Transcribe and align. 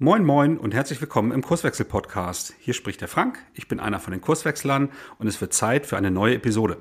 Moin 0.00 0.24
Moin 0.24 0.58
und 0.58 0.74
herzlich 0.74 1.00
willkommen 1.00 1.32
im 1.32 1.42
Kurswechsel-Podcast. 1.42 2.54
Hier 2.60 2.72
spricht 2.72 3.00
der 3.00 3.08
Frank, 3.08 3.44
ich 3.52 3.66
bin 3.66 3.80
einer 3.80 3.98
von 3.98 4.12
den 4.12 4.20
Kurswechslern 4.20 4.90
und 5.18 5.26
es 5.26 5.40
wird 5.40 5.52
Zeit 5.52 5.86
für 5.86 5.96
eine 5.96 6.12
neue 6.12 6.36
Episode. 6.36 6.76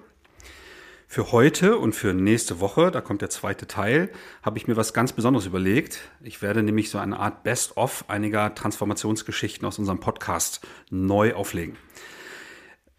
Für 1.08 1.32
heute 1.32 1.80
und 1.80 1.96
für 1.96 2.14
nächste 2.14 2.60
Woche, 2.60 2.92
da 2.92 3.02
kommt 3.02 3.24
der 3.24 3.32
zweite 3.32 3.66
Teil, 3.66 4.12
habe 4.44 4.60
ich 4.60 4.68
mir 4.68 4.78
was 4.78 4.94
ganz 4.94 5.14
Besonderes 5.14 5.48
überlegt. 5.48 6.12
Ich 6.22 6.44
werde 6.44 6.62
nämlich 6.62 6.92
so 6.92 7.00
eine 7.00 7.18
Art 7.18 7.42
Best-of 7.42 8.06
einiger 8.08 8.54
Transformationsgeschichten 8.54 9.68
aus 9.68 9.80
unserem 9.80 10.00
Podcast 10.00 10.62
neu 10.92 11.34
auflegen. 11.34 11.76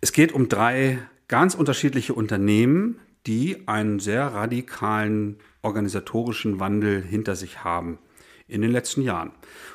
Es 0.01 0.11
geht 0.11 0.33
um 0.33 0.49
drei 0.49 0.99
ganz 1.29 1.55
unterschiedliche 1.55 2.15
Unternehmen, 2.15 2.99
die 3.29 3.69
einen 3.69 4.01
sehr 4.01 4.27
radikalen 4.27 5.39
organisatorischen 5.63 6.59
Wandel 6.59 7.03
hinter 7.03 7.37
sich 7.37 7.63
haben 7.63 8.01
in 8.49 8.63
den 8.63 8.73
letzten 8.73 9.03
Jahren. 9.03 9.33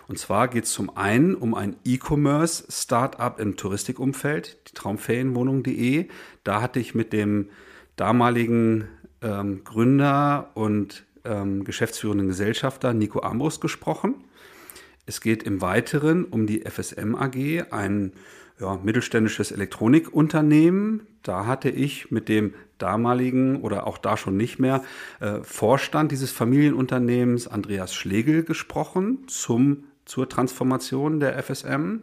Und 0.08 0.20
zwar 0.20 0.48
geht 0.48 0.66
es 0.66 0.74
zum 0.74 0.96
einen 0.98 1.36
um 1.36 1.54
ein 1.54 1.76
E-Commerce-Startup 1.86 3.40
im 3.40 3.56
Touristikumfeld, 3.56 4.58
die 4.68 4.74
Traumferienwohnung.de. 4.74 6.08
Da 6.44 6.62
hatte 6.62 6.80
ich 6.80 6.96
mit 6.96 7.14
dem 7.14 7.50
damaligen 7.96 8.88
ähm, 9.22 9.64
Gründer 9.64 10.52
und 10.56 11.06
ähm, 11.24 11.64
geschäftsführenden 11.64 12.28
Gesellschafter 12.28 12.94
Nico 12.94 13.22
Armbrust 13.22 13.62
gesprochen. 13.62 14.16
Es 15.06 15.22
geht 15.22 15.44
im 15.44 15.62
Weiteren 15.62 16.26
um 16.26 16.48
die 16.48 16.62
FSM 16.62 17.16
AG, 17.16 17.72
ein 17.72 18.14
ja, 18.64 18.80
mittelständisches 18.82 19.52
Elektronikunternehmen. 19.52 21.06
Da 21.22 21.46
hatte 21.46 21.70
ich 21.70 22.12
mit 22.12 22.30
dem 22.30 22.54
damaligen 22.78 23.62
oder 23.62 23.86
auch 23.88 23.98
da 23.98 24.16
schon 24.16 24.38
nicht 24.38 24.58
mehr 24.58 24.84
äh, 25.20 25.40
Vorstand 25.44 26.12
dieses 26.12 26.32
Familienunternehmens 26.32 27.48
Andreas 27.48 27.94
Schlegel 27.94 28.44
gesprochen 28.44 29.28
zum, 29.28 29.84
zur 30.06 30.30
Transformation 30.30 31.20
der 31.20 31.42
FSM. 31.44 32.00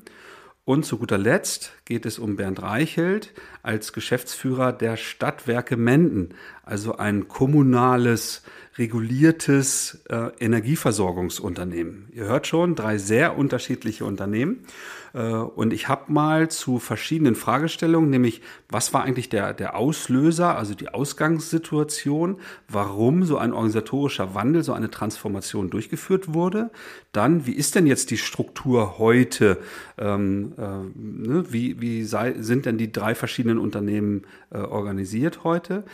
Und 0.67 0.85
zu 0.85 0.99
guter 0.99 1.19
Letzt 1.19 1.73
geht 1.87 2.05
es 2.05 2.19
um 2.19 2.37
Bernd 2.37 2.63
Reichelt 2.63 3.33
als 3.63 3.93
Geschäftsführer 3.93 4.73
der 4.73 4.97
Stadtwerke 4.97 5.77
Menden, 5.77 6.35
also 6.63 6.97
ein 6.97 7.27
kommunales 7.27 8.43
reguliertes 8.77 10.05
äh, 10.09 10.31
Energieversorgungsunternehmen. 10.39 12.09
Ihr 12.13 12.25
hört 12.25 12.47
schon, 12.47 12.77
drei 12.77 12.99
sehr 12.99 13.37
unterschiedliche 13.37 14.05
Unternehmen. 14.05 14.65
Äh, 15.13 15.33
und 15.33 15.73
ich 15.73 15.89
habe 15.89 16.13
mal 16.13 16.51
zu 16.51 16.79
verschiedenen 16.79 17.35
Fragestellungen, 17.35 18.11
nämlich 18.11 18.43
was 18.69 18.93
war 18.93 19.03
eigentlich 19.03 19.29
der, 19.29 19.53
der 19.55 19.77
Auslöser, 19.77 20.57
also 20.57 20.75
die 20.75 20.89
Ausgangssituation, 20.89 22.39
warum 22.69 23.25
so 23.25 23.39
ein 23.39 23.53
organisatorischer 23.53 24.35
Wandel, 24.35 24.63
so 24.63 24.73
eine 24.73 24.91
Transformation 24.91 25.71
durchgeführt 25.71 26.35
wurde. 26.35 26.71
Dann, 27.13 27.47
wie 27.47 27.55
ist 27.55 27.75
denn 27.75 27.87
jetzt 27.87 28.11
die 28.11 28.19
Struktur 28.19 28.99
heute? 28.99 29.59
Ähm, 29.99 30.53
äh, 30.57 30.63
ne? 30.95 31.45
Wie, 31.51 31.81
wie 31.81 32.05
sei, 32.05 32.35
sind 32.39 32.67
denn 32.67 32.79
die 32.79 32.93
drei 32.93 33.15
verschiedenen 33.15 33.59
Unternehmen 33.59 34.23
äh, 34.51 34.59
organisiert 34.59 35.45
heute? 35.45 35.85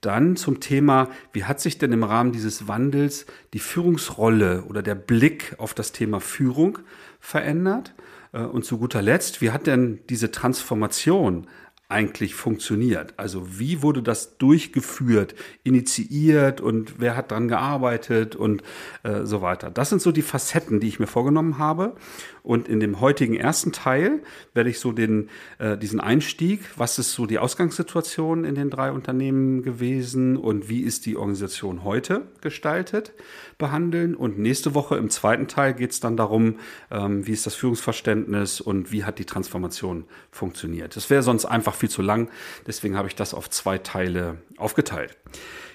Dann 0.00 0.36
zum 0.36 0.60
Thema, 0.60 1.08
wie 1.32 1.44
hat 1.44 1.60
sich 1.60 1.78
denn 1.78 1.92
im 1.92 2.04
Rahmen 2.04 2.30
dieses 2.30 2.68
Wandels 2.68 3.24
die 3.54 3.58
Führungsrolle 3.58 4.64
oder 4.68 4.82
der 4.82 4.94
Blick 4.94 5.54
auf 5.56 5.72
das 5.72 5.92
Thema 5.92 6.20
Führung 6.20 6.78
verändert? 7.20 7.94
Äh, 8.34 8.40
und 8.42 8.64
zu 8.64 8.78
guter 8.78 9.00
Letzt, 9.00 9.40
wie 9.40 9.50
hat 9.50 9.66
denn 9.66 10.00
diese 10.10 10.30
Transformation 10.30 11.46
eigentlich 11.88 12.34
funktioniert? 12.34 13.14
Also 13.18 13.58
wie 13.58 13.82
wurde 13.82 14.02
das 14.02 14.38
durchgeführt, 14.38 15.34
initiiert 15.64 16.60
und 16.60 16.94
wer 16.98 17.14
hat 17.14 17.30
dran 17.30 17.46
gearbeitet 17.46 18.34
und 18.34 18.62
äh, 19.02 19.24
so 19.24 19.42
weiter? 19.42 19.70
Das 19.70 19.90
sind 19.90 20.00
so 20.00 20.10
die 20.10 20.22
Facetten, 20.22 20.80
die 20.80 20.88
ich 20.88 20.98
mir 20.98 21.06
vorgenommen 21.06 21.58
habe. 21.58 21.94
Und 22.42 22.68
in 22.68 22.80
dem 22.80 23.00
heutigen 23.00 23.36
ersten 23.36 23.72
Teil 23.72 24.22
werde 24.54 24.70
ich 24.70 24.78
so 24.80 24.92
den, 24.92 25.28
äh, 25.58 25.76
diesen 25.76 26.00
Einstieg, 26.00 26.60
was 26.76 26.98
ist 26.98 27.12
so 27.12 27.26
die 27.26 27.38
Ausgangssituation 27.38 28.44
in 28.44 28.54
den 28.54 28.70
drei 28.70 28.90
Unternehmen 28.90 29.62
gewesen 29.62 30.36
und 30.36 30.68
wie 30.68 30.80
ist 30.80 31.06
die 31.06 31.16
Organisation 31.16 31.84
heute 31.84 32.22
gestaltet, 32.40 33.12
behandeln. 33.58 34.14
Und 34.14 34.38
nächste 34.38 34.74
Woche 34.74 34.96
im 34.96 35.10
zweiten 35.10 35.48
Teil 35.48 35.74
geht 35.74 35.92
es 35.92 36.00
dann 36.00 36.16
darum, 36.16 36.58
ähm, 36.90 37.26
wie 37.26 37.32
ist 37.32 37.46
das 37.46 37.54
Führungsverständnis 37.54 38.60
und 38.60 38.92
wie 38.92 39.04
hat 39.04 39.18
die 39.18 39.24
Transformation 39.24 40.04
funktioniert. 40.30 40.96
Das 40.96 41.10
wäre 41.10 41.22
sonst 41.22 41.44
einfach 41.44 41.74
viel 41.74 41.90
zu 41.90 42.02
lang, 42.02 42.28
deswegen 42.66 42.96
habe 42.96 43.08
ich 43.08 43.14
das 43.14 43.34
auf 43.34 43.50
zwei 43.50 43.78
Teile 43.78 44.38
aufgeteilt. 44.56 45.16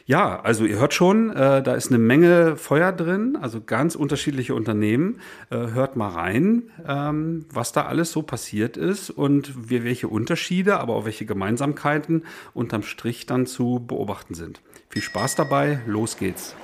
Ja, 0.09 0.41
also 0.41 0.65
ihr 0.65 0.79
hört 0.79 0.95
schon, 0.95 1.29
äh, 1.29 1.61
da 1.61 1.75
ist 1.75 1.89
eine 1.89 1.99
Menge 1.99 2.55
Feuer 2.55 2.91
drin, 2.91 3.37
also 3.39 3.61
ganz 3.61 3.93
unterschiedliche 3.93 4.55
Unternehmen. 4.55 5.19
Äh, 5.51 5.57
hört 5.67 5.97
mal 5.97 6.09
rein, 6.09 6.63
ähm, 6.87 7.45
was 7.53 7.73
da 7.73 7.85
alles 7.85 8.11
so 8.11 8.23
passiert 8.23 8.75
ist 8.75 9.11
und 9.11 9.69
wie, 9.69 9.83
welche 9.83 10.07
Unterschiede, 10.07 10.79
aber 10.79 10.95
auch 10.95 11.05
welche 11.05 11.27
Gemeinsamkeiten 11.27 12.23
unterm 12.55 12.81
Strich 12.81 13.27
dann 13.27 13.45
zu 13.45 13.85
beobachten 13.85 14.33
sind. 14.33 14.61
Viel 14.89 15.03
Spaß 15.03 15.35
dabei, 15.35 15.81
los 15.85 16.17
geht's. 16.17 16.55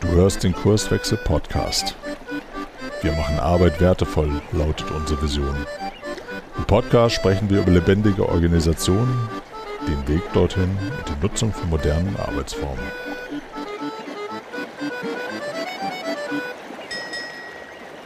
Du 0.00 0.08
hörst 0.08 0.44
den 0.44 0.54
Kurswechsel 0.54 1.18
Podcast. 1.18 1.96
Wir 3.02 3.12
machen 3.12 3.38
Arbeit 3.38 3.80
wertevoll, 3.80 4.30
lautet 4.52 4.90
unsere 4.90 5.20
Vision. 5.22 5.56
Im 6.56 6.64
Podcast 6.64 7.16
sprechen 7.16 7.50
wir 7.50 7.62
über 7.62 7.72
lebendige 7.72 8.28
Organisationen 8.28 9.28
den 9.88 10.06
Weg 10.06 10.22
dorthin 10.32 10.70
und 10.70 11.08
die 11.08 11.20
Nutzung 11.20 11.52
von 11.52 11.68
modernen 11.68 12.16
Arbeitsformen. 12.16 12.84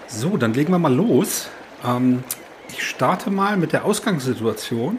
So, 0.07 0.37
dann 0.37 0.55
legen 0.55 0.73
wir 0.73 0.79
mal 0.79 0.95
los. 0.95 1.49
Ähm, 1.85 2.25
ich 2.69 2.83
starte 2.85 3.31
mal 3.31 3.57
mit 3.57 3.73
der 3.73 3.85
Ausgangssituation. 3.85 4.99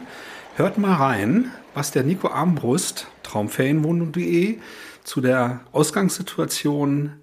Hört 0.56 0.78
mal 0.78 0.94
rein, 0.94 1.52
was 1.74 1.92
der 1.92 2.04
Nico 2.04 2.28
Armbrust, 2.28 3.08
traumferienwohnung.de, 3.24 4.60
zu 5.04 5.22
der 5.22 5.62
Ausgangssituation 5.72 7.20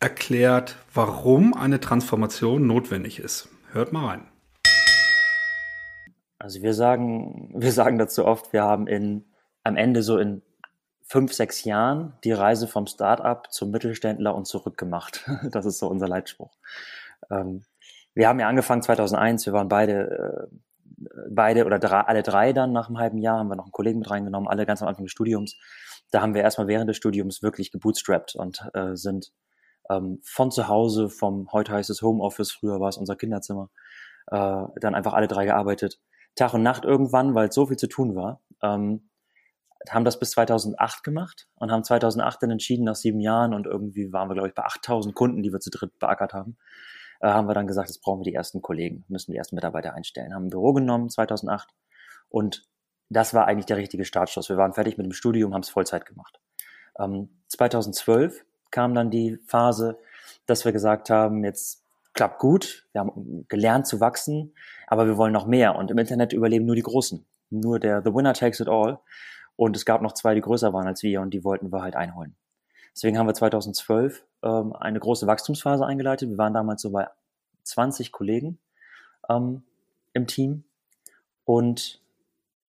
erklärt, 0.00 0.76
warum 0.92 1.54
eine 1.54 1.80
Transformation 1.80 2.66
notwendig 2.66 3.18
ist. 3.18 3.48
Hört 3.72 3.92
mal 3.92 4.06
rein. 4.06 4.28
Also 6.38 6.62
wir 6.62 6.74
sagen, 6.74 7.50
wir 7.54 7.72
sagen 7.72 7.98
dazu 7.98 8.24
oft, 8.24 8.52
wir 8.52 8.62
haben 8.62 8.86
in, 8.86 9.24
am 9.64 9.76
Ende 9.76 10.02
so 10.02 10.18
in 10.18 10.42
fünf, 11.02 11.32
sechs 11.32 11.64
Jahren 11.64 12.14
die 12.24 12.32
Reise 12.32 12.68
vom 12.68 12.86
Start-up 12.86 13.52
zum 13.52 13.70
Mittelständler 13.70 14.34
und 14.34 14.46
zurück 14.46 14.76
gemacht. 14.76 15.28
Das 15.50 15.64
ist 15.66 15.78
so 15.78 15.88
unser 15.88 16.08
Leitspruch. 16.08 16.52
Ähm, 17.30 17.64
wir 18.14 18.28
haben 18.28 18.40
ja 18.40 18.48
angefangen 18.48 18.82
2001, 18.82 19.46
wir 19.46 19.52
waren 19.52 19.68
beide, 19.68 20.48
äh, 20.50 21.06
beide 21.30 21.64
oder 21.64 21.78
drei, 21.78 22.00
alle 22.00 22.22
drei 22.22 22.52
dann 22.52 22.72
nach 22.72 22.88
einem 22.88 22.98
halben 22.98 23.18
Jahr, 23.18 23.38
haben 23.38 23.48
wir 23.48 23.56
noch 23.56 23.64
einen 23.64 23.72
Kollegen 23.72 23.98
mit 24.00 24.10
reingenommen, 24.10 24.48
alle 24.48 24.66
ganz 24.66 24.82
am 24.82 24.88
Anfang 24.88 25.04
des 25.04 25.12
Studiums. 25.12 25.56
Da 26.10 26.22
haben 26.22 26.34
wir 26.34 26.42
erstmal 26.42 26.68
während 26.68 26.88
des 26.88 26.96
Studiums 26.96 27.42
wirklich 27.42 27.72
gebootstrapped 27.72 28.36
und 28.36 28.62
äh, 28.74 28.94
sind 28.94 29.32
ähm, 29.90 30.20
von 30.24 30.50
zu 30.50 30.68
Hause, 30.68 31.08
vom 31.08 31.50
heute 31.52 31.72
heißt 31.72 31.90
es 31.90 32.02
Homeoffice, 32.02 32.52
früher 32.52 32.80
war 32.80 32.88
es 32.88 32.96
unser 32.96 33.16
Kinderzimmer, 33.16 33.70
äh, 34.28 34.64
dann 34.80 34.94
einfach 34.94 35.14
alle 35.14 35.28
drei 35.28 35.44
gearbeitet 35.44 36.00
Tag 36.36 36.52
und 36.52 36.62
Nacht 36.62 36.84
irgendwann, 36.84 37.34
weil 37.34 37.50
so 37.50 37.66
viel 37.66 37.78
zu 37.78 37.88
tun 37.88 38.14
war. 38.14 38.42
Ähm, 38.62 39.08
haben 39.90 40.04
das 40.04 40.18
bis 40.18 40.32
2008 40.32 41.02
gemacht 41.04 41.48
und 41.54 41.70
haben 41.70 41.84
2008 41.84 42.42
dann 42.42 42.50
entschieden, 42.50 42.84
nach 42.84 42.94
sieben 42.94 43.20
Jahren 43.20 43.54
und 43.54 43.66
irgendwie 43.66 44.12
waren 44.12 44.28
wir, 44.28 44.34
glaube 44.34 44.48
ich, 44.48 44.54
bei 44.54 44.64
8000 44.64 45.14
Kunden, 45.14 45.42
die 45.42 45.52
wir 45.52 45.60
zu 45.60 45.70
dritt 45.70 45.98
beackert 45.98 46.32
haben, 46.34 46.56
äh, 47.20 47.28
haben 47.28 47.48
wir 47.48 47.54
dann 47.54 47.66
gesagt, 47.66 47.88
jetzt 47.88 48.02
brauchen 48.02 48.20
wir 48.20 48.30
die 48.30 48.34
ersten 48.34 48.62
Kollegen, 48.62 49.04
müssen 49.08 49.32
die 49.32 49.38
ersten 49.38 49.54
Mitarbeiter 49.54 49.94
einstellen. 49.94 50.34
Haben 50.34 50.46
ein 50.46 50.50
Büro 50.50 50.72
genommen 50.72 51.08
2008 51.08 51.68
und 52.28 52.64
das 53.08 53.34
war 53.34 53.46
eigentlich 53.46 53.66
der 53.66 53.76
richtige 53.76 54.04
Startschuss. 54.04 54.48
Wir 54.48 54.56
waren 54.56 54.72
fertig 54.72 54.98
mit 54.98 55.06
dem 55.06 55.12
Studium, 55.12 55.54
haben 55.54 55.62
es 55.62 55.68
Vollzeit 55.68 56.06
gemacht. 56.06 56.40
Ähm, 56.98 57.28
2012 57.48 58.44
kam 58.70 58.94
dann 58.94 59.10
die 59.10 59.38
Phase, 59.46 59.98
dass 60.46 60.64
wir 60.64 60.72
gesagt 60.72 61.10
haben, 61.10 61.44
jetzt 61.44 61.84
klappt 62.14 62.38
gut, 62.38 62.86
wir 62.92 63.02
haben 63.02 63.46
gelernt 63.48 63.86
zu 63.86 64.00
wachsen, 64.00 64.54
aber 64.86 65.06
wir 65.06 65.16
wollen 65.16 65.32
noch 65.32 65.46
mehr. 65.46 65.76
Und 65.76 65.90
im 65.90 65.98
Internet 65.98 66.32
überleben 66.32 66.64
nur 66.64 66.74
die 66.74 66.82
Großen. 66.82 67.24
Nur 67.50 67.78
der 67.78 68.02
The 68.02 68.12
Winner 68.12 68.32
takes 68.32 68.60
it 68.60 68.68
all. 68.68 68.98
Und 69.54 69.76
es 69.76 69.84
gab 69.84 70.02
noch 70.02 70.12
zwei, 70.12 70.34
die 70.34 70.40
größer 70.40 70.72
waren 70.72 70.86
als 70.86 71.02
wir 71.02 71.20
und 71.20 71.30
die 71.30 71.44
wollten 71.44 71.72
wir 71.72 71.82
halt 71.82 71.96
einholen. 71.96 72.36
Deswegen 72.94 73.18
haben 73.18 73.26
wir 73.26 73.34
2012 73.34 74.24
ähm, 74.42 74.72
eine 74.74 74.98
große 74.98 75.26
Wachstumsphase 75.26 75.84
eingeleitet. 75.84 76.30
Wir 76.30 76.38
waren 76.38 76.54
damals 76.54 76.82
so 76.82 76.90
bei 76.90 77.06
20 77.62 78.12
Kollegen 78.12 78.58
ähm, 79.28 79.62
im 80.12 80.26
Team 80.26 80.64
und 81.44 82.00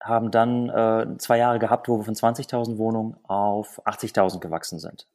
haben 0.03 0.31
dann 0.31 0.69
äh, 0.69 1.17
zwei 1.17 1.37
Jahre 1.37 1.59
gehabt, 1.59 1.87
wo 1.87 1.97
wir 1.97 2.03
von 2.03 2.13
20.000 2.13 2.77
Wohnungen 2.77 3.15
auf 3.23 3.81
80.000 3.85 4.39
gewachsen 4.39 4.77
sind. 4.77 5.07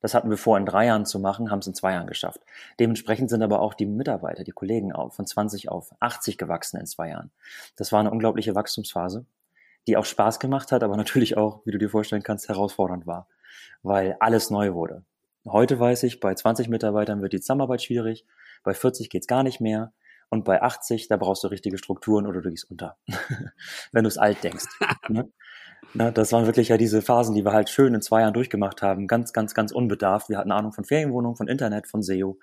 Das 0.00 0.14
hatten 0.14 0.30
wir 0.30 0.38
vor, 0.38 0.56
in 0.56 0.64
drei 0.64 0.86
Jahren 0.86 1.04
zu 1.04 1.18
machen, 1.18 1.50
haben 1.50 1.58
es 1.58 1.66
in 1.66 1.74
zwei 1.74 1.92
Jahren 1.92 2.06
geschafft. 2.06 2.40
Dementsprechend 2.78 3.30
sind 3.30 3.42
aber 3.42 3.60
auch 3.60 3.74
die 3.74 3.84
Mitarbeiter, 3.84 4.44
die 4.44 4.52
Kollegen 4.52 4.92
von 5.10 5.26
20 5.26 5.68
auf 5.68 5.94
80 6.00 6.38
gewachsen 6.38 6.78
in 6.78 6.86
zwei 6.86 7.10
Jahren. 7.10 7.30
Das 7.76 7.92
war 7.92 8.00
eine 8.00 8.10
unglaubliche 8.10 8.54
Wachstumsphase, 8.54 9.26
die 9.86 9.96
auch 9.96 10.04
Spaß 10.04 10.40
gemacht 10.40 10.72
hat, 10.72 10.82
aber 10.82 10.96
natürlich 10.96 11.36
auch, 11.36 11.60
wie 11.66 11.72
du 11.72 11.78
dir 11.78 11.90
vorstellen 11.90 12.22
kannst, 12.22 12.48
herausfordernd 12.48 13.06
war, 13.06 13.26
weil 13.82 14.16
alles 14.20 14.50
neu 14.50 14.72
wurde. 14.72 15.02
Heute 15.44 15.78
weiß 15.78 16.04
ich, 16.04 16.20
bei 16.20 16.34
20 16.34 16.68
Mitarbeitern 16.68 17.20
wird 17.20 17.32
die 17.32 17.40
Zusammenarbeit 17.40 17.82
schwierig, 17.82 18.24
bei 18.62 18.74
40 18.74 19.10
geht's 19.10 19.26
gar 19.26 19.42
nicht 19.42 19.60
mehr 19.60 19.92
und 20.30 20.44
bei 20.44 20.62
80, 20.62 21.08
da 21.08 21.16
brauchst 21.16 21.44
du 21.44 21.48
richtige 21.48 21.78
Strukturen 21.78 22.26
oder 22.26 22.42
du 22.42 22.50
gehst 22.50 22.70
unter, 22.70 22.96
wenn 23.92 24.04
du 24.04 24.08
es 24.08 24.18
alt 24.18 24.42
denkst. 24.44 24.66
ne? 25.08 25.30
Na, 25.94 26.10
das 26.10 26.32
waren 26.32 26.44
wirklich 26.44 26.68
ja 26.68 26.76
diese 26.76 27.00
Phasen, 27.00 27.34
die 27.34 27.44
wir 27.44 27.52
halt 27.52 27.70
schön 27.70 27.94
in 27.94 28.02
zwei 28.02 28.20
Jahren 28.20 28.34
durchgemacht 28.34 28.82
haben. 28.82 29.06
Ganz, 29.06 29.32
ganz, 29.32 29.54
ganz 29.54 29.72
unbedarft. 29.72 30.28
Wir 30.28 30.36
hatten 30.36 30.52
Ahnung 30.52 30.72
von 30.72 30.84
Ferienwohnungen, 30.84 31.36
von 31.36 31.48
Internet, 31.48 31.86
von 31.86 32.02
SEO. 32.02 32.38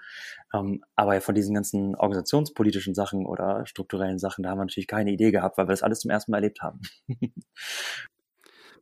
Ähm, 0.53 0.83
aber 0.95 1.13
ja 1.13 1.19
von 1.19 1.35
diesen 1.35 1.53
ganzen 1.53 1.95
organisationspolitischen 1.95 2.95
Sachen 2.95 3.25
oder 3.25 3.65
strukturellen 3.67 4.17
Sachen, 4.17 4.43
da 4.43 4.49
haben 4.49 4.57
wir 4.57 4.63
natürlich 4.63 4.87
keine 4.87 5.11
Idee 5.11 5.31
gehabt, 5.31 5.57
weil 5.57 5.67
wir 5.67 5.73
das 5.73 5.83
alles 5.83 5.99
zum 5.99 6.11
ersten 6.11 6.31
Mal 6.31 6.37
erlebt 6.37 6.61
haben. 6.61 6.81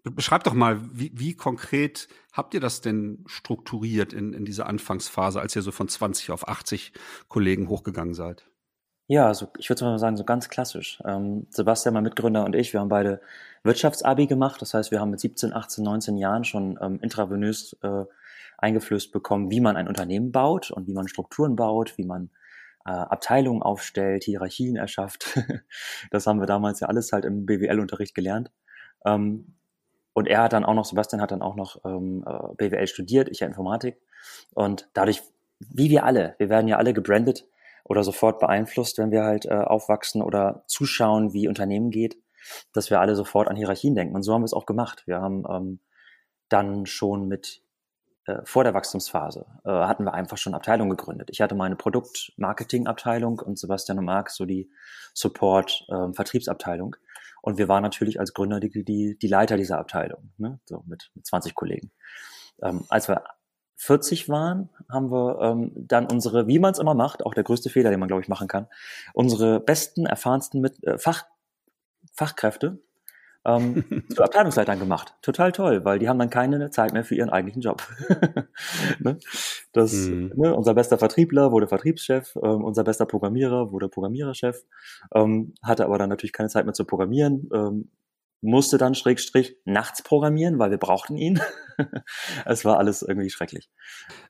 Beschreibt 0.03 0.47
doch 0.47 0.53
mal, 0.53 0.81
wie, 0.91 1.11
wie 1.13 1.35
konkret 1.35 2.09
habt 2.33 2.53
ihr 2.53 2.59
das 2.59 2.81
denn 2.81 3.23
strukturiert 3.25 4.11
in, 4.11 4.33
in 4.33 4.43
dieser 4.43 4.67
Anfangsphase, 4.67 5.39
als 5.39 5.55
ihr 5.55 5.61
so 5.61 5.71
von 5.71 5.87
20 5.87 6.31
auf 6.31 6.47
80 6.47 6.91
Kollegen 7.29 7.69
hochgegangen 7.69 8.13
seid? 8.13 8.49
Ja, 9.07 9.27
also 9.27 9.47
ich 9.57 9.69
würde 9.69 9.83
mal 9.83 9.99
sagen, 9.99 10.15
so 10.15 10.23
ganz 10.23 10.47
klassisch. 10.49 11.01
Ähm, 11.05 11.45
Sebastian, 11.49 11.93
mein 11.93 12.03
Mitgründer 12.03 12.45
und 12.45 12.55
ich, 12.55 12.71
wir 12.71 12.79
haben 12.79 12.89
beide 12.89 13.21
Wirtschaftsabi 13.63 14.27
gemacht. 14.27 14.61
Das 14.61 14.73
heißt, 14.73 14.91
wir 14.91 15.01
haben 15.01 15.09
mit 15.11 15.19
17, 15.19 15.53
18, 15.53 15.83
19 15.83 16.17
Jahren 16.17 16.45
schon 16.45 16.79
ähm, 16.81 16.99
intravenös 17.01 17.75
äh, 17.83 18.05
eingeflößt 18.57 19.11
bekommen, 19.11 19.51
wie 19.51 19.59
man 19.59 19.75
ein 19.75 19.89
Unternehmen 19.89 20.31
baut 20.31 20.71
und 20.71 20.87
wie 20.87 20.93
man 20.93 21.09
Strukturen 21.09 21.57
baut, 21.57 21.97
wie 21.97 22.05
man 22.05 22.29
äh, 22.85 22.91
Abteilungen 22.91 23.61
aufstellt, 23.61 24.23
Hierarchien 24.23 24.77
erschafft. 24.77 25.37
das 26.11 26.25
haben 26.25 26.39
wir 26.39 26.47
damals 26.47 26.79
ja 26.79 26.87
alles 26.87 27.11
halt 27.11 27.25
im 27.25 27.45
BWL-Unterricht 27.45 28.15
gelernt. 28.15 28.51
Ähm, 29.05 29.53
und 30.13 30.27
er 30.27 30.43
hat 30.43 30.53
dann 30.53 30.63
auch 30.63 30.75
noch, 30.75 30.85
Sebastian 30.85 31.21
hat 31.21 31.31
dann 31.31 31.41
auch 31.41 31.55
noch 31.55 31.83
ähm, 31.85 32.23
äh, 32.25 32.55
BWL 32.55 32.87
studiert, 32.87 33.27
ich 33.29 33.41
ja 33.41 33.47
Informatik. 33.47 33.97
Und 34.53 34.87
dadurch, 34.93 35.23
wie 35.59 35.89
wir 35.89 36.05
alle, 36.05 36.35
wir 36.37 36.49
werden 36.49 36.67
ja 36.69 36.77
alle 36.77 36.93
gebrandet 36.93 37.45
oder 37.83 38.03
sofort 38.03 38.39
beeinflusst, 38.39 38.97
wenn 38.97 39.11
wir 39.11 39.23
halt 39.23 39.45
äh, 39.45 39.53
aufwachsen 39.53 40.21
oder 40.21 40.63
zuschauen, 40.67 41.33
wie 41.33 41.47
Unternehmen 41.47 41.91
geht, 41.91 42.17
dass 42.73 42.89
wir 42.89 42.99
alle 42.99 43.15
sofort 43.15 43.47
an 43.47 43.55
Hierarchien 43.55 43.95
denken. 43.95 44.15
Und 44.15 44.23
so 44.23 44.33
haben 44.33 44.41
wir 44.41 44.45
es 44.45 44.53
auch 44.53 44.65
gemacht. 44.65 45.03
Wir 45.05 45.21
haben 45.21 45.43
ähm, 45.49 45.79
dann 46.49 46.85
schon 46.85 47.27
mit 47.27 47.61
äh, 48.25 48.39
vor 48.45 48.63
der 48.63 48.73
Wachstumsphase 48.73 49.45
äh, 49.65 49.69
hatten 49.69 50.05
wir 50.05 50.13
einfach 50.13 50.37
schon 50.37 50.53
Abteilungen 50.53 50.91
gegründet. 50.91 51.29
Ich 51.31 51.41
hatte 51.41 51.55
meine 51.55 51.75
Produkt-Marketing-Abteilung 51.75 53.39
und 53.39 53.59
Sebastian 53.59 53.99
und 53.99 54.05
Marc 54.05 54.29
so 54.29 54.45
die 54.45 54.71
Support-Vertriebsabteilung. 55.13 56.95
Ähm, 56.95 57.01
und 57.41 57.57
wir 57.57 57.67
waren 57.67 57.83
natürlich 57.83 58.21
als 58.21 58.33
Gründer 58.33 58.61
die, 58.61 58.85
die, 58.85 59.17
die 59.21 59.27
Leiter 59.27 59.57
dieser 59.57 59.77
Abteilung, 59.77 60.31
ne? 60.37 60.61
so 60.65 60.83
mit, 60.87 61.11
mit 61.13 61.25
20 61.25 61.55
Kollegen. 61.55 61.91
Ähm, 62.61 62.85
als 62.87 63.09
wir 63.09 63.25
40 63.75 64.29
waren, 64.29 64.69
haben 64.89 65.11
wir 65.11 65.39
ähm, 65.41 65.71
dann 65.75 66.05
unsere, 66.11 66.47
wie 66.47 66.59
man 66.59 66.71
es 66.71 66.79
immer 66.79 66.93
macht, 66.93 67.25
auch 67.25 67.33
der 67.33 67.43
größte 67.43 67.69
Fehler, 67.69 67.89
den 67.89 67.99
man, 67.99 68.07
glaube 68.07 68.21
ich, 68.21 68.29
machen 68.29 68.47
kann, 68.47 68.67
unsere 69.13 69.59
besten, 69.59 70.05
erfahrensten 70.05 70.61
mit, 70.61 70.83
äh, 70.83 70.97
Fach, 70.97 71.25
Fachkräfte 72.13 72.79
ähm, 73.45 73.83
zu 74.13 74.23
Abteilungsleitern 74.23 74.79
gemacht. 74.79 75.15
Total 75.21 75.51
toll, 75.51 75.83
weil 75.85 75.99
die 75.99 76.07
haben 76.07 76.19
dann 76.19 76.29
keine 76.29 76.69
Zeit 76.71 76.93
mehr 76.93 77.03
für 77.03 77.15
ihren 77.15 77.29
eigentlichen 77.29 77.61
Job. 77.61 77.83
ne? 78.99 79.19
das, 79.73 79.93
mhm. 79.93 80.31
ne, 80.35 80.55
unser 80.55 80.73
bester 80.73 80.97
Vertriebler 80.97 81.51
wurde 81.51 81.67
Vertriebschef, 81.67 82.35
ähm, 82.41 82.63
unser 82.63 82.83
bester 82.83 83.05
Programmierer 83.05 83.71
wurde 83.71 83.89
Programmiererchef, 83.89 84.63
ähm, 85.13 85.53
hatte 85.61 85.85
aber 85.85 85.97
dann 85.97 86.09
natürlich 86.09 86.33
keine 86.33 86.49
Zeit 86.49 86.65
mehr 86.65 86.73
zu 86.73 86.85
programmieren, 86.85 87.49
ähm, 87.53 87.89
musste 88.43 88.77
dann 88.77 88.93
Schrägstrich 88.93 89.55
nachts 89.65 90.03
programmieren, 90.03 90.59
weil 90.59 90.69
wir 90.69 90.77
brauchten 90.77 91.15
ihn. 91.17 91.39
es 92.45 92.65
war 92.65 92.77
alles 92.77 93.01
irgendwie 93.01 93.29
schrecklich. 93.29 93.69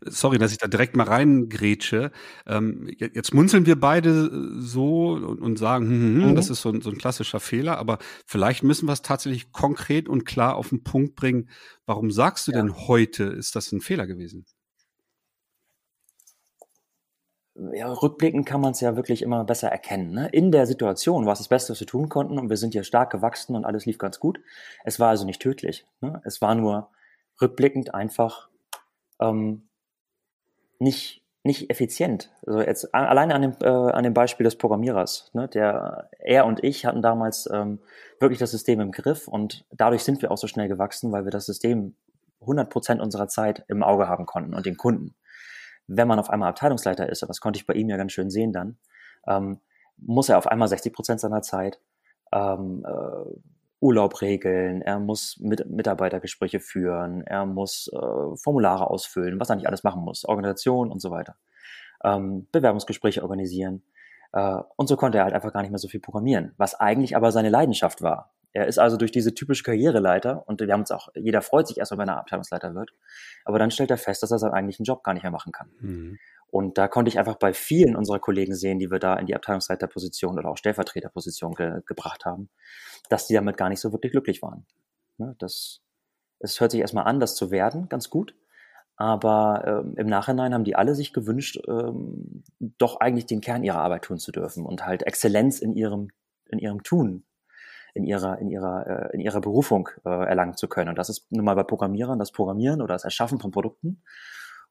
Sorry, 0.02 0.38
dass 0.38 0.52
ich 0.52 0.60
da 0.60 0.68
direkt 0.68 0.96
mal 0.96 1.08
reingrätsche. 1.08 2.12
Ähm, 2.46 2.88
jetzt 2.98 3.34
munzeln 3.34 3.66
wir 3.66 3.80
beide 3.80 4.30
so 4.62 5.10
und, 5.10 5.42
und 5.42 5.58
sagen, 5.58 5.86
hm, 5.88 5.92
hm, 5.92 6.22
hm, 6.22 6.30
mhm. 6.30 6.36
das 6.36 6.50
ist 6.50 6.62
so 6.62 6.70
ein, 6.70 6.82
so 6.82 6.92
ein 6.92 6.98
klassischer 6.98 7.40
Fehler, 7.40 7.78
aber 7.78 7.98
vielleicht 8.26 8.64
müssen 8.64 8.88
wir 8.88 8.94
es 8.94 9.02
tatsächlich 9.02 9.52
konkret 9.52 10.08
und 10.08 10.26
klar 10.26 10.56
auf 10.56 10.70
den 10.70 10.84
Punkt 10.84 11.16
bringen. 11.16 11.50
Warum 11.86 12.12
sagst 12.12 12.48
du 12.48 12.52
ja. 12.52 12.60
denn 12.60 12.88
heute, 12.88 13.24
ist 13.24 13.56
das 13.56 13.72
ein 13.72 13.82
Fehler 13.82 14.08
gewesen? 14.08 14.46
Ja, 17.56 17.92
rückblickend 17.92 18.48
kann 18.48 18.62
man 18.62 18.72
es 18.72 18.82
ja 18.82 18.96
wirklich 18.96 19.22
immer 19.22 19.44
besser 19.44 19.70
erkennen. 19.70 20.12
Ne? 20.12 20.28
In 20.32 20.52
der 20.52 20.66
Situation 20.66 21.26
war 21.26 21.34
es 21.34 21.40
das 21.40 21.50
Beste, 21.50 21.72
was 21.72 21.80
wir 21.80 21.88
tun 21.88 22.10
konnten 22.10 22.40
und 22.40 22.50
wir 22.50 22.58
sind 22.58 22.74
ja 22.74 22.84
stark 22.84 23.12
gewachsen 23.12 23.56
und 23.56 23.66
alles 23.66 23.86
lief 23.86 23.98
ganz 23.98 24.20
gut. 24.20 24.40
Es 24.84 25.00
war 25.00 25.10
also 25.10 25.26
nicht 25.26 25.42
tödlich. 25.42 25.86
Ne? 26.02 26.22
Es 26.26 26.42
war 26.42 26.56
nur 26.56 26.90
rückblickend 27.42 27.94
einfach 27.94 28.50
ähm, 29.20 29.68
nicht, 30.80 31.24
nicht 31.44 31.70
effizient. 31.70 32.32
Also 32.46 32.62
jetzt 32.62 32.94
alleine 32.96 33.36
an 33.36 33.42
dem, 33.44 33.56
äh, 33.62 33.68
an 33.68 34.04
dem 34.04 34.16
Beispiel 34.16 34.46
des 34.46 34.58
Programmierers. 34.58 35.30
Ne? 35.34 35.48
Der, 35.50 36.10
er 36.20 36.48
und 36.48 36.64
ich 36.64 36.88
hatten 36.88 37.04
damals 37.04 37.48
ähm, 37.54 37.80
wirklich 38.20 38.40
das 38.40 38.52
System 38.52 38.80
im 38.80 38.92
Griff 38.92 39.28
und 39.28 39.64
dadurch 39.72 40.04
sind 40.04 40.24
wir 40.24 40.32
auch 40.32 40.38
so 40.38 40.48
schnell 40.48 40.70
gewachsen, 40.70 41.12
weil 41.12 41.26
wir 41.26 41.32
das 41.32 41.46
System 41.46 41.96
100 42.42 42.70
Prozent 42.72 43.00
unserer 43.00 43.28
Zeit 43.28 43.64
im 43.68 43.84
Auge 43.84 44.08
haben 44.08 44.26
konnten 44.26 44.56
und 44.56 44.66
den 44.66 44.76
Kunden 44.76 45.14
wenn 45.88 46.08
man 46.08 46.20
auf 46.20 46.30
einmal 46.30 46.50
Abteilungsleiter 46.50 47.10
ist, 47.10 47.24
und 47.24 47.30
das 47.30 47.40
konnte 47.40 47.58
ich 47.58 47.66
bei 47.66 47.74
ihm 47.74 47.90
ja 47.90 47.98
ganz 47.98 48.12
schön 48.12 48.30
sehen 48.30 48.54
dann, 48.54 48.78
ähm, 49.28 49.60
muss 49.98 50.30
er 50.30 50.38
auf 50.38 50.48
einmal 50.48 50.68
60 50.68 50.94
Prozent 50.94 51.20
seiner 51.20 51.42
Zeit 51.42 51.80
ähm, 52.34 52.86
äh, 52.86 53.36
Urlaub 53.80 54.22
regeln, 54.22 54.82
er 54.82 55.00
muss 55.00 55.38
mit 55.42 55.70
Mitarbeitergespräche 55.70 56.62
führen, 56.62 57.22
er 57.22 57.46
muss 57.46 57.90
äh, 57.92 58.36
Formulare 58.38 58.90
ausfüllen, 58.90 59.40
was 59.40 59.50
er 59.50 59.58
nicht 59.58 59.68
alles 59.68 59.84
machen 59.84 60.04
muss, 60.04 60.24
Organisation 60.26 60.90
und 60.90 61.02
so 61.02 61.12
weiter, 61.12 61.36
ähm, 62.04 62.48
Bewerbungsgespräche 62.52 63.22
organisieren. 63.22 63.84
Äh, 64.32 64.58
und 64.78 64.88
so 64.88 64.96
konnte 64.96 65.18
er 65.18 65.26
halt 65.26 65.34
einfach 65.34 65.52
gar 65.52 65.62
nicht 65.62 65.72
mehr 65.72 65.80
so 65.80 65.90
viel 65.90 66.00
programmieren, 66.00 66.54
was 66.58 66.76
eigentlich 66.76 67.18
aber 67.18 67.32
seine 67.34 67.50
Leidenschaft 67.50 68.02
war. 68.02 68.34
Er 68.54 68.68
ist 68.68 68.78
also 68.78 68.98
durch 68.98 69.12
diese 69.12 69.34
typische 69.34 69.64
Karriereleiter 69.64 70.48
und 70.48 70.62
wir 70.62 70.72
haben 70.72 70.82
uns 70.82 70.92
auch, 70.92 71.10
jeder 71.16 71.42
freut 71.42 71.68
sich 71.68 71.80
erstmal, 71.80 72.00
wenn 72.00 72.10
er 72.10 72.20
Abteilungsleiter 72.20 72.76
wird, 72.76 72.92
aber 73.46 73.58
dann 73.58 73.72
stellt 73.72 73.90
er 73.90 73.98
fest, 73.98 74.22
dass 74.22 74.32
er 74.32 74.38
seinen 74.38 74.54
eigentlichen 74.54 74.86
Job 74.86 75.04
gar 75.04 75.14
nicht 75.14 75.24
mehr 75.24 75.32
machen 75.32 75.52
kann. 75.52 75.72
Mhm. 75.80 76.20
Und 76.48 76.78
da 76.78 76.88
konnte 76.88 77.10
ich 77.10 77.18
einfach 77.18 77.38
bei 77.38 77.52
vielen 77.52 77.96
unserer 77.96 78.20
Kollegen 78.20 78.54
sehen, 78.54 78.78
die 78.78 78.92
wir 78.92 79.00
da 79.00 79.16
in 79.16 79.26
die 79.26 79.36
Abteilungsleiterposition 79.36 80.38
oder 80.38 80.50
auch 80.50 80.58
Stellvertreterposition 80.58 81.56
ge 81.56 81.82
gebracht 81.88 82.26
haben, 82.26 82.50
dass 83.10 83.26
die 83.26 83.34
damit 83.34 83.58
gar 83.58 83.70
nicht 83.70 83.80
so 83.80 83.92
wirklich 83.92 84.12
glücklich 84.12 84.44
waren. 84.44 84.68
Ne, 85.18 85.36
das, 85.40 85.82
es 86.38 86.62
hört 86.62 86.70
sich 86.70 86.82
erstmal 86.82 87.06
an, 87.06 87.20
das 87.20 87.36
zu 87.36 87.50
werden, 87.50 87.90
ganz 87.90 88.12
gut. 88.12 88.36
Aber 88.96 89.64
ähm, 89.66 89.96
im 89.98 90.06
Nachhinein 90.06 90.54
haben 90.54 90.64
die 90.64 90.76
alle 90.76 90.94
sich 90.94 91.12
gewünscht, 91.12 91.60
ähm, 91.68 92.44
doch 92.78 93.00
eigentlich 93.00 93.26
den 93.26 93.42
Kern 93.42 93.64
ihrer 93.64 93.80
Arbeit 93.80 94.04
tun 94.04 94.20
zu 94.20 94.32
dürfen 94.32 94.64
und 94.64 94.86
halt 94.86 95.02
Exzellenz 95.02 95.60
in 95.60 95.74
ihrem, 95.74 96.10
in 96.50 96.60
ihrem 96.60 96.84
Tun 96.84 97.24
in 97.94 98.06
ihrer, 98.06 98.40
in 98.40 98.50
ihrer, 98.50 98.88
äh, 98.88 99.14
in 99.14 99.22
ihrer 99.22 99.42
Berufung 99.42 99.90
äh, 100.06 100.10
erlangen 100.10 100.56
zu 100.56 100.68
können. 100.68 100.90
Und 100.90 100.98
das 100.98 101.10
ist 101.10 101.32
nun 101.32 101.46
mal 101.46 101.56
bei 101.56 101.64
Programmierern 101.64 102.20
das 102.20 102.32
Programmieren 102.32 102.82
oder 102.82 102.96
das 102.96 103.04
Erschaffen 103.04 103.40
von 103.40 103.52
Produkten 103.52 104.02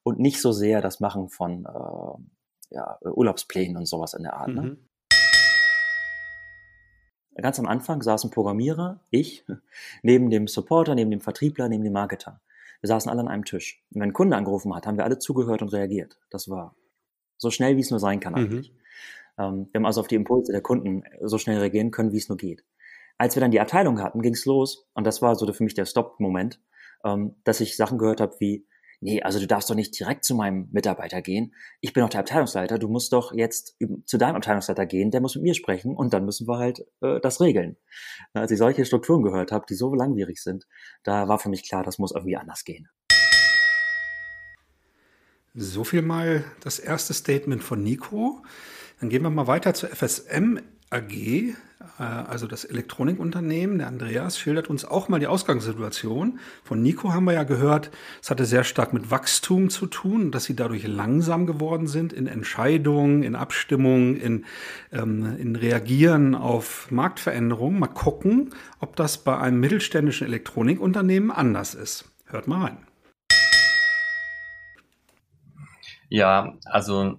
und 0.03 0.19
nicht 0.19 0.41
so 0.41 0.51
sehr 0.51 0.81
das 0.81 0.99
Machen 0.99 1.29
von 1.29 1.65
äh, 1.65 2.75
ja, 2.75 2.97
Urlaubsplänen 3.01 3.77
und 3.77 3.85
sowas 3.85 4.13
in 4.13 4.23
der 4.23 4.33
Art. 4.33 4.49
Ne? 4.49 4.61
Mhm. 4.61 4.67
Ne? 4.67 4.77
Ganz 7.41 7.59
am 7.59 7.67
Anfang 7.67 8.01
saß 8.01 8.25
ein 8.25 8.29
Programmierer, 8.29 8.99
ich, 9.09 9.45
neben 10.03 10.29
dem 10.29 10.47
Supporter, 10.47 10.93
neben 10.93 11.09
dem 11.09 11.21
Vertriebler, 11.21 11.67
neben 11.67 11.83
dem 11.83 11.93
Marketer. 11.93 12.41
Wir 12.81 12.89
saßen 12.89 13.09
alle 13.09 13.21
an 13.21 13.27
einem 13.27 13.45
Tisch. 13.45 13.81
Und 13.93 14.01
wenn 14.01 14.09
ein 14.09 14.13
Kunde 14.13 14.35
angerufen 14.35 14.75
hat, 14.75 14.85
haben 14.85 14.97
wir 14.97 15.05
alle 15.05 15.17
zugehört 15.17 15.61
und 15.61 15.69
reagiert. 15.69 16.19
Das 16.29 16.49
war 16.49 16.75
so 17.37 17.49
schnell, 17.49 17.77
wie 17.77 17.81
es 17.81 17.89
nur 17.89 17.99
sein 17.99 18.19
kann 18.19 18.35
eigentlich. 18.35 18.71
Mhm. 18.71 18.77
Ähm, 19.37 19.67
wir 19.71 19.79
haben 19.79 19.85
also 19.85 20.01
auf 20.01 20.07
die 20.07 20.15
Impulse 20.15 20.51
der 20.51 20.61
Kunden 20.61 21.03
so 21.21 21.37
schnell 21.37 21.59
reagieren 21.59 21.91
können, 21.91 22.11
wie 22.11 22.17
es 22.17 22.29
nur 22.29 22.37
geht. 22.37 22.63
Als 23.23 23.37
wir 23.37 23.39
dann 23.39 23.51
die 23.51 23.61
Abteilung 23.61 24.01
hatten, 24.01 24.21
ging's 24.21 24.43
los 24.43 24.85
und 24.95 25.07
das 25.07 25.21
war 25.21 25.37
so 25.37 25.49
für 25.53 25.63
mich 25.63 25.75
der 25.75 25.85
Stop-Moment, 25.85 26.59
ähm, 27.05 27.37
dass 27.45 27.61
ich 27.61 27.77
Sachen 27.77 27.97
gehört 27.97 28.19
habe 28.19 28.35
wie, 28.39 28.67
nee, 28.99 29.21
also 29.21 29.39
du 29.39 29.47
darfst 29.47 29.69
doch 29.69 29.75
nicht 29.75 29.97
direkt 29.97 30.25
zu 30.25 30.35
meinem 30.35 30.67
Mitarbeiter 30.73 31.21
gehen. 31.21 31.55
Ich 31.79 31.93
bin 31.93 32.03
doch 32.03 32.09
der 32.09 32.19
Abteilungsleiter, 32.19 32.79
du 32.79 32.89
musst 32.89 33.13
doch 33.13 33.33
jetzt 33.33 33.77
zu 34.05 34.17
deinem 34.17 34.35
Abteilungsleiter 34.35 34.85
gehen, 34.85 35.09
der 35.09 35.21
muss 35.21 35.35
mit 35.35 35.43
mir 35.45 35.53
sprechen 35.53 35.95
und 35.95 36.13
dann 36.13 36.25
müssen 36.25 36.49
wir 36.49 36.57
halt 36.57 36.85
äh, 36.99 37.21
das 37.21 37.39
regeln. 37.39 37.77
Als 38.33 38.51
ich 38.51 38.57
solche 38.57 38.83
Strukturen 38.83 39.23
gehört 39.23 39.53
habe, 39.53 39.65
die 39.69 39.75
so 39.75 39.95
langwierig 39.95 40.43
sind, 40.43 40.67
da 41.05 41.29
war 41.29 41.39
für 41.39 41.47
mich 41.47 41.65
klar, 41.65 41.81
das 41.81 41.99
muss 41.99 42.11
irgendwie 42.11 42.35
anders 42.35 42.65
gehen. 42.65 42.89
So 45.53 45.85
viel 45.85 46.01
mal 46.01 46.43
das 46.59 46.77
erste 46.77 47.13
Statement 47.13 47.63
von 47.63 47.81
Nico. 47.81 48.43
Dann 48.99 49.07
gehen 49.07 49.23
wir 49.23 49.29
mal 49.29 49.47
weiter 49.47 49.73
zur 49.73 49.87
FSM 49.87 50.59
AG, 50.93 51.55
äh, 51.99 52.03
also 52.03 52.47
das 52.47 52.65
Elektronikunternehmen. 52.65 53.79
Der 53.79 53.87
Andreas 53.87 54.37
schildert 54.37 54.69
uns 54.69 54.85
auch 54.85 55.09
mal 55.09 55.19
die 55.19 55.27
Ausgangssituation. 55.27 56.39
Von 56.63 56.81
Nico 56.81 57.13
haben 57.13 57.25
wir 57.25 57.33
ja 57.33 57.43
gehört, 57.43 57.91
es 58.21 58.29
hatte 58.29 58.45
sehr 58.45 58.63
stark 58.63 58.93
mit 58.93 59.11
Wachstum 59.11 59.69
zu 59.69 59.87
tun, 59.87 60.31
dass 60.31 60.45
sie 60.45 60.55
dadurch 60.55 60.87
langsam 60.87 61.45
geworden 61.45 61.87
sind 61.87 62.13
in 62.13 62.27
Entscheidungen, 62.27 63.23
in 63.23 63.35
Abstimmungen, 63.35 64.15
in, 64.15 64.45
ähm, 64.91 65.35
in 65.37 65.55
Reagieren 65.55 66.35
auf 66.35 66.89
Marktveränderungen. 66.91 67.79
Mal 67.79 67.87
gucken, 67.87 68.51
ob 68.79 68.95
das 68.95 69.17
bei 69.17 69.37
einem 69.37 69.59
mittelständischen 69.59 70.27
Elektronikunternehmen 70.27 71.31
anders 71.31 71.75
ist. 71.75 72.05
Hört 72.25 72.47
mal 72.47 72.65
rein. 72.65 72.77
Ja, 76.09 76.53
also 76.65 77.17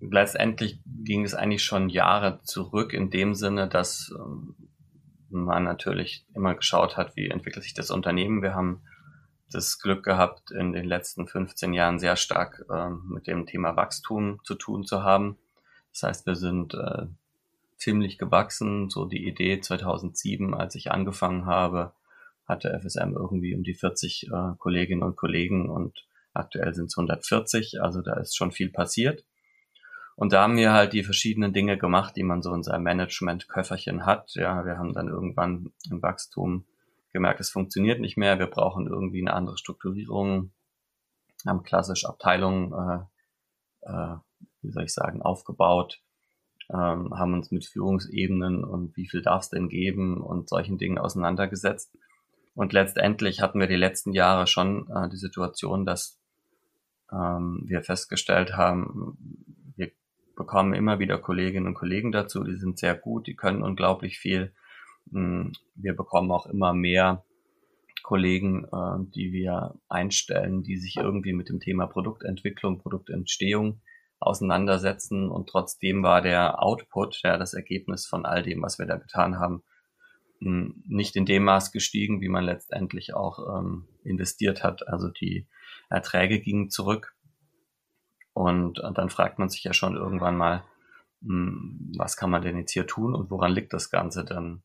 letztendlich 0.00 0.80
ging 0.84 1.24
es 1.24 1.34
eigentlich 1.34 1.64
schon 1.64 1.88
Jahre 1.88 2.40
zurück 2.42 2.92
in 2.92 3.10
dem 3.10 3.34
Sinne, 3.34 3.68
dass 3.68 4.12
ähm, 4.18 4.54
man 5.30 5.64
natürlich 5.64 6.26
immer 6.34 6.54
geschaut 6.54 6.96
hat, 6.96 7.16
wie 7.16 7.28
entwickelt 7.28 7.64
sich 7.64 7.74
das 7.74 7.90
Unternehmen. 7.90 8.42
Wir 8.42 8.54
haben 8.54 8.82
das 9.50 9.78
Glück 9.78 10.04
gehabt, 10.04 10.50
in 10.50 10.72
den 10.72 10.84
letzten 10.84 11.26
15 11.26 11.72
Jahren 11.72 11.98
sehr 11.98 12.16
stark 12.16 12.64
äh, 12.70 12.90
mit 12.90 13.26
dem 13.26 13.46
Thema 13.46 13.76
Wachstum 13.76 14.40
zu 14.44 14.54
tun 14.54 14.84
zu 14.84 15.02
haben. 15.02 15.38
Das 15.92 16.02
heißt, 16.02 16.26
wir 16.26 16.36
sind 16.36 16.74
äh, 16.74 17.06
ziemlich 17.76 18.18
gewachsen. 18.18 18.90
So 18.90 19.04
die 19.04 19.26
Idee 19.26 19.60
2007, 19.60 20.54
als 20.54 20.74
ich 20.74 20.90
angefangen 20.90 21.46
habe, 21.46 21.92
hatte 22.46 22.78
FSM 22.80 23.12
irgendwie 23.14 23.54
um 23.54 23.62
die 23.62 23.74
40 23.74 24.28
äh, 24.28 24.54
Kolleginnen 24.58 25.02
und 25.02 25.16
Kollegen 25.16 25.68
und 25.68 26.06
aktuell 26.32 26.74
sind 26.74 26.86
es 26.86 26.98
140. 26.98 27.82
Also 27.82 28.02
da 28.02 28.14
ist 28.14 28.36
schon 28.36 28.52
viel 28.52 28.70
passiert. 28.70 29.24
Und 30.16 30.32
da 30.32 30.42
haben 30.42 30.56
wir 30.56 30.72
halt 30.72 30.94
die 30.94 31.04
verschiedenen 31.04 31.52
Dinge 31.52 31.76
gemacht, 31.76 32.16
die 32.16 32.22
man 32.22 32.42
so 32.42 32.52
in 32.54 32.62
seinem 32.62 32.84
Management-Köfferchen 32.84 34.06
hat. 34.06 34.34
Ja, 34.34 34.64
wir 34.64 34.78
haben 34.78 34.94
dann 34.94 35.08
irgendwann 35.08 35.72
im 35.90 36.02
Wachstum 36.02 36.64
gemerkt, 37.12 37.40
es 37.40 37.50
funktioniert 37.50 38.00
nicht 38.00 38.16
mehr. 38.16 38.38
Wir 38.38 38.46
brauchen 38.46 38.86
irgendwie 38.86 39.20
eine 39.20 39.34
andere 39.34 39.58
Strukturierung. 39.58 40.52
Haben 41.46 41.62
klassisch 41.62 42.06
Abteilungen, 42.06 42.72
äh, 42.72 43.90
äh, 43.90 44.16
wie 44.62 44.70
soll 44.70 44.84
ich 44.84 44.94
sagen, 44.94 45.20
aufgebaut. 45.20 46.00
Ähm, 46.72 47.14
haben 47.14 47.34
uns 47.34 47.50
mit 47.50 47.66
Führungsebenen 47.66 48.64
und 48.64 48.96
wie 48.96 49.06
viel 49.06 49.22
darf 49.22 49.42
es 49.42 49.50
denn 49.50 49.68
geben 49.68 50.20
und 50.22 50.48
solchen 50.48 50.78
Dingen 50.78 50.98
auseinandergesetzt. 50.98 51.96
Und 52.54 52.72
letztendlich 52.72 53.42
hatten 53.42 53.60
wir 53.60 53.66
die 53.66 53.76
letzten 53.76 54.12
Jahre 54.12 54.46
schon 54.46 54.90
äh, 54.90 55.10
die 55.10 55.18
Situation, 55.18 55.84
dass 55.84 56.18
ähm, 57.12 57.62
wir 57.66 57.82
festgestellt 57.82 58.56
haben, 58.56 59.55
bekommen 60.36 60.74
immer 60.74 60.98
wieder 60.98 61.18
Kolleginnen 61.18 61.66
und 61.66 61.74
Kollegen 61.74 62.12
dazu, 62.12 62.44
die 62.44 62.56
sind 62.56 62.78
sehr 62.78 62.94
gut, 62.94 63.26
die 63.26 63.34
können 63.34 63.62
unglaublich 63.62 64.18
viel. 64.18 64.52
Hm, 65.10 65.52
wir 65.74 65.96
bekommen 65.96 66.30
auch 66.30 66.46
immer 66.46 66.74
mehr 66.74 67.24
Kollegen, 68.02 68.64
äh, 68.66 69.10
die 69.14 69.32
wir 69.32 69.74
einstellen, 69.88 70.62
die 70.62 70.76
sich 70.76 70.96
irgendwie 70.96 71.32
mit 71.32 71.48
dem 71.48 71.58
Thema 71.58 71.86
Produktentwicklung, 71.86 72.78
Produktentstehung 72.78 73.80
auseinandersetzen 74.18 75.28
und 75.28 75.48
trotzdem 75.48 76.02
war 76.02 76.22
der 76.22 76.62
Output, 76.62 77.20
ja, 77.22 77.36
das 77.36 77.52
Ergebnis 77.52 78.06
von 78.06 78.24
all 78.24 78.42
dem, 78.42 78.62
was 78.62 78.78
wir 78.78 78.86
da 78.86 78.96
getan 78.96 79.38
haben, 79.38 79.62
hm, 80.40 80.84
nicht 80.86 81.16
in 81.16 81.26
dem 81.26 81.44
Maß 81.44 81.72
gestiegen, 81.72 82.20
wie 82.20 82.28
man 82.28 82.44
letztendlich 82.44 83.14
auch 83.14 83.58
ähm, 83.58 83.88
investiert 84.04 84.62
hat. 84.62 84.86
Also 84.86 85.08
die 85.08 85.48
Erträge 85.88 86.40
gingen 86.40 86.70
zurück 86.70 87.15
und, 88.36 88.80
und 88.80 88.98
dann 88.98 89.08
fragt 89.08 89.38
man 89.38 89.48
sich 89.48 89.64
ja 89.64 89.72
schon 89.72 89.96
irgendwann 89.96 90.36
mal, 90.36 90.62
hm, 91.22 91.94
was 91.96 92.18
kann 92.18 92.28
man 92.28 92.42
denn 92.42 92.58
jetzt 92.58 92.72
hier 92.72 92.86
tun 92.86 93.14
und 93.14 93.30
woran 93.30 93.50
liegt 93.50 93.72
das 93.72 93.88
Ganze 93.88 94.26
dann? 94.26 94.62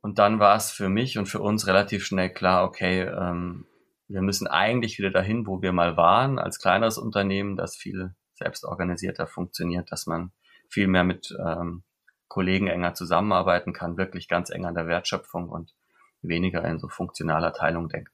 Und 0.00 0.18
dann 0.18 0.40
war 0.40 0.56
es 0.56 0.70
für 0.70 0.88
mich 0.88 1.18
und 1.18 1.26
für 1.26 1.40
uns 1.40 1.66
relativ 1.66 2.06
schnell 2.06 2.32
klar, 2.32 2.64
okay, 2.64 3.02
ähm, 3.02 3.66
wir 4.08 4.22
müssen 4.22 4.46
eigentlich 4.46 4.98
wieder 4.98 5.10
dahin, 5.10 5.46
wo 5.46 5.60
wir 5.60 5.72
mal 5.72 5.98
waren, 5.98 6.38
als 6.38 6.58
kleineres 6.58 6.96
Unternehmen, 6.96 7.58
das 7.58 7.76
viel 7.76 8.14
selbstorganisierter 8.36 9.26
funktioniert, 9.26 9.92
dass 9.92 10.06
man 10.06 10.32
viel 10.70 10.88
mehr 10.88 11.04
mit 11.04 11.36
ähm, 11.38 11.84
Kollegen 12.28 12.68
enger 12.68 12.94
zusammenarbeiten 12.94 13.74
kann, 13.74 13.98
wirklich 13.98 14.28
ganz 14.28 14.48
eng 14.48 14.64
an 14.64 14.74
der 14.74 14.86
Wertschöpfung 14.86 15.50
und 15.50 15.74
weniger 16.22 16.64
in 16.64 16.78
so 16.78 16.88
funktionaler 16.88 17.52
Teilung 17.52 17.90
denkt. 17.90 18.10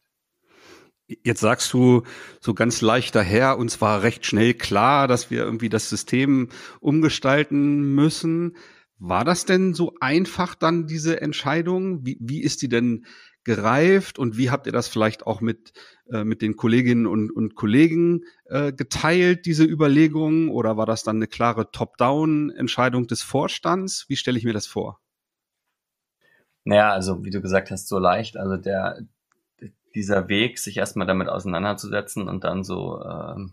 Jetzt 1.09 1.41
sagst 1.41 1.73
du 1.73 2.03
so 2.39 2.53
ganz 2.53 2.83
leicht 2.83 3.15
daher, 3.15 3.57
uns 3.57 3.81
war 3.81 4.03
recht 4.03 4.27
schnell 4.27 4.53
klar, 4.53 5.09
dass 5.09 5.31
wir 5.31 5.43
irgendwie 5.43 5.71
das 5.71 5.89
System 5.89 6.51
umgestalten 6.81 7.95
müssen. 7.95 8.57
War 8.99 9.25
das 9.25 9.47
denn 9.47 9.73
so 9.73 9.95
einfach 10.01 10.55
dann 10.55 10.87
diese 10.87 11.23
Entscheidung? 11.23 12.05
Wie, 12.05 12.19
wie 12.21 12.43
ist 12.43 12.61
die 12.61 12.69
denn 12.69 13.07
gereift 13.45 14.19
und 14.19 14.37
wie 14.37 14.51
habt 14.51 14.67
ihr 14.67 14.73
das 14.73 14.89
vielleicht 14.89 15.27
auch 15.27 15.41
mit, 15.41 15.73
äh, 16.13 16.25
mit 16.25 16.43
den 16.43 16.57
Kolleginnen 16.57 17.07
und, 17.07 17.31
und 17.31 17.55
Kollegen 17.55 18.25
äh, 18.45 18.75
geteilt, 18.75 19.47
diese 19.47 19.65
Überlegungen? 19.65 20.51
Oder 20.51 20.77
war 20.77 20.85
das 20.85 21.05
dann 21.05 21.17
eine 21.17 21.29
klare 21.29 21.71
Top-Down-Entscheidung 21.71 23.07
des 23.07 23.23
Vorstands? 23.23 24.05
Wie 24.09 24.17
stelle 24.17 24.37
ich 24.37 24.45
mir 24.45 24.53
das 24.53 24.67
vor? 24.67 25.01
Naja, 26.65 26.93
also 26.93 27.25
wie 27.25 27.31
du 27.31 27.41
gesagt 27.41 27.71
hast, 27.71 27.89
so 27.89 27.99
leicht. 27.99 28.37
Also 28.37 28.59
der, 28.59 28.99
dieser 29.95 30.29
Weg, 30.29 30.59
sich 30.59 30.77
erstmal 30.77 31.07
damit 31.07 31.29
auseinanderzusetzen 31.29 32.29
und 32.29 32.45
dann 32.45 32.65
so, 32.65 33.01
äh, 33.01 33.47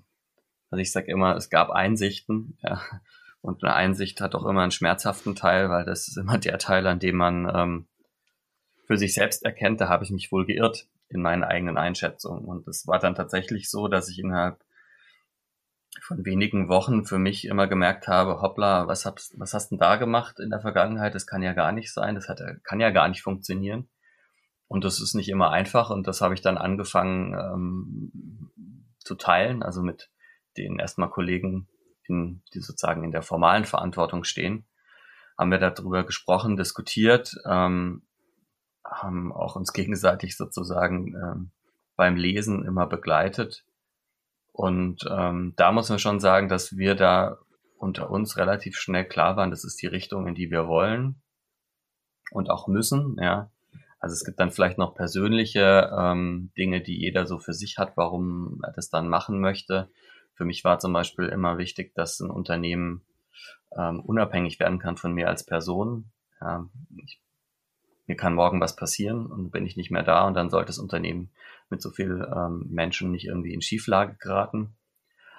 also 0.69 0.81
ich 0.81 0.91
sage 0.91 1.11
immer, 1.11 1.35
es 1.35 1.49
gab 1.49 1.69
Einsichten, 1.69 2.57
ja. 2.61 2.81
Und 3.41 3.63
eine 3.63 3.75
Einsicht 3.75 4.21
hat 4.21 4.33
auch 4.33 4.45
immer 4.45 4.63
einen 4.63 4.71
schmerzhaften 4.71 5.35
Teil, 5.35 5.69
weil 5.69 5.85
das 5.85 6.07
ist 6.07 6.17
immer 6.17 6.39
der 6.39 6.57
Teil, 6.57 6.87
an 6.87 6.97
dem 6.97 7.15
man 7.15 7.47
ähm, 7.53 7.87
für 8.87 8.97
sich 8.97 9.13
selbst 9.13 9.45
erkennt, 9.45 9.81
da 9.81 9.87
habe 9.87 10.03
ich 10.03 10.09
mich 10.09 10.31
wohl 10.31 10.47
geirrt 10.47 10.87
in 11.09 11.21
meinen 11.21 11.43
eigenen 11.43 11.77
Einschätzungen. 11.77 12.45
Und 12.45 12.67
es 12.67 12.87
war 12.87 12.97
dann 12.97 13.13
tatsächlich 13.13 13.69
so, 13.69 13.87
dass 13.87 14.09
ich 14.09 14.17
innerhalb 14.17 14.63
von 16.01 16.25
wenigen 16.25 16.69
Wochen 16.69 17.05
für 17.05 17.19
mich 17.19 17.45
immer 17.45 17.67
gemerkt 17.67 18.07
habe, 18.07 18.41
hoppla, 18.41 18.87
was, 18.87 19.05
hab, 19.05 19.19
was 19.35 19.53
hast 19.53 19.71
du 19.71 19.75
denn 19.75 19.79
da 19.79 19.95
gemacht 19.95 20.39
in 20.39 20.49
der 20.49 20.61
Vergangenheit? 20.61 21.15
Das 21.15 21.27
kann 21.27 21.43
ja 21.43 21.53
gar 21.53 21.71
nicht 21.71 21.93
sein, 21.93 22.15
das 22.15 22.27
hat, 22.27 22.41
kann 22.63 22.79
ja 22.79 22.89
gar 22.89 23.07
nicht 23.07 23.21
funktionieren. 23.21 23.87
Und 24.67 24.83
das 24.83 24.99
ist 24.99 25.13
nicht 25.13 25.29
immer 25.29 25.51
einfach 25.51 25.89
und 25.89 26.07
das 26.07 26.21
habe 26.21 26.33
ich 26.33 26.41
dann 26.41 26.57
angefangen 26.57 27.33
ähm, 27.33 28.51
zu 28.99 29.15
teilen, 29.15 29.61
also 29.61 29.81
mit 29.81 30.09
den 30.57 30.79
erstmal 30.79 31.09
Kollegen, 31.09 31.67
in, 32.07 32.41
die 32.53 32.59
sozusagen 32.59 33.03
in 33.03 33.11
der 33.11 33.21
formalen 33.21 33.65
Verantwortung 33.65 34.23
stehen, 34.23 34.65
haben 35.37 35.51
wir 35.51 35.59
darüber 35.59 36.03
gesprochen, 36.03 36.55
diskutiert, 36.55 37.35
ähm, 37.45 38.03
haben 38.83 39.31
auch 39.31 39.55
uns 39.55 39.73
gegenseitig 39.73 40.37
sozusagen 40.37 41.15
ähm, 41.15 41.51
beim 41.95 42.15
Lesen 42.15 42.65
immer 42.65 42.87
begleitet. 42.87 43.65
Und 44.51 45.05
ähm, 45.09 45.53
da 45.57 45.71
muss 45.71 45.89
man 45.89 45.99
schon 45.99 46.19
sagen, 46.19 46.47
dass 46.47 46.77
wir 46.77 46.95
da 46.95 47.37
unter 47.77 48.09
uns 48.09 48.37
relativ 48.37 48.77
schnell 48.77 49.05
klar 49.05 49.35
waren, 49.35 49.51
das 49.51 49.65
ist 49.65 49.81
die 49.81 49.87
Richtung, 49.87 50.27
in 50.27 50.35
die 50.35 50.49
wir 50.49 50.67
wollen 50.67 51.21
und 52.31 52.49
auch 52.49 52.67
müssen, 52.67 53.17
ja. 53.19 53.51
Also 53.99 54.13
es 54.13 54.23
gibt 54.23 54.39
dann 54.39 54.51
vielleicht 54.51 54.77
noch 54.77 54.95
persönliche 54.95 55.91
ähm, 55.97 56.51
Dinge, 56.57 56.81
die 56.81 56.99
jeder 56.99 57.25
so 57.25 57.39
für 57.39 57.53
sich 57.53 57.77
hat, 57.77 57.95
warum 57.95 58.61
er 58.63 58.71
das 58.73 58.89
dann 58.89 59.07
machen 59.07 59.39
möchte. 59.39 59.89
Für 60.35 60.45
mich 60.45 60.63
war 60.63 60.79
zum 60.79 60.93
Beispiel 60.93 61.25
immer 61.25 61.57
wichtig, 61.57 61.93
dass 61.95 62.19
ein 62.19 62.29
Unternehmen 62.29 63.01
ähm, 63.75 64.01
unabhängig 64.01 64.59
werden 64.59 64.79
kann 64.79 64.97
von 64.97 65.13
mir 65.13 65.27
als 65.27 65.45
Person. 65.45 66.11
Ja, 66.41 66.69
ich, 66.97 67.21
mir 68.05 68.15
kann 68.15 68.35
morgen 68.35 68.61
was 68.61 68.75
passieren 68.75 69.25
und 69.25 69.51
bin 69.51 69.65
ich 69.65 69.77
nicht 69.77 69.91
mehr 69.91 70.03
da 70.03 70.27
und 70.27 70.35
dann 70.35 70.49
sollte 70.49 70.67
das 70.67 70.77
Unternehmen 70.77 71.31
mit 71.69 71.81
so 71.81 71.89
viel 71.89 72.27
ähm, 72.35 72.67
Menschen 72.69 73.11
nicht 73.11 73.25
irgendwie 73.25 73.53
in 73.53 73.61
Schieflage 73.61 74.15
geraten. 74.19 74.75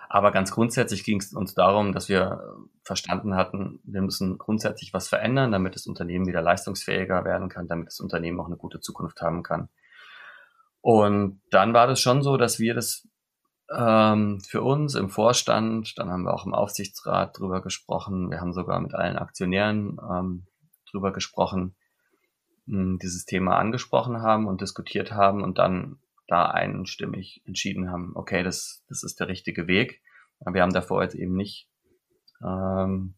Aber 0.09 0.31
ganz 0.31 0.51
grundsätzlich 0.53 1.05
ging 1.05 1.19
es 1.21 1.33
uns 1.33 1.55
darum, 1.55 1.93
dass 1.93 2.09
wir 2.09 2.57
verstanden 2.83 3.35
hatten, 3.35 3.81
wir 3.85 4.03
müssen 4.03 4.39
grundsätzlich 4.39 4.93
was 4.93 5.09
verändern, 5.09 5.53
damit 5.53 5.75
das 5.75 5.87
Unternehmen 5.87 6.27
wieder 6.27 6.43
leistungsfähiger 6.43 7.25
werden 7.25 7.49
kann, 7.49 7.69
damit 7.69 7.89
das 7.89 8.01
Unternehmen 8.01 8.41
auch 8.41 8.47
eine 8.47 8.57
gute 8.57 8.81
Zukunft 8.81 9.21
haben 9.21 9.43
kann. 9.43 9.69
Und 10.81 11.41
dann 11.51 11.75
war 11.75 11.87
das 11.87 12.01
schon 12.01 12.23
so, 12.23 12.37
dass 12.37 12.61
wir 12.61 12.75
das 12.75 13.09
ähm, 13.75 14.41
für 14.41 14.63
uns 14.63 14.95
im 14.95 15.11
Vorstand, 15.11 15.99
dann 15.99 16.11
haben 16.11 16.23
wir 16.23 16.33
auch 16.33 16.47
im 16.47 16.55
Aufsichtsrat 16.55 17.39
drüber 17.39 17.61
gesprochen, 17.61 18.31
wir 18.31 18.41
haben 18.41 18.53
sogar 18.53 18.81
mit 18.81 18.95
allen 18.95 19.19
Aktionären 19.19 19.99
ähm, 20.09 20.47
drüber 20.91 21.13
gesprochen, 21.13 21.75
dieses 22.69 23.25
Thema 23.27 23.59
angesprochen 23.59 24.23
haben 24.23 24.49
und 24.49 24.61
diskutiert 24.61 25.13
haben 25.13 25.45
und 25.45 25.59
dann 25.59 26.01
da 26.29 26.47
einstimmig 26.47 27.43
entschieden 27.47 27.91
haben, 27.91 28.13
okay, 28.15 28.43
das, 28.43 28.85
das 28.89 29.03
ist 29.03 29.21
der 29.21 29.29
richtige 29.29 29.67
Weg. 29.67 30.03
Wir 30.45 30.63
haben 30.63 30.73
davor 30.73 31.03
jetzt 31.03 31.15
eben 31.15 31.35
nicht 31.35 31.69
ähm, 32.45 33.15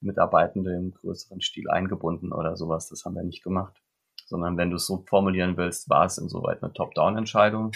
Mitarbeitende 0.00 0.74
im 0.74 0.92
größeren 0.92 1.40
Stil 1.40 1.70
eingebunden 1.70 2.32
oder 2.32 2.56
sowas. 2.56 2.88
Das 2.88 3.04
haben 3.04 3.14
wir 3.14 3.24
nicht 3.24 3.42
gemacht. 3.42 3.82
Sondern 4.26 4.56
wenn 4.56 4.70
du 4.70 4.76
es 4.76 4.86
so 4.86 5.04
formulieren 5.06 5.56
willst, 5.56 5.88
war 5.88 6.04
es 6.04 6.18
insoweit 6.18 6.62
eine 6.62 6.72
Top-Down-Entscheidung. 6.72 7.72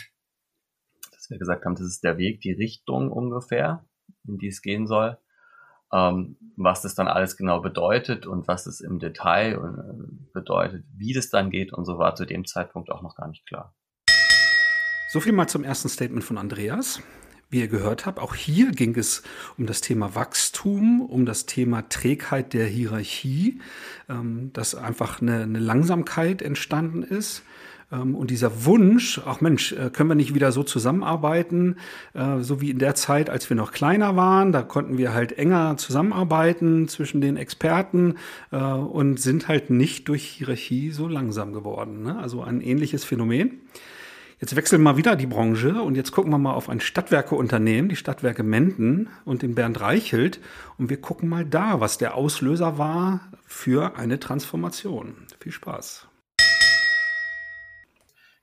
Dass 1.12 1.30
wir 1.30 1.38
gesagt 1.38 1.64
haben, 1.64 1.74
das 1.74 1.86
ist 1.86 2.04
der 2.04 2.18
Weg, 2.18 2.40
die 2.40 2.52
Richtung 2.52 3.10
ungefähr, 3.10 3.84
in 4.26 4.38
die 4.38 4.48
es 4.48 4.62
gehen 4.62 4.86
soll. 4.86 5.18
Ähm, 5.92 6.36
was 6.56 6.82
das 6.82 6.94
dann 6.94 7.08
alles 7.08 7.36
genau 7.36 7.60
bedeutet 7.60 8.26
und 8.26 8.46
was 8.46 8.66
es 8.66 8.80
im 8.80 8.98
Detail 8.98 9.54
äh, 9.54 10.32
bedeutet, 10.32 10.84
wie 10.94 11.12
das 11.12 11.30
dann 11.30 11.50
geht 11.50 11.72
und 11.72 11.84
so 11.84 11.98
war 11.98 12.14
zu 12.14 12.26
dem 12.26 12.44
Zeitpunkt 12.44 12.90
auch 12.90 13.02
noch 13.02 13.16
gar 13.16 13.28
nicht 13.28 13.46
klar. 13.46 13.74
So 15.12 15.18
viel 15.18 15.32
mal 15.32 15.48
zum 15.48 15.64
ersten 15.64 15.88
Statement 15.88 16.22
von 16.22 16.38
Andreas. 16.38 17.02
Wie 17.50 17.58
ihr 17.58 17.66
gehört 17.66 18.06
habt, 18.06 18.20
auch 18.20 18.36
hier 18.36 18.70
ging 18.70 18.96
es 18.96 19.24
um 19.58 19.66
das 19.66 19.80
Thema 19.80 20.14
Wachstum, 20.14 21.00
um 21.00 21.26
das 21.26 21.46
Thema 21.46 21.88
Trägheit 21.88 22.52
der 22.52 22.66
Hierarchie, 22.66 23.60
ähm, 24.08 24.52
dass 24.52 24.76
einfach 24.76 25.20
eine, 25.20 25.46
Langsamkeit 25.46 26.42
entstanden 26.42 27.02
ist. 27.02 27.42
Ähm, 27.90 28.14
und 28.14 28.30
dieser 28.30 28.64
Wunsch, 28.66 29.20
ach 29.26 29.40
Mensch, 29.40 29.72
äh, 29.72 29.90
können 29.90 30.10
wir 30.10 30.14
nicht 30.14 30.32
wieder 30.32 30.52
so 30.52 30.62
zusammenarbeiten, 30.62 31.78
äh, 32.14 32.38
so 32.38 32.60
wie 32.60 32.70
in 32.70 32.78
der 32.78 32.94
Zeit, 32.94 33.30
als 33.30 33.50
wir 33.50 33.56
noch 33.56 33.72
kleiner 33.72 34.14
waren, 34.14 34.52
da 34.52 34.62
konnten 34.62 34.96
wir 34.96 35.12
halt 35.12 35.36
enger 35.36 35.76
zusammenarbeiten 35.76 36.86
zwischen 36.86 37.20
den 37.20 37.36
Experten 37.36 38.14
äh, 38.52 38.58
und 38.58 39.18
sind 39.18 39.48
halt 39.48 39.70
nicht 39.70 40.06
durch 40.06 40.24
Hierarchie 40.24 40.92
so 40.92 41.08
langsam 41.08 41.52
geworden. 41.52 42.04
Ne? 42.04 42.16
Also 42.16 42.44
ein 42.44 42.60
ähnliches 42.60 43.02
Phänomen. 43.02 43.62
Jetzt 44.40 44.56
wechseln 44.56 44.80
wir 44.80 44.92
mal 44.92 44.96
wieder 44.96 45.16
die 45.16 45.26
Branche 45.26 45.82
und 45.82 45.96
jetzt 45.96 46.12
gucken 46.12 46.32
wir 46.32 46.38
mal 46.38 46.54
auf 46.54 46.70
ein 46.70 46.80
Stadtwerkeunternehmen, 46.80 47.90
die 47.90 47.96
Stadtwerke 47.96 48.42
Menden 48.42 49.10
und 49.26 49.42
den 49.42 49.54
Bernd 49.54 49.78
Reichelt 49.82 50.40
und 50.78 50.88
wir 50.88 50.98
gucken 50.98 51.28
mal 51.28 51.44
da, 51.44 51.80
was 51.80 51.98
der 51.98 52.14
Auslöser 52.14 52.78
war 52.78 53.20
für 53.44 53.98
eine 53.98 54.18
Transformation. 54.18 55.26
Viel 55.40 55.52
Spaß. 55.52 56.08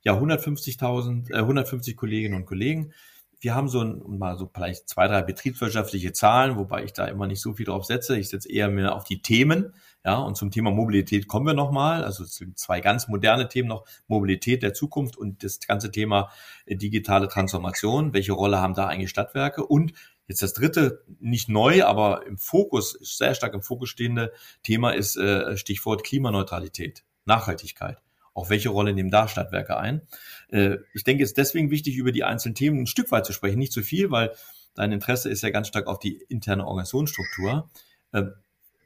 Ja, 0.03 0.13
150.000, 0.13 1.31
äh, 1.31 1.37
150 1.39 1.97
Kolleginnen 1.97 2.35
und 2.35 2.45
Kollegen. 2.45 2.93
Wir 3.39 3.55
haben 3.55 3.67
so 3.67 3.81
ein, 3.81 4.03
mal 4.19 4.37
so 4.37 4.47
vielleicht 4.53 4.87
zwei, 4.87 5.07
drei 5.07 5.23
betriebswirtschaftliche 5.23 6.13
Zahlen, 6.13 6.57
wobei 6.57 6.83
ich 6.83 6.93
da 6.93 7.05
immer 7.05 7.25
nicht 7.25 7.41
so 7.41 7.53
viel 7.53 7.65
drauf 7.65 7.85
setze. 7.85 8.19
Ich 8.19 8.29
setze 8.29 8.51
eher 8.51 8.69
mehr 8.69 8.93
auf 8.93 9.03
die 9.03 9.23
Themen. 9.23 9.73
Ja, 10.07 10.19
und 10.19 10.37
zum 10.37 10.51
Thema 10.51 10.71
Mobilität 10.71 11.27
kommen 11.27 11.47
wir 11.47 11.53
nochmal. 11.53 12.05
Also 12.05 12.23
zwei 12.23 12.79
ganz 12.79 13.09
moderne 13.09 13.49
Themen 13.49 13.67
noch. 13.67 13.85
Mobilität 14.07 14.63
der 14.63 14.73
Zukunft 14.73 15.17
und 15.17 15.43
das 15.43 15.59
ganze 15.59 15.91
Thema 15.91 16.31
äh, 16.65 16.77
digitale 16.77 17.27
Transformation. 17.27 18.13
Welche 18.13 18.31
Rolle 18.31 18.61
haben 18.61 18.73
da 18.73 18.87
eigentlich 18.87 19.09
Stadtwerke? 19.09 19.65
Und 19.65 19.91
jetzt 20.25 20.41
das 20.41 20.53
dritte, 20.53 21.03
nicht 21.19 21.49
neu, 21.49 21.83
aber 21.83 22.25
im 22.25 22.37
Fokus, 22.37 22.97
sehr 23.01 23.35
stark 23.35 23.53
im 23.53 23.61
Fokus 23.61 23.89
stehende 23.89 24.31
Thema 24.63 24.91
ist 24.91 25.17
äh, 25.17 25.57
Stichwort 25.57 26.05
Klimaneutralität, 26.05 27.03
Nachhaltigkeit. 27.25 28.01
Auch 28.33 28.49
welche 28.49 28.69
Rolle 28.69 28.93
nehmen 28.93 29.11
da 29.11 29.27
Stadtwerke 29.27 29.75
ein? 29.75 30.03
Äh, 30.47 30.77
ich 30.93 31.03
denke, 31.03 31.25
es 31.25 31.31
ist 31.31 31.37
deswegen 31.37 31.69
wichtig, 31.69 31.97
über 31.97 32.13
die 32.13 32.23
einzelnen 32.23 32.55
Themen 32.55 32.79
ein 32.79 32.87
Stück 32.87 33.11
weit 33.11 33.25
zu 33.25 33.33
sprechen. 33.33 33.59
Nicht 33.59 33.73
zu 33.73 33.81
viel, 33.81 34.09
weil 34.09 34.31
dein 34.73 34.93
Interesse 34.93 35.29
ist 35.29 35.43
ja 35.43 35.49
ganz 35.49 35.67
stark 35.67 35.87
auf 35.87 35.99
die 35.99 36.23
interne 36.29 36.65
Organisationsstruktur. 36.65 37.69
Äh, 38.13 38.27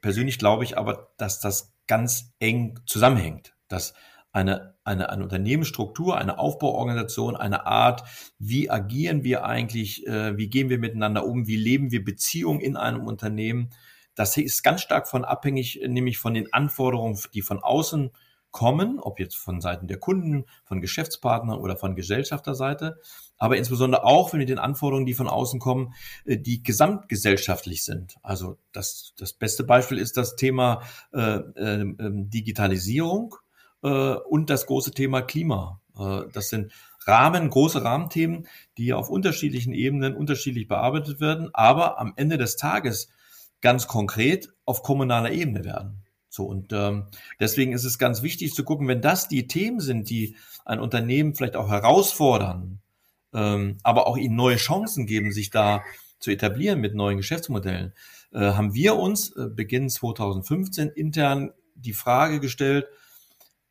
Persönlich 0.02 0.38
glaube 0.38 0.64
ich 0.64 0.76
aber, 0.76 1.14
dass 1.16 1.40
das 1.40 1.72
ganz 1.86 2.34
eng 2.38 2.78
zusammenhängt, 2.86 3.54
dass 3.68 3.94
eine, 4.32 4.74
eine, 4.84 5.10
eine 5.10 5.22
Unternehmensstruktur, 5.22 6.18
eine 6.18 6.38
Aufbauorganisation, 6.38 7.36
eine 7.36 7.66
Art, 7.66 8.02
wie 8.38 8.70
agieren 8.70 9.24
wir 9.24 9.44
eigentlich, 9.44 10.06
äh, 10.06 10.36
wie 10.36 10.48
gehen 10.48 10.68
wir 10.68 10.78
miteinander 10.78 11.24
um, 11.24 11.46
wie 11.46 11.56
leben 11.56 11.90
wir 11.90 12.04
Beziehungen 12.04 12.60
in 12.60 12.76
einem 12.76 13.06
Unternehmen, 13.06 13.70
das 14.14 14.36
ist 14.36 14.62
ganz 14.62 14.82
stark 14.82 15.08
von 15.08 15.24
abhängig, 15.24 15.80
nämlich 15.86 16.18
von 16.18 16.34
den 16.34 16.52
Anforderungen, 16.52 17.18
die 17.32 17.42
von 17.42 17.62
außen 17.62 18.10
kommen, 18.50 18.98
ob 18.98 19.18
jetzt 19.18 19.36
von 19.36 19.60
Seiten 19.62 19.88
der 19.88 19.98
Kunden, 19.98 20.44
von 20.64 20.82
Geschäftspartnern 20.82 21.58
oder 21.58 21.76
von 21.76 21.96
Gesellschafterseite, 21.96 23.00
aber 23.42 23.56
insbesondere 23.56 24.04
auch 24.04 24.32
mit 24.34 24.48
den 24.48 24.60
Anforderungen, 24.60 25.04
die 25.04 25.14
von 25.14 25.26
außen 25.26 25.58
kommen, 25.58 25.94
äh, 26.24 26.38
die 26.38 26.62
gesamtgesellschaftlich 26.62 27.82
sind. 27.82 28.16
Also 28.22 28.56
das, 28.70 29.14
das 29.18 29.32
beste 29.32 29.64
Beispiel 29.64 29.98
ist 29.98 30.16
das 30.16 30.36
Thema 30.36 30.82
äh, 31.12 31.38
äh, 31.38 31.94
Digitalisierung 31.98 33.34
äh, 33.82 33.88
und 33.88 34.48
das 34.48 34.66
große 34.66 34.92
Thema 34.92 35.22
Klima. 35.22 35.80
Äh, 35.98 36.28
das 36.32 36.50
sind 36.50 36.70
Rahmen, 37.04 37.50
große 37.50 37.82
Rahmenthemen, 37.82 38.46
die 38.78 38.92
auf 38.92 39.10
unterschiedlichen 39.10 39.72
Ebenen 39.72 40.14
unterschiedlich 40.14 40.68
bearbeitet 40.68 41.18
werden, 41.18 41.50
aber 41.52 41.98
am 41.98 42.12
Ende 42.14 42.38
des 42.38 42.54
Tages 42.54 43.08
ganz 43.60 43.88
konkret 43.88 44.50
auf 44.66 44.84
kommunaler 44.84 45.32
Ebene 45.32 45.64
werden. 45.64 46.04
So, 46.28 46.44
und 46.44 46.72
ähm, 46.72 47.08
deswegen 47.40 47.72
ist 47.72 47.84
es 47.84 47.98
ganz 47.98 48.22
wichtig 48.22 48.54
zu 48.54 48.62
gucken, 48.62 48.86
wenn 48.86 49.02
das 49.02 49.26
die 49.26 49.48
Themen 49.48 49.80
sind, 49.80 50.10
die 50.10 50.36
ein 50.64 50.78
Unternehmen 50.78 51.34
vielleicht 51.34 51.56
auch 51.56 51.68
herausfordern, 51.68 52.81
ähm, 53.32 53.78
aber 53.82 54.06
auch 54.06 54.16
ihnen 54.16 54.36
neue 54.36 54.56
Chancen 54.56 55.06
geben, 55.06 55.32
sich 55.32 55.50
da 55.50 55.82
zu 56.18 56.30
etablieren 56.30 56.80
mit 56.80 56.94
neuen 56.94 57.16
Geschäftsmodellen, 57.16 57.92
äh, 58.32 58.38
haben 58.38 58.74
wir 58.74 58.96
uns 58.96 59.34
äh, 59.36 59.48
Beginn 59.48 59.90
2015 59.90 60.88
intern 60.88 61.52
die 61.74 61.92
Frage 61.92 62.40
gestellt, 62.40 62.86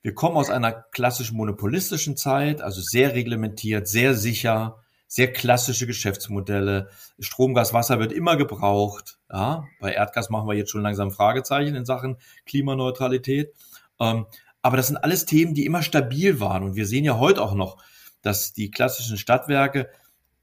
wir 0.04 0.16
kommen 0.16 0.36
aus 0.36 0.50
einer 0.50 0.72
klassischen 0.72 1.38
monopolistischen 1.38 2.18
Zeit, 2.18 2.62
also 2.62 2.82
sehr 2.82 3.14
reglementiert, 3.14 3.88
sehr 3.88 4.16
sicher, 4.16 4.82
sehr 5.08 5.32
klassische 5.32 5.86
Geschäftsmodelle. 5.86 6.90
Strom, 7.20 7.54
Gas, 7.54 7.74
Wasser 7.74 8.00
wird 8.00 8.12
immer 8.12 8.36
gebraucht. 8.36 9.20
Ja, 9.32 9.66
bei 9.80 9.94
Erdgas 9.94 10.32
machen 10.32 10.48
wir 10.48 10.56
jetzt 10.56 10.72
schon 10.72 10.82
langsam 10.82 11.12
Fragezeichen 11.12 11.76
in 11.76 11.86
Sachen 11.86 12.18
Klimaneutralität. 12.48 13.54
Ähm, 14.00 14.26
aber 14.64 14.78
das 14.78 14.88
sind 14.88 14.98
alles 14.98 15.26
Themen, 15.26 15.54
die 15.54 15.66
immer 15.66 15.84
stabil 15.84 16.40
waren. 16.40 16.64
Und 16.64 16.76
wir 16.76 16.88
sehen 16.88 17.04
ja 17.04 17.20
heute 17.20 17.42
auch 17.42 17.54
noch, 17.54 17.78
dass 18.22 18.54
die 18.54 18.72
klassischen 18.72 19.18
Stadtwerke 19.18 19.90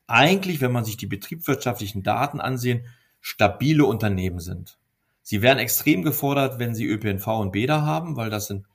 eigentlich, 0.07 0.61
wenn 0.61 0.73
man 0.73 0.85
sich 0.85 0.97
die 0.97 1.07
betriebswirtschaftlichen 1.07 2.03
Daten 2.03 2.41
ansehen, 2.41 2.87
stabile 3.21 3.85
Unternehmen 3.85 4.41
sind. 4.41 4.79
Sie 5.23 5.43
werden 5.43 5.59
extrem 5.59 6.03
gefordert, 6.03 6.59
wenn 6.59 6.75
sie 6.75 6.87
ÖPNV 6.87 7.27
und 7.27 7.53
Bäder 7.53 7.83
haben, 7.83 8.17
weil 8.17 8.31
das 8.31 8.47
sind 8.47 8.67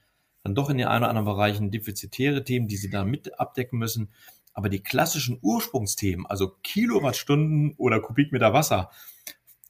dann 0.44 0.56
doch 0.56 0.70
in 0.70 0.78
den 0.78 0.88
einen 0.88 1.04
oder 1.04 1.10
anderen 1.10 1.26
Bereichen 1.26 1.72
defizitäre 1.72 2.44
Themen, 2.44 2.68
die 2.68 2.78
sie 2.78 2.90
da 2.90 3.04
mit 3.04 3.40
abdecken 3.40 3.80
müssen. 3.80 4.12
Aber 4.54 4.70
die 4.70 4.84
klassischen 4.84 5.40
Ursprungsthemen, 5.42 6.28
also 6.28 6.50
Kilowattstunden 6.62 7.74
oder 7.78 8.02
Kubikmeter 8.02 8.54
Wasser, 8.54 8.92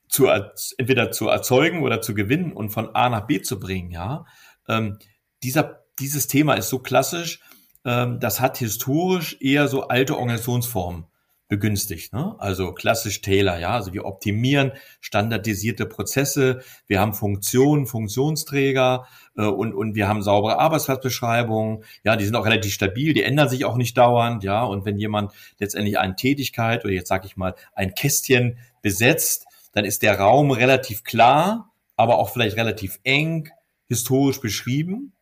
zu, 0.09 0.27
entweder 0.27 1.11
zu 1.11 1.29
erzeugen 1.29 1.83
oder 1.83 2.01
zu 2.01 2.13
gewinnen 2.13 2.51
und 2.51 2.71
von 2.71 2.93
A 2.95 3.09
nach 3.09 3.27
B 3.27 3.41
zu 3.41 3.59
bringen, 3.59 3.91
ja, 3.91 4.25
ähm, 4.67 4.99
dieser, 5.41 5.85
dieses 5.99 6.27
Thema 6.27 6.55
ist 6.55 6.69
so 6.69 6.79
klassisch, 6.79 7.39
ähm, 7.85 8.19
das 8.19 8.39
hat 8.39 8.57
historisch 8.57 9.37
eher 9.41 9.67
so 9.67 9.87
alte 9.87 10.17
Organisationsformen 10.17 11.05
begünstigt. 11.53 12.13
Ne? 12.13 12.35
Also 12.39 12.73
klassisch 12.73 13.21
Taylor, 13.21 13.59
ja. 13.59 13.71
Also 13.71 13.93
wir 13.93 14.05
optimieren 14.05 14.71
standardisierte 15.01 15.85
Prozesse, 15.85 16.61
wir 16.87 16.99
haben 16.99 17.13
Funktionen, 17.13 17.85
Funktionsträger 17.85 19.05
äh, 19.37 19.43
und, 19.43 19.73
und 19.73 19.93
wir 19.93 20.07
haben 20.07 20.23
saubere 20.23 20.57
Arbeitsplatzbeschreibungen. 20.57 21.83
Ja, 22.03 22.15
die 22.15 22.25
sind 22.25 22.35
auch 22.35 22.45
relativ 22.45 22.73
stabil, 22.73 23.13
die 23.13 23.23
ändern 23.23 23.49
sich 23.49 23.65
auch 23.65 23.75
nicht 23.75 23.95
dauernd, 23.97 24.43
ja. 24.43 24.63
Und 24.63 24.85
wenn 24.85 24.97
jemand 24.97 25.31
letztendlich 25.59 25.99
eine 25.99 26.15
Tätigkeit 26.15 26.83
oder 26.85 26.93
jetzt 26.93 27.09
sage 27.09 27.27
ich 27.27 27.37
mal 27.37 27.53
ein 27.75 27.93
Kästchen 27.93 28.57
besetzt, 28.81 29.45
dann 29.73 29.85
ist 29.85 30.01
der 30.01 30.19
Raum 30.19 30.49
relativ 30.49 31.03
klar, 31.03 31.71
aber 31.95 32.17
auch 32.17 32.31
vielleicht 32.31 32.57
relativ 32.57 32.99
eng, 33.03 33.49
historisch 33.87 34.39
beschrieben. 34.39 35.13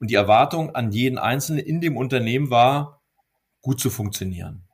Und 0.00 0.10
die 0.10 0.14
Erwartung 0.14 0.74
an 0.74 0.90
jeden 0.90 1.18
Einzelnen 1.18 1.64
in 1.64 1.80
dem 1.80 1.96
Unternehmen 1.96 2.50
war, 2.50 3.02
gut 3.60 3.80
zu 3.80 3.90
funktionieren. 3.90 4.68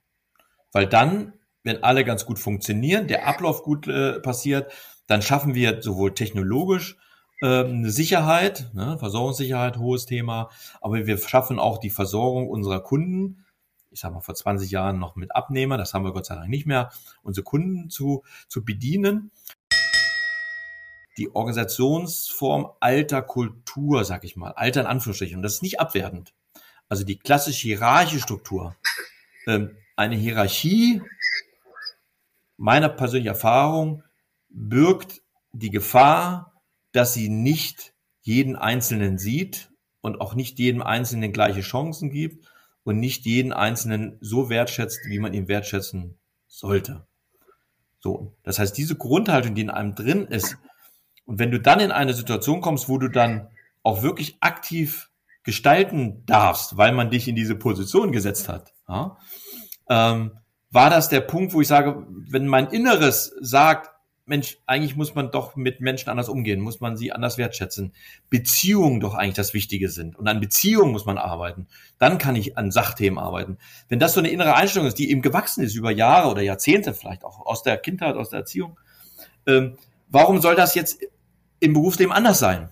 Weil 0.72 0.86
dann, 0.86 1.34
wenn 1.62 1.82
alle 1.82 2.04
ganz 2.04 2.26
gut 2.26 2.38
funktionieren, 2.38 3.06
der 3.06 3.26
Ablauf 3.26 3.62
gut 3.62 3.86
äh, 3.86 4.20
passiert, 4.20 4.72
dann 5.06 5.22
schaffen 5.22 5.54
wir 5.54 5.82
sowohl 5.82 6.14
technologisch 6.14 6.96
äh, 7.40 7.64
eine 7.64 7.90
Sicherheit, 7.90 8.70
ne, 8.74 8.98
Versorgungssicherheit, 8.98 9.78
hohes 9.78 10.06
Thema, 10.06 10.50
aber 10.80 11.06
wir 11.06 11.18
schaffen 11.18 11.58
auch 11.58 11.78
die 11.78 11.90
Versorgung 11.90 12.48
unserer 12.48 12.80
Kunden. 12.80 13.44
Ich 13.90 14.00
sage 14.00 14.14
mal 14.14 14.20
vor 14.20 14.34
20 14.34 14.70
Jahren 14.70 14.98
noch 14.98 15.16
mit 15.16 15.34
Abnehmer, 15.34 15.76
das 15.76 15.94
haben 15.94 16.04
wir 16.04 16.12
Gott 16.12 16.26
sei 16.26 16.36
Dank 16.36 16.48
nicht 16.48 16.66
mehr, 16.66 16.90
unsere 17.22 17.44
Kunden 17.44 17.90
zu, 17.90 18.22
zu 18.48 18.64
bedienen. 18.64 19.32
Die 21.20 21.34
Organisationsform 21.34 22.72
alter 22.80 23.20
Kultur, 23.20 24.04
sag 24.06 24.24
ich 24.24 24.36
mal, 24.36 24.52
alter 24.52 24.80
in 24.80 24.86
Anführungsstrichen, 24.86 25.36
und 25.36 25.42
das 25.42 25.56
ist 25.56 25.62
nicht 25.62 25.78
abwertend. 25.78 26.32
Also 26.88 27.04
die 27.04 27.18
klassische 27.18 27.68
hierarchische 27.68 28.22
Struktur, 28.22 28.74
ähm, 29.46 29.76
eine 29.96 30.16
Hierarchie, 30.16 31.02
meiner 32.56 32.88
persönlichen 32.88 33.28
Erfahrung, 33.28 34.02
birgt 34.48 35.20
die 35.52 35.68
Gefahr, 35.68 36.62
dass 36.92 37.12
sie 37.12 37.28
nicht 37.28 37.92
jeden 38.22 38.56
Einzelnen 38.56 39.18
sieht 39.18 39.70
und 40.00 40.22
auch 40.22 40.34
nicht 40.34 40.58
jedem 40.58 40.80
Einzelnen 40.80 41.34
gleiche 41.34 41.60
Chancen 41.60 42.10
gibt 42.10 42.50
und 42.82 42.98
nicht 42.98 43.26
jeden 43.26 43.52
Einzelnen 43.52 44.16
so 44.22 44.48
wertschätzt, 44.48 45.00
wie 45.04 45.18
man 45.18 45.34
ihn 45.34 45.48
wertschätzen 45.48 46.18
sollte. 46.46 47.06
So, 47.98 48.34
das 48.42 48.58
heißt, 48.58 48.78
diese 48.78 48.96
Grundhaltung, 48.96 49.54
die 49.54 49.60
in 49.60 49.70
einem 49.70 49.94
drin 49.94 50.26
ist, 50.26 50.56
und 51.30 51.38
wenn 51.38 51.52
du 51.52 51.60
dann 51.60 51.78
in 51.78 51.92
eine 51.92 52.12
Situation 52.12 52.60
kommst, 52.60 52.88
wo 52.88 52.98
du 52.98 53.06
dann 53.06 53.46
auch 53.84 54.02
wirklich 54.02 54.38
aktiv 54.40 55.10
gestalten 55.44 56.26
darfst, 56.26 56.76
weil 56.76 56.90
man 56.90 57.08
dich 57.08 57.28
in 57.28 57.36
diese 57.36 57.54
Position 57.54 58.10
gesetzt 58.10 58.48
hat, 58.48 58.74
ja, 58.88 59.16
ähm, 59.88 60.32
war 60.72 60.90
das 60.90 61.08
der 61.08 61.20
Punkt, 61.20 61.54
wo 61.54 61.60
ich 61.60 61.68
sage, 61.68 62.04
wenn 62.28 62.48
mein 62.48 62.66
Inneres 62.66 63.32
sagt, 63.40 63.90
Mensch, 64.26 64.58
eigentlich 64.66 64.96
muss 64.96 65.14
man 65.14 65.30
doch 65.30 65.54
mit 65.54 65.80
Menschen 65.80 66.10
anders 66.10 66.28
umgehen, 66.28 66.58
muss 66.58 66.80
man 66.80 66.96
sie 66.96 67.12
anders 67.12 67.38
wertschätzen. 67.38 67.94
Beziehungen 68.28 68.98
doch 68.98 69.14
eigentlich 69.14 69.34
das 69.34 69.54
Wichtige 69.54 69.88
sind. 69.88 70.16
Und 70.18 70.26
an 70.26 70.40
Beziehungen 70.40 70.90
muss 70.90 71.06
man 71.06 71.16
arbeiten. 71.16 71.68
Dann 71.98 72.18
kann 72.18 72.34
ich 72.34 72.58
an 72.58 72.72
Sachthemen 72.72 73.20
arbeiten. 73.20 73.56
Wenn 73.88 74.00
das 74.00 74.14
so 74.14 74.20
eine 74.20 74.30
innere 74.30 74.56
Einstellung 74.56 74.88
ist, 74.88 74.98
die 74.98 75.12
eben 75.12 75.22
gewachsen 75.22 75.62
ist 75.62 75.76
über 75.76 75.92
Jahre 75.92 76.28
oder 76.28 76.42
Jahrzehnte 76.42 76.92
vielleicht 76.92 77.22
auch 77.22 77.46
aus 77.46 77.62
der 77.62 77.76
Kindheit, 77.76 78.16
aus 78.16 78.30
der 78.30 78.40
Erziehung, 78.40 78.80
ähm, 79.46 79.76
warum 80.08 80.40
soll 80.40 80.56
das 80.56 80.74
jetzt 80.74 81.00
im 81.60 81.72
Berufsleben 81.72 82.12
anders 82.12 82.38
sein? 82.38 82.70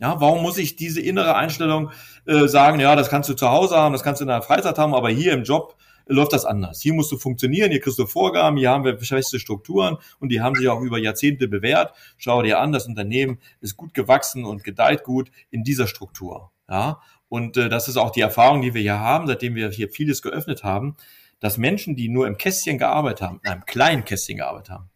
Ja, 0.00 0.20
warum 0.20 0.42
muss 0.42 0.58
ich 0.58 0.76
diese 0.76 1.00
innere 1.00 1.34
Einstellung 1.34 1.90
äh, 2.24 2.46
sagen, 2.46 2.78
ja, 2.78 2.94
das 2.94 3.10
kannst 3.10 3.28
du 3.28 3.34
zu 3.34 3.50
Hause 3.50 3.76
haben, 3.76 3.92
das 3.92 4.04
kannst 4.04 4.20
du 4.20 4.24
in 4.24 4.28
der 4.28 4.42
Freizeit 4.42 4.78
haben, 4.78 4.94
aber 4.94 5.10
hier 5.10 5.32
im 5.32 5.42
Job 5.42 5.76
läuft 6.06 6.32
das 6.32 6.44
anders. 6.44 6.80
Hier 6.80 6.94
musst 6.94 7.12
du 7.12 7.18
funktionieren, 7.18 7.70
hier 7.70 7.80
kriegst 7.80 7.98
du 7.98 8.06
Vorgaben, 8.06 8.56
hier 8.56 8.70
haben 8.70 8.84
wir 8.84 8.98
feste 8.98 9.38
Strukturen 9.38 9.98
und 10.20 10.30
die 10.30 10.40
haben 10.40 10.54
sich 10.54 10.68
auch 10.68 10.80
über 10.80 10.98
Jahrzehnte 10.98 11.48
bewährt. 11.48 11.92
Schau 12.16 12.42
dir 12.42 12.60
an, 12.60 12.72
das 12.72 12.86
Unternehmen 12.86 13.38
ist 13.60 13.76
gut 13.76 13.92
gewachsen 13.92 14.44
und 14.44 14.64
gedeiht 14.64 15.04
gut 15.04 15.30
in 15.50 15.64
dieser 15.64 15.86
Struktur. 15.86 16.50
Ja, 16.68 17.00
und 17.28 17.56
äh, 17.56 17.68
das 17.68 17.88
ist 17.88 17.96
auch 17.96 18.10
die 18.10 18.20
Erfahrung, 18.20 18.62
die 18.62 18.74
wir 18.74 18.82
hier 18.82 19.00
haben, 19.00 19.26
seitdem 19.26 19.54
wir 19.54 19.70
hier 19.70 19.88
vieles 19.88 20.22
geöffnet 20.22 20.64
haben, 20.64 20.96
dass 21.40 21.58
Menschen, 21.58 21.94
die 21.94 22.08
nur 22.08 22.26
im 22.26 22.36
Kästchen 22.36 22.78
gearbeitet 22.78 23.22
haben, 23.22 23.40
in 23.44 23.50
einem 23.50 23.64
kleinen 23.64 24.04
Kästchen 24.04 24.38
gearbeitet 24.38 24.70
haben, 24.70 24.90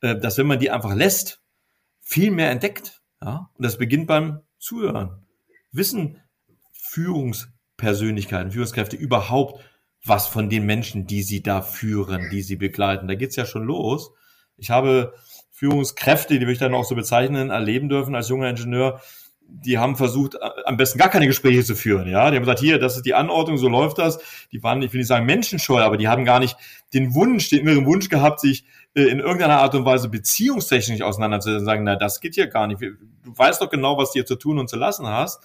äh, 0.00 0.18
dass 0.18 0.38
wenn 0.38 0.46
man 0.46 0.58
die 0.58 0.70
einfach 0.70 0.94
lässt, 0.94 1.40
viel 2.04 2.30
mehr 2.30 2.50
entdeckt. 2.50 3.02
Ja, 3.22 3.50
und 3.54 3.64
das 3.64 3.78
beginnt 3.78 4.06
beim 4.06 4.40
Zuhören. 4.58 5.26
Wissen 5.72 6.20
Führungspersönlichkeiten, 6.72 8.52
Führungskräfte 8.52 8.96
überhaupt, 8.96 9.64
was 10.04 10.28
von 10.28 10.50
den 10.50 10.66
Menschen, 10.66 11.06
die 11.06 11.22
sie 11.22 11.42
da 11.42 11.62
führen, 11.62 12.28
die 12.30 12.42
sie 12.42 12.56
begleiten. 12.56 13.08
Da 13.08 13.14
geht's 13.14 13.36
ja 13.36 13.46
schon 13.46 13.64
los. 13.64 14.12
Ich 14.56 14.70
habe 14.70 15.14
Führungskräfte, 15.50 16.34
die 16.34 16.40
würde 16.40 16.52
ich 16.52 16.58
dann 16.58 16.74
auch 16.74 16.84
so 16.84 16.94
bezeichnen, 16.94 17.50
erleben 17.50 17.88
dürfen 17.88 18.14
als 18.14 18.28
junger 18.28 18.50
Ingenieur, 18.50 19.00
die 19.46 19.78
haben 19.78 19.96
versucht, 19.96 20.36
am 20.66 20.76
besten 20.76 20.98
gar 20.98 21.08
keine 21.08 21.26
Gespräche 21.26 21.64
zu 21.64 21.74
führen. 21.74 22.08
Ja, 22.08 22.30
die 22.30 22.36
haben 22.36 22.42
gesagt, 22.42 22.60
hier, 22.60 22.78
das 22.78 22.96
ist 22.96 23.06
die 23.06 23.14
Anordnung, 23.14 23.58
so 23.58 23.68
läuft 23.68 23.98
das. 23.98 24.18
Die 24.52 24.62
waren, 24.62 24.82
ich 24.82 24.92
will 24.92 24.98
nicht 24.98 25.08
sagen 25.08 25.26
menschenscheu, 25.26 25.80
aber 25.80 25.96
die 25.96 26.08
haben 26.08 26.24
gar 26.24 26.40
nicht 26.40 26.56
den 26.92 27.14
Wunsch, 27.14 27.50
den 27.50 27.60
inneren 27.60 27.86
Wunsch 27.86 28.08
gehabt, 28.08 28.40
sich 28.40 28.62
äh, 28.62 28.66
in 28.94 29.18
irgendeiner 29.18 29.58
Art 29.58 29.74
und 29.74 29.84
Weise 29.84 30.08
beziehungstechnisch 30.08 31.02
auseinanderzusetzen. 31.02 31.66
Sagen, 31.66 31.84
na, 31.84 31.96
das 31.96 32.20
geht 32.20 32.34
hier 32.34 32.46
gar 32.46 32.66
nicht. 32.66 32.80
Du 32.80 32.96
weißt 33.24 33.60
doch 33.60 33.70
genau, 33.70 33.98
was 33.98 34.12
dir 34.12 34.24
zu 34.24 34.36
tun 34.36 34.58
und 34.58 34.68
zu 34.68 34.76
lassen 34.76 35.06
hast 35.06 35.40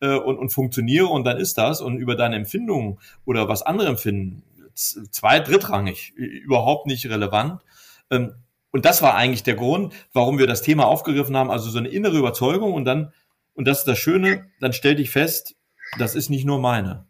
äh, 0.00 0.14
und, 0.14 0.38
und 0.38 0.50
funktioniere 0.50 1.06
und 1.06 1.24
dann 1.24 1.38
ist 1.38 1.56
das. 1.56 1.80
Und 1.80 1.96
über 1.96 2.16
deine 2.16 2.36
Empfindungen 2.36 2.98
oder 3.24 3.48
was 3.48 3.62
andere 3.62 3.88
empfinden, 3.88 4.42
zwei, 4.74 5.40
drittrangig, 5.40 6.12
überhaupt 6.16 6.86
nicht 6.86 7.06
relevant. 7.06 7.62
Ähm, 8.10 8.34
und 8.70 8.84
das 8.84 9.02
war 9.02 9.14
eigentlich 9.14 9.42
der 9.42 9.54
Grund, 9.54 9.94
warum 10.12 10.38
wir 10.38 10.46
das 10.46 10.62
Thema 10.62 10.86
aufgegriffen 10.86 11.36
haben, 11.36 11.50
also 11.50 11.70
so 11.70 11.78
eine 11.78 11.88
innere 11.88 12.16
Überzeugung 12.16 12.72
und 12.72 12.84
dann, 12.84 13.12
und 13.54 13.66
das 13.66 13.80
ist 13.80 13.88
das 13.88 13.98
Schöne, 13.98 14.50
dann 14.60 14.72
stell 14.72 14.96
dich 14.96 15.10
fest, 15.10 15.56
das 15.98 16.14
ist 16.14 16.30
nicht 16.30 16.46
nur 16.46 16.58
meine, 16.58 17.06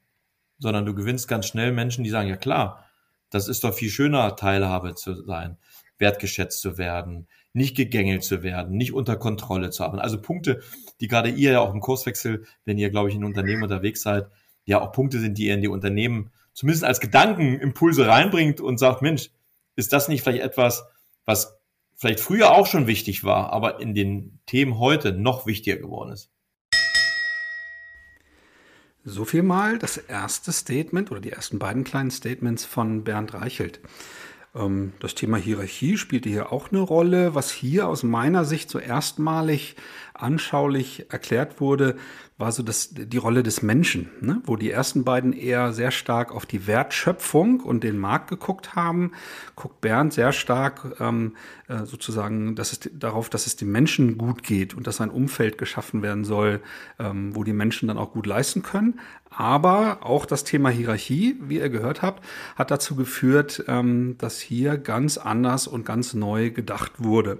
sondern 0.58 0.84
du 0.84 0.94
gewinnst 0.94 1.28
ganz 1.28 1.46
schnell 1.46 1.70
Menschen, 1.70 2.02
die 2.02 2.10
sagen, 2.10 2.28
ja 2.28 2.36
klar, 2.36 2.84
das 3.32 3.48
ist 3.48 3.64
doch 3.64 3.74
viel 3.74 3.90
schöner, 3.90 4.36
Teilhabe 4.36 4.94
zu 4.94 5.14
sein, 5.24 5.56
wertgeschätzt 5.98 6.60
zu 6.60 6.78
werden, 6.78 7.26
nicht 7.52 7.76
gegängelt 7.76 8.24
zu 8.24 8.42
werden, 8.42 8.76
nicht 8.76 8.92
unter 8.92 9.16
Kontrolle 9.16 9.70
zu 9.70 9.82
haben. 9.84 9.98
Also 9.98 10.20
Punkte, 10.20 10.60
die 11.00 11.08
gerade 11.08 11.30
ihr 11.30 11.52
ja 11.52 11.60
auch 11.60 11.72
im 11.72 11.80
Kurswechsel, 11.80 12.44
wenn 12.64 12.78
ihr, 12.78 12.90
glaube 12.90 13.08
ich, 13.08 13.14
in 13.14 13.24
Unternehmen 13.24 13.62
unterwegs 13.62 14.02
seid, 14.02 14.26
ja 14.64 14.80
auch 14.80 14.92
Punkte 14.92 15.18
sind, 15.18 15.38
die 15.38 15.46
ihr 15.46 15.54
in 15.54 15.60
die 15.60 15.68
Unternehmen 15.68 16.30
zumindest 16.52 16.84
als 16.84 17.00
Gedankenimpulse 17.00 18.06
reinbringt 18.06 18.60
und 18.60 18.78
sagt, 18.78 19.02
Mensch, 19.02 19.30
ist 19.76 19.92
das 19.92 20.08
nicht 20.08 20.22
vielleicht 20.22 20.42
etwas, 20.42 20.84
was 21.24 21.58
vielleicht 21.94 22.20
früher 22.20 22.52
auch 22.52 22.66
schon 22.66 22.86
wichtig 22.86 23.24
war, 23.24 23.52
aber 23.52 23.80
in 23.80 23.94
den 23.94 24.40
Themen 24.46 24.78
heute 24.78 25.12
noch 25.12 25.46
wichtiger 25.46 25.76
geworden 25.76 26.12
ist? 26.12 26.30
So 29.04 29.24
viel 29.24 29.42
mal 29.42 29.78
das 29.78 29.96
erste 29.96 30.52
Statement 30.52 31.10
oder 31.10 31.20
die 31.20 31.32
ersten 31.32 31.58
beiden 31.58 31.82
kleinen 31.82 32.12
Statements 32.12 32.64
von 32.64 33.02
Bernd 33.02 33.34
Reichelt. 33.34 33.80
Ähm, 34.54 34.92
das 35.00 35.16
Thema 35.16 35.38
Hierarchie 35.38 35.96
spielte 35.96 36.28
hier 36.28 36.52
auch 36.52 36.70
eine 36.70 36.80
Rolle. 36.80 37.34
Was 37.34 37.50
hier 37.50 37.88
aus 37.88 38.04
meiner 38.04 38.44
Sicht 38.44 38.70
so 38.70 38.78
erstmalig 38.78 39.74
anschaulich 40.14 41.10
erklärt 41.10 41.60
wurde, 41.60 41.96
war 42.42 42.50
so 42.50 42.64
das, 42.64 42.90
die 42.92 43.18
Rolle 43.18 43.44
des 43.44 43.62
Menschen, 43.62 44.10
ne? 44.20 44.42
wo 44.46 44.56
die 44.56 44.68
ersten 44.68 45.04
beiden 45.04 45.32
eher 45.32 45.72
sehr 45.72 45.92
stark 45.92 46.32
auf 46.34 46.44
die 46.44 46.66
Wertschöpfung 46.66 47.60
und 47.60 47.84
den 47.84 47.96
Markt 47.96 48.28
geguckt 48.30 48.74
haben, 48.74 49.12
guckt 49.54 49.80
Bernd 49.80 50.12
sehr 50.12 50.32
stark 50.32 50.96
ähm, 50.98 51.36
äh, 51.68 51.86
sozusagen 51.86 52.56
dass 52.56 52.72
es, 52.72 52.80
darauf, 52.92 53.30
dass 53.30 53.46
es 53.46 53.54
dem 53.54 53.70
Menschen 53.70 54.18
gut 54.18 54.42
geht 54.42 54.74
und 54.74 54.88
dass 54.88 55.00
ein 55.00 55.10
Umfeld 55.10 55.56
geschaffen 55.56 56.02
werden 56.02 56.24
soll, 56.24 56.60
ähm, 56.98 57.36
wo 57.36 57.44
die 57.44 57.52
Menschen 57.52 57.86
dann 57.86 57.96
auch 57.96 58.10
gut 58.10 58.26
leisten 58.26 58.64
können. 58.64 58.98
Aber 59.30 60.00
auch 60.02 60.26
das 60.26 60.42
Thema 60.42 60.68
Hierarchie, 60.68 61.36
wie 61.42 61.58
ihr 61.58 61.68
gehört 61.68 62.02
habt, 62.02 62.24
hat 62.56 62.72
dazu 62.72 62.96
geführt, 62.96 63.62
ähm, 63.68 64.16
dass 64.18 64.40
hier 64.40 64.78
ganz 64.78 65.16
anders 65.16 65.68
und 65.68 65.86
ganz 65.86 66.12
neu 66.12 66.50
gedacht 66.50 66.94
wurde. 66.98 67.38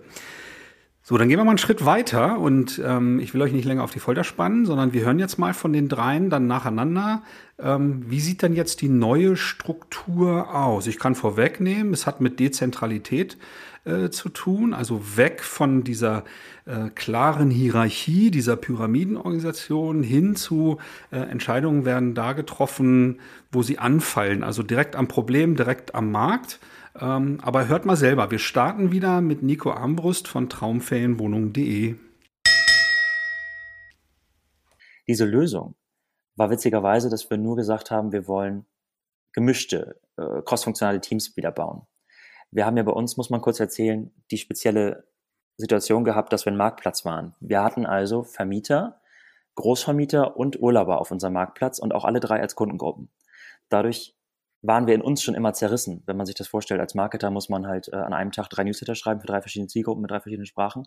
So, 1.05 1.19
dann 1.19 1.29
gehen 1.29 1.39
wir 1.39 1.45
mal 1.45 1.51
einen 1.51 1.59
Schritt 1.59 1.85
weiter 1.85 2.39
und 2.39 2.81
ähm, 2.85 3.19
ich 3.19 3.35
will 3.35 3.43
euch 3.43 3.53
nicht 3.53 3.65
länger 3.65 3.83
auf 3.83 3.91
die 3.91 3.99
Folter 3.99 4.23
spannen, 4.23 4.67
sondern 4.67 4.93
wir 4.93 5.05
hören 5.05 5.19
jetzt 5.19 5.37
mal 5.37 5.53
von 5.53 5.73
den 5.73 5.89
dreien 5.89 6.31
dann 6.31 6.47
nacheinander. 6.47 7.23
Ähm, 7.59 8.05
wie 8.09 8.21
sieht 8.21 8.45
dann 8.45 8.55
jetzt 8.55 8.83
die 8.83 8.89
neue 8.89 9.35
Struktur 9.35 10.55
aus? 10.55 10.87
Ich 10.87 11.01
kann 11.01 11.17
vorwegnehmen, 11.17 11.93
es 11.93 12.07
hat 12.07 12.21
mit 12.21 12.39
Dezentralität 12.39 13.37
äh, 13.85 14.11
zu 14.11 14.29
tun, 14.29 14.75
also 14.75 15.17
weg 15.17 15.43
von 15.43 15.83
dieser 15.83 16.23
äh, 16.67 16.89
klaren 16.95 17.51
Hierarchie, 17.51 18.31
dieser 18.31 18.55
Pyramidenorganisation 18.55 20.05
hin 20.05 20.37
zu 20.37 20.79
äh, 21.11 21.17
Entscheidungen 21.17 21.85
werden 21.85 22.15
da 22.15 22.33
getroffen, 22.33 23.19
wo 23.51 23.65
sie 23.65 23.81
anfallen, 23.81 24.45
also 24.45 24.63
direkt 24.63 24.95
am 24.95 25.09
Problem, 25.09 25.57
direkt 25.57 25.97
am 25.97 26.13
Markt. 26.13 26.61
Ähm, 27.01 27.39
aber 27.43 27.69
hört 27.69 27.87
mal 27.87 27.97
selber, 27.97 28.31
wir 28.31 28.39
starten 28.39 28.93
wieder 28.93 29.21
mit 29.21 29.43
Nico 29.43 29.71
Armbrust 29.71 30.29
von 30.29 30.49
traumferienwohnung.de. 30.49 31.97
Diese 35.09 35.25
Lösung 35.25 35.75
war 36.37 36.51
witzigerweise, 36.51 37.11
dass 37.11 37.29
wir 37.31 37.39
nur 37.39 37.57
gesagt 37.57 37.91
haben, 37.91 38.13
wir 38.13 38.29
wollen 38.29 38.67
gemischte, 39.33 40.01
äh, 40.17 40.43
crossfunktionale 40.43 41.01
Teams 41.01 41.37
wieder 41.37 41.51
bauen. 41.51 41.87
Wir 42.51 42.67
haben 42.67 42.77
ja 42.77 42.83
bei 42.83 42.93
uns, 42.93 43.17
muss 43.17 43.31
man 43.31 43.41
kurz 43.41 43.61
erzählen, 43.61 44.13
die 44.31 44.39
spezielle 44.39 45.05
Situation 45.57 46.05
gehabt, 46.05 46.33
dass 46.33 46.45
wir 46.45 46.53
ein 46.53 46.57
Marktplatz 46.57 47.05
waren. 47.05 47.35
Wir 47.41 47.63
hatten 47.63 47.87
also 47.87 48.23
Vermieter, 48.23 49.01
Großvermieter 49.55 50.37
und 50.37 50.61
Urlauber 50.61 51.01
auf 51.01 51.11
unserem 51.11 51.35
Marktplatz 51.35 51.79
und 51.79 51.95
auch 51.95 52.05
alle 52.05 52.21
drei 52.21 52.41
als 52.41 52.55
Kundengruppen. 52.55 53.11
Dadurch 53.69 54.15
waren 54.63 54.87
wir 54.87 54.95
in 54.95 55.03
uns 55.03 55.23
schon 55.23 55.35
immer 55.35 55.53
zerrissen. 55.53 56.03
Wenn 56.07 56.17
man 56.17 56.25
sich 56.25 56.37
das 56.37 56.47
vorstellt, 56.47 56.81
als 56.81 56.95
Marketer 56.95 57.31
muss 57.31 57.49
man 57.49 57.67
halt 57.67 57.89
äh, 57.89 57.97
an 57.97 58.13
einem 58.13 58.31
Tag 58.31 58.49
drei 58.49 58.65
Newsletter 58.65 58.95
schreiben 58.95 59.21
für 59.21 59.27
drei 59.27 59.41
verschiedene 59.41 59.69
Zielgruppen 59.69 60.03
mit 60.03 60.11
drei 60.11 60.21
verschiedenen 60.21 60.47
Sprachen. 60.47 60.87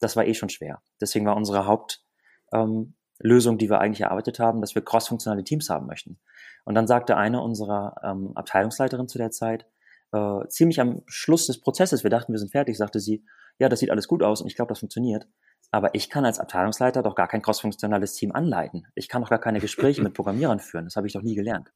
Das 0.00 0.16
war 0.16 0.26
eh 0.26 0.34
schon 0.34 0.48
schwer. 0.48 0.82
Deswegen 1.00 1.24
war 1.24 1.36
unsere 1.36 1.66
Hauptlösung, 1.66 3.54
ähm, 3.54 3.58
die 3.58 3.70
wir 3.70 3.80
eigentlich 3.80 4.00
erarbeitet 4.00 4.40
haben, 4.40 4.60
dass 4.60 4.74
wir 4.74 4.84
crossfunktionale 4.84 5.44
Teams 5.44 5.70
haben 5.70 5.86
möchten. 5.86 6.18
Und 6.64 6.74
dann 6.74 6.88
sagte 6.88 7.16
eine 7.16 7.40
unserer 7.40 7.94
ähm, 8.02 8.32
Abteilungsleiterinnen 8.34 9.08
zu 9.08 9.18
der 9.18 9.30
Zeit, 9.30 9.66
äh, 10.12 10.46
ziemlich 10.48 10.80
am 10.80 11.02
Schluss 11.06 11.46
des 11.46 11.60
Prozesses, 11.60 12.02
wir 12.02 12.10
dachten, 12.10 12.32
wir 12.32 12.40
sind 12.40 12.50
fertig, 12.50 12.76
sagte 12.76 12.98
sie, 12.98 13.24
ja, 13.58 13.68
das 13.68 13.78
sieht 13.80 13.90
alles 13.90 14.08
gut 14.08 14.22
aus 14.22 14.40
und 14.40 14.48
ich 14.48 14.56
glaube, 14.56 14.70
das 14.70 14.80
funktioniert. 14.80 15.28
Aber 15.70 15.94
ich 15.94 16.10
kann 16.10 16.24
als 16.24 16.40
Abteilungsleiter 16.40 17.02
doch 17.02 17.14
gar 17.14 17.28
kein 17.28 17.40
crossfunktionales 17.40 18.14
Team 18.14 18.32
anleiten. 18.32 18.86
Ich 18.94 19.08
kann 19.08 19.22
doch 19.22 19.30
gar 19.30 19.38
keine 19.38 19.60
Gespräche 19.60 20.02
mit 20.02 20.12
Programmierern 20.12 20.58
führen. 20.58 20.84
Das 20.84 20.96
habe 20.96 21.06
ich 21.06 21.12
doch 21.12 21.22
nie 21.22 21.34
gelernt. 21.34 21.72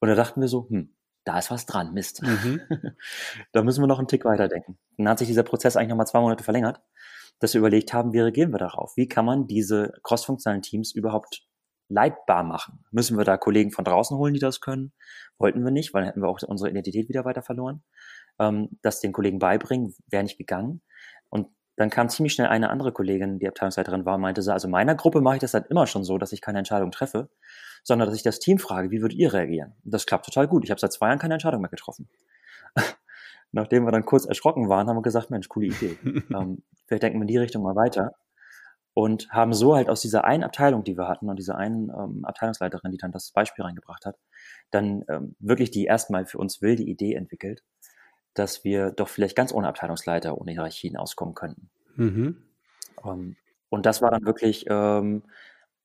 Und 0.00 0.08
da 0.08 0.14
dachten 0.14 0.40
wir 0.40 0.48
so, 0.48 0.66
hm, 0.68 0.94
da 1.24 1.38
ist 1.38 1.50
was 1.50 1.66
dran, 1.66 1.92
Mist. 1.92 2.22
Mhm. 2.22 2.60
da 3.52 3.62
müssen 3.62 3.82
wir 3.82 3.86
noch 3.86 3.98
einen 3.98 4.08
Tick 4.08 4.24
weiterdenken. 4.24 4.78
Dann 4.96 5.08
hat 5.08 5.18
sich 5.18 5.28
dieser 5.28 5.42
Prozess 5.42 5.76
eigentlich 5.76 5.90
nochmal 5.90 6.06
zwei 6.06 6.20
Monate 6.20 6.44
verlängert, 6.44 6.80
dass 7.38 7.54
wir 7.54 7.58
überlegt 7.58 7.92
haben, 7.92 8.12
wie 8.12 8.20
reagieren 8.20 8.52
wir 8.52 8.58
darauf? 8.58 8.96
Wie 8.96 9.08
kann 9.08 9.24
man 9.24 9.46
diese 9.46 9.92
crossfunktionalen 10.02 10.62
Teams 10.62 10.92
überhaupt 10.92 11.46
leitbar 11.88 12.42
machen? 12.44 12.84
Müssen 12.90 13.18
wir 13.18 13.24
da 13.24 13.36
Kollegen 13.36 13.70
von 13.70 13.84
draußen 13.84 14.16
holen, 14.16 14.34
die 14.34 14.40
das 14.40 14.60
können? 14.60 14.92
Wollten 15.38 15.62
wir 15.64 15.70
nicht, 15.70 15.92
weil 15.92 16.02
dann 16.02 16.08
hätten 16.08 16.22
wir 16.22 16.28
auch 16.28 16.40
unsere 16.42 16.70
Identität 16.70 17.08
wieder 17.08 17.24
weiter 17.24 17.42
verloren. 17.42 17.82
Ähm, 18.38 18.78
das 18.82 19.00
den 19.00 19.12
Kollegen 19.12 19.38
beibringen, 19.38 19.94
wäre 20.06 20.22
nicht 20.22 20.38
gegangen. 20.38 20.82
Und 21.28 21.48
dann 21.80 21.90
kam 21.90 22.08
ziemlich 22.08 22.34
schnell 22.34 22.48
eine 22.48 22.70
andere 22.70 22.92
Kollegin, 22.92 23.38
die 23.38 23.48
Abteilungsleiterin 23.48 24.04
war, 24.04 24.16
und 24.16 24.20
meinte 24.20 24.42
so, 24.42 24.52
also 24.52 24.68
meiner 24.68 24.94
Gruppe 24.94 25.20
mache 25.20 25.36
ich 25.36 25.40
das 25.40 25.54
halt 25.54 25.66
immer 25.68 25.86
schon 25.86 26.04
so, 26.04 26.18
dass 26.18 26.32
ich 26.32 26.40
keine 26.40 26.58
Entscheidung 26.58 26.90
treffe 26.90 27.28
sondern 27.82 28.08
dass 28.08 28.16
ich 28.16 28.22
das 28.22 28.38
Team 28.38 28.58
frage, 28.58 28.90
wie 28.90 29.00
würdet 29.00 29.18
ihr 29.18 29.32
reagieren? 29.32 29.74
Und 29.84 29.94
das 29.94 30.06
klappt 30.06 30.26
total 30.26 30.48
gut. 30.48 30.64
Ich 30.64 30.70
habe 30.70 30.80
seit 30.80 30.92
zwei 30.92 31.08
Jahren 31.08 31.18
keine 31.18 31.34
Entscheidung 31.34 31.60
mehr 31.60 31.70
getroffen. 31.70 32.08
Nachdem 33.52 33.84
wir 33.84 33.92
dann 33.92 34.04
kurz 34.04 34.26
erschrocken 34.26 34.68
waren, 34.68 34.88
haben 34.88 34.96
wir 34.96 35.02
gesagt, 35.02 35.30
Mensch, 35.30 35.48
coole 35.48 35.66
Idee. 35.66 35.98
ähm, 36.04 36.62
vielleicht 36.86 37.02
denken 37.02 37.18
wir 37.18 37.22
in 37.22 37.28
die 37.28 37.38
Richtung 37.38 37.62
mal 37.62 37.76
weiter. 37.76 38.12
Und 38.92 39.30
haben 39.30 39.52
so 39.52 39.76
halt 39.76 39.88
aus 39.88 40.00
dieser 40.00 40.24
einen 40.24 40.42
Abteilung, 40.42 40.82
die 40.82 40.96
wir 40.96 41.08
hatten, 41.08 41.28
und 41.30 41.38
dieser 41.38 41.56
einen 41.56 41.90
ähm, 41.90 42.24
Abteilungsleiterin, 42.24 42.90
die 42.90 42.98
dann 42.98 43.12
das 43.12 43.30
Beispiel 43.30 43.64
reingebracht 43.64 44.04
hat, 44.04 44.16
dann 44.72 45.04
ähm, 45.08 45.36
wirklich 45.38 45.70
die 45.70 45.84
erstmal 45.84 46.26
für 46.26 46.38
uns 46.38 46.60
wilde 46.60 46.82
Idee 46.82 47.14
entwickelt, 47.14 47.62
dass 48.34 48.64
wir 48.64 48.90
doch 48.90 49.08
vielleicht 49.08 49.36
ganz 49.36 49.52
ohne 49.52 49.68
Abteilungsleiter, 49.68 50.38
ohne 50.38 50.52
Hierarchien 50.52 50.96
auskommen 50.96 51.34
könnten. 51.34 51.70
Mhm. 51.96 52.42
Um, 53.02 53.10
ähm, 53.10 53.36
und 53.70 53.86
das 53.86 54.02
war 54.02 54.10
dann 54.10 54.26
wirklich 54.26 54.66
ähm, 54.68 55.22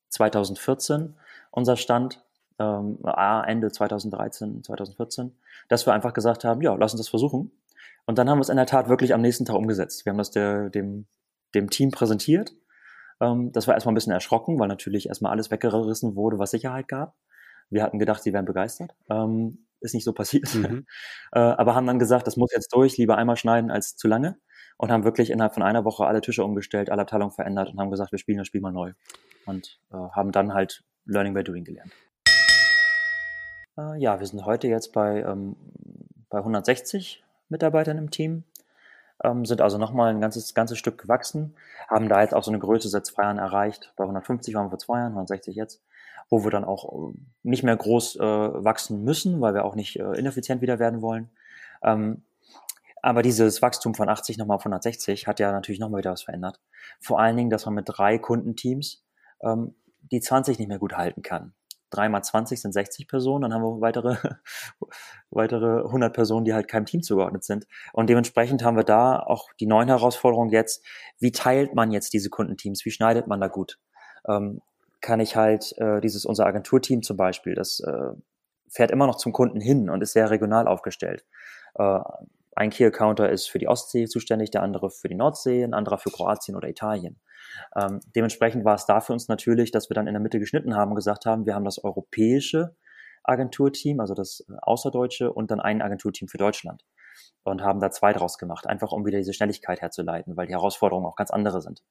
2014 0.09 1.15
unser 1.51 1.77
Stand, 1.77 2.23
ähm, 2.59 2.99
Ende 3.45 3.71
2013, 3.71 4.63
2014, 4.63 5.35
dass 5.67 5.85
wir 5.85 5.93
einfach 5.93 6.13
gesagt 6.13 6.43
haben, 6.43 6.61
ja, 6.61 6.73
lass 6.75 6.93
uns 6.93 7.01
das 7.01 7.09
versuchen. 7.09 7.51
Und 8.05 8.17
dann 8.17 8.29
haben 8.29 8.37
wir 8.37 8.43
es 8.43 8.49
in 8.49 8.57
der 8.57 8.65
Tat 8.65 8.89
wirklich 8.89 9.13
am 9.13 9.21
nächsten 9.21 9.45
Tag 9.45 9.55
umgesetzt. 9.55 10.05
Wir 10.05 10.11
haben 10.11 10.17
das 10.17 10.31
der, 10.31 10.69
dem, 10.69 11.05
dem 11.53 11.69
Team 11.69 11.91
präsentiert, 11.91 12.53
Ähm, 13.21 13.51
das 13.53 13.67
war 13.67 13.75
erstmal 13.75 13.93
ein 13.93 13.95
bisschen 13.95 14.13
erschrocken, 14.13 14.59
weil 14.59 14.67
natürlich 14.67 15.07
erstmal 15.07 15.31
alles 15.31 15.49
weggerissen 15.51 16.15
wurde, 16.15 16.37
was 16.37 16.51
Sicherheit 16.51 16.87
gab. 16.89 17.15
Wir 17.69 17.83
hatten 17.83 17.99
gedacht, 17.99 18.23
sie 18.23 18.33
wären 18.33 18.45
begeistert. 18.45 18.93
Ähm, 19.09 19.64
ist 19.85 19.93
nicht 19.93 20.03
so 20.03 20.13
passiert. 20.13 20.45
Mhm. 20.55 20.85
äh, 21.33 21.39
aber 21.39 21.75
haben 21.75 21.85
dann 21.85 21.99
gesagt, 21.99 22.27
das 22.27 22.37
muss 22.37 22.51
jetzt 22.53 22.73
durch, 22.73 22.97
lieber 22.97 23.17
einmal 23.17 23.35
schneiden 23.35 23.71
als 23.71 23.95
zu 23.95 24.07
lange. 24.07 24.37
Und 24.77 24.91
haben 24.91 25.03
wirklich 25.03 25.29
innerhalb 25.29 25.53
von 25.53 25.63
einer 25.63 25.85
Woche 25.85 26.05
alle 26.05 26.21
Tische 26.21 26.43
umgestellt, 26.43 26.89
alle 26.89 27.01
Abteilungen 27.01 27.31
verändert 27.31 27.69
und 27.69 27.79
haben 27.79 27.91
gesagt, 27.91 28.11
wir 28.11 28.19
spielen 28.19 28.39
das 28.39 28.47
Spiel 28.47 28.61
mal 28.61 28.71
neu. 28.71 28.93
Und 29.45 29.79
äh, 29.91 29.95
haben 29.95 30.31
dann 30.31 30.53
halt 30.53 30.83
Learning 31.05 31.33
by 31.33 31.43
Doing 31.43 31.63
gelernt. 31.63 31.91
Äh, 33.77 33.97
ja, 33.99 34.19
wir 34.19 34.27
sind 34.27 34.45
heute 34.45 34.67
jetzt 34.67 34.91
bei, 34.91 35.21
ähm, 35.21 35.55
bei 36.29 36.39
160 36.39 37.23
Mitarbeitern 37.49 37.97
im 37.97 38.11
Team 38.11 38.43
ähm, 39.23 39.45
sind 39.45 39.61
also 39.61 39.77
nochmal 39.77 40.11
ein 40.11 40.21
ganzes, 40.21 40.53
ganzes 40.53 40.77
Stück 40.77 40.97
gewachsen, 40.97 41.55
haben 41.87 42.09
da 42.09 42.21
jetzt 42.21 42.33
auch 42.33 42.43
so 42.43 42.51
eine 42.51 42.59
Größe 42.59 42.89
seit 42.89 43.05
zwei 43.05 43.23
Jahren 43.23 43.37
erreicht. 43.37 43.93
Bei 43.95 44.03
150 44.03 44.53
waren 44.53 44.65
wir 44.65 44.69
vor 44.71 44.79
zwei 44.79 44.99
Jahren, 44.99 45.13
160 45.13 45.55
jetzt, 45.55 45.81
wo 46.29 46.43
wir 46.43 46.51
dann 46.51 46.65
auch 46.65 47.11
äh, 47.11 47.17
nicht 47.43 47.63
mehr 47.63 47.75
groß 47.75 48.17
äh, 48.17 48.21
wachsen 48.21 49.03
müssen, 49.03 49.41
weil 49.41 49.53
wir 49.53 49.65
auch 49.65 49.75
nicht 49.75 49.99
äh, 49.99 50.13
ineffizient 50.13 50.61
wieder 50.61 50.79
werden 50.79 51.01
wollen. 51.01 51.29
Ähm, 51.83 52.23
aber 53.01 53.21
dieses 53.21 53.61
Wachstum 53.61 53.93
von 53.93 54.09
80 54.09 54.37
nochmal 54.37 54.55
auf 54.55 54.61
160 54.61 55.27
hat 55.27 55.39
ja 55.39 55.51
natürlich 55.51 55.79
nochmal 55.79 55.99
wieder 55.99 56.11
was 56.11 56.23
verändert. 56.23 56.59
Vor 56.99 57.19
allen 57.19 57.37
Dingen, 57.37 57.49
dass 57.51 57.65
man 57.65 57.75
mit 57.75 57.85
drei 57.87 58.17
Kundenteams 58.17 59.05
ähm, 59.43 59.75
die 60.11 60.21
20 60.21 60.57
nicht 60.57 60.67
mehr 60.67 60.79
gut 60.79 60.93
halten 60.93 61.21
kann 61.21 61.53
drei 61.95 62.09
mal 62.09 62.21
20 62.21 62.61
sind 62.61 62.73
60 62.73 63.07
Personen, 63.07 63.43
dann 63.43 63.53
haben 63.53 63.61
wir 63.61 63.81
weitere, 63.81 64.17
weitere 65.29 65.85
100 65.85 66.13
Personen, 66.13 66.45
die 66.45 66.53
halt 66.53 66.67
keinem 66.67 66.85
Team 66.85 67.01
zugeordnet 67.01 67.43
sind. 67.43 67.65
Und 67.93 68.09
dementsprechend 68.09 68.63
haben 68.63 68.77
wir 68.77 68.83
da 68.83 69.19
auch 69.19 69.49
die 69.59 69.67
neuen 69.67 69.87
Herausforderungen 69.87 70.49
jetzt, 70.49 70.85
wie 71.19 71.31
teilt 71.31 71.75
man 71.75 71.91
jetzt 71.91 72.13
diese 72.13 72.29
Kundenteams, 72.29 72.85
wie 72.85 72.91
schneidet 72.91 73.27
man 73.27 73.39
da 73.39 73.47
gut? 73.47 73.79
Ähm, 74.27 74.61
kann 75.05 75.19
ich 75.19 75.35
halt 75.35 75.77
äh, 75.77 76.01
dieses, 76.01 76.25
unser 76.25 76.47
Agenturteam 76.47 77.03
zum 77.03 77.15
Beispiel, 77.15 77.53
das 77.53 77.79
äh, 77.79 78.13
fährt 78.67 78.89
immer 78.89 79.05
noch 79.05 79.17
zum 79.17 79.33
Kunden 79.33 79.61
hin 79.61 79.87
und 79.91 80.01
ist 80.01 80.13
sehr 80.13 80.31
regional 80.31 80.67
aufgestellt. 80.67 81.23
Äh, 81.75 81.99
ein 82.55 82.71
Key-Accounter 82.71 83.29
ist 83.29 83.47
für 83.47 83.59
die 83.59 83.67
Ostsee 83.67 84.07
zuständig, 84.07 84.49
der 84.49 84.63
andere 84.63 84.89
für 84.89 85.07
die 85.07 85.13
Nordsee, 85.13 85.63
ein 85.63 85.75
anderer 85.75 85.99
für 85.99 86.09
Kroatien 86.09 86.55
oder 86.55 86.69
Italien. 86.69 87.19
Ähm, 87.75 87.99
dementsprechend 88.15 88.65
war 88.65 88.73
es 88.73 88.87
da 88.87 88.99
für 88.99 89.13
uns 89.13 89.27
natürlich, 89.27 89.69
dass 89.69 89.91
wir 89.91 89.93
dann 89.93 90.07
in 90.07 90.13
der 90.13 90.21
Mitte 90.21 90.39
geschnitten 90.39 90.75
haben 90.75 90.89
und 90.89 90.95
gesagt 90.95 91.27
haben, 91.27 91.45
wir 91.45 91.53
haben 91.53 91.65
das 91.65 91.83
europäische 91.83 92.75
Agenturteam, 93.23 93.99
also 93.99 94.15
das 94.15 94.43
außerdeutsche 94.63 95.31
und 95.31 95.51
dann 95.51 95.59
ein 95.59 95.83
Agenturteam 95.83 96.27
für 96.27 96.39
Deutschland 96.39 96.83
und 97.43 97.61
haben 97.61 97.79
da 97.79 97.91
zwei 97.91 98.11
draus 98.11 98.39
gemacht, 98.39 98.65
einfach 98.65 98.91
um 98.91 99.05
wieder 99.05 99.19
diese 99.19 99.33
Schnelligkeit 99.33 99.81
herzuleiten, 99.81 100.35
weil 100.35 100.47
die 100.47 100.53
Herausforderungen 100.53 101.05
auch 101.05 101.15
ganz 101.15 101.29
andere 101.29 101.61
sind, 101.61 101.83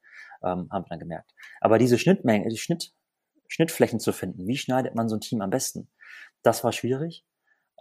ähm, 0.43 0.67
haben 0.69 0.83
wir 0.83 0.89
dann 0.89 0.99
gemerkt. 0.99 1.33
Aber 1.61 1.77
diese 1.77 1.97
Schnittmengen, 1.97 2.49
die 2.49 2.57
Schnitt, 2.57 2.91
Schnittflächen 3.47 3.99
zu 3.99 4.11
finden, 4.11 4.47
wie 4.47 4.57
schneidet 4.57 4.95
man 4.95 5.09
so 5.09 5.15
ein 5.15 5.21
Team 5.21 5.41
am 5.41 5.49
besten, 5.49 5.89
das 6.43 6.63
war 6.63 6.71
schwierig 6.71 7.25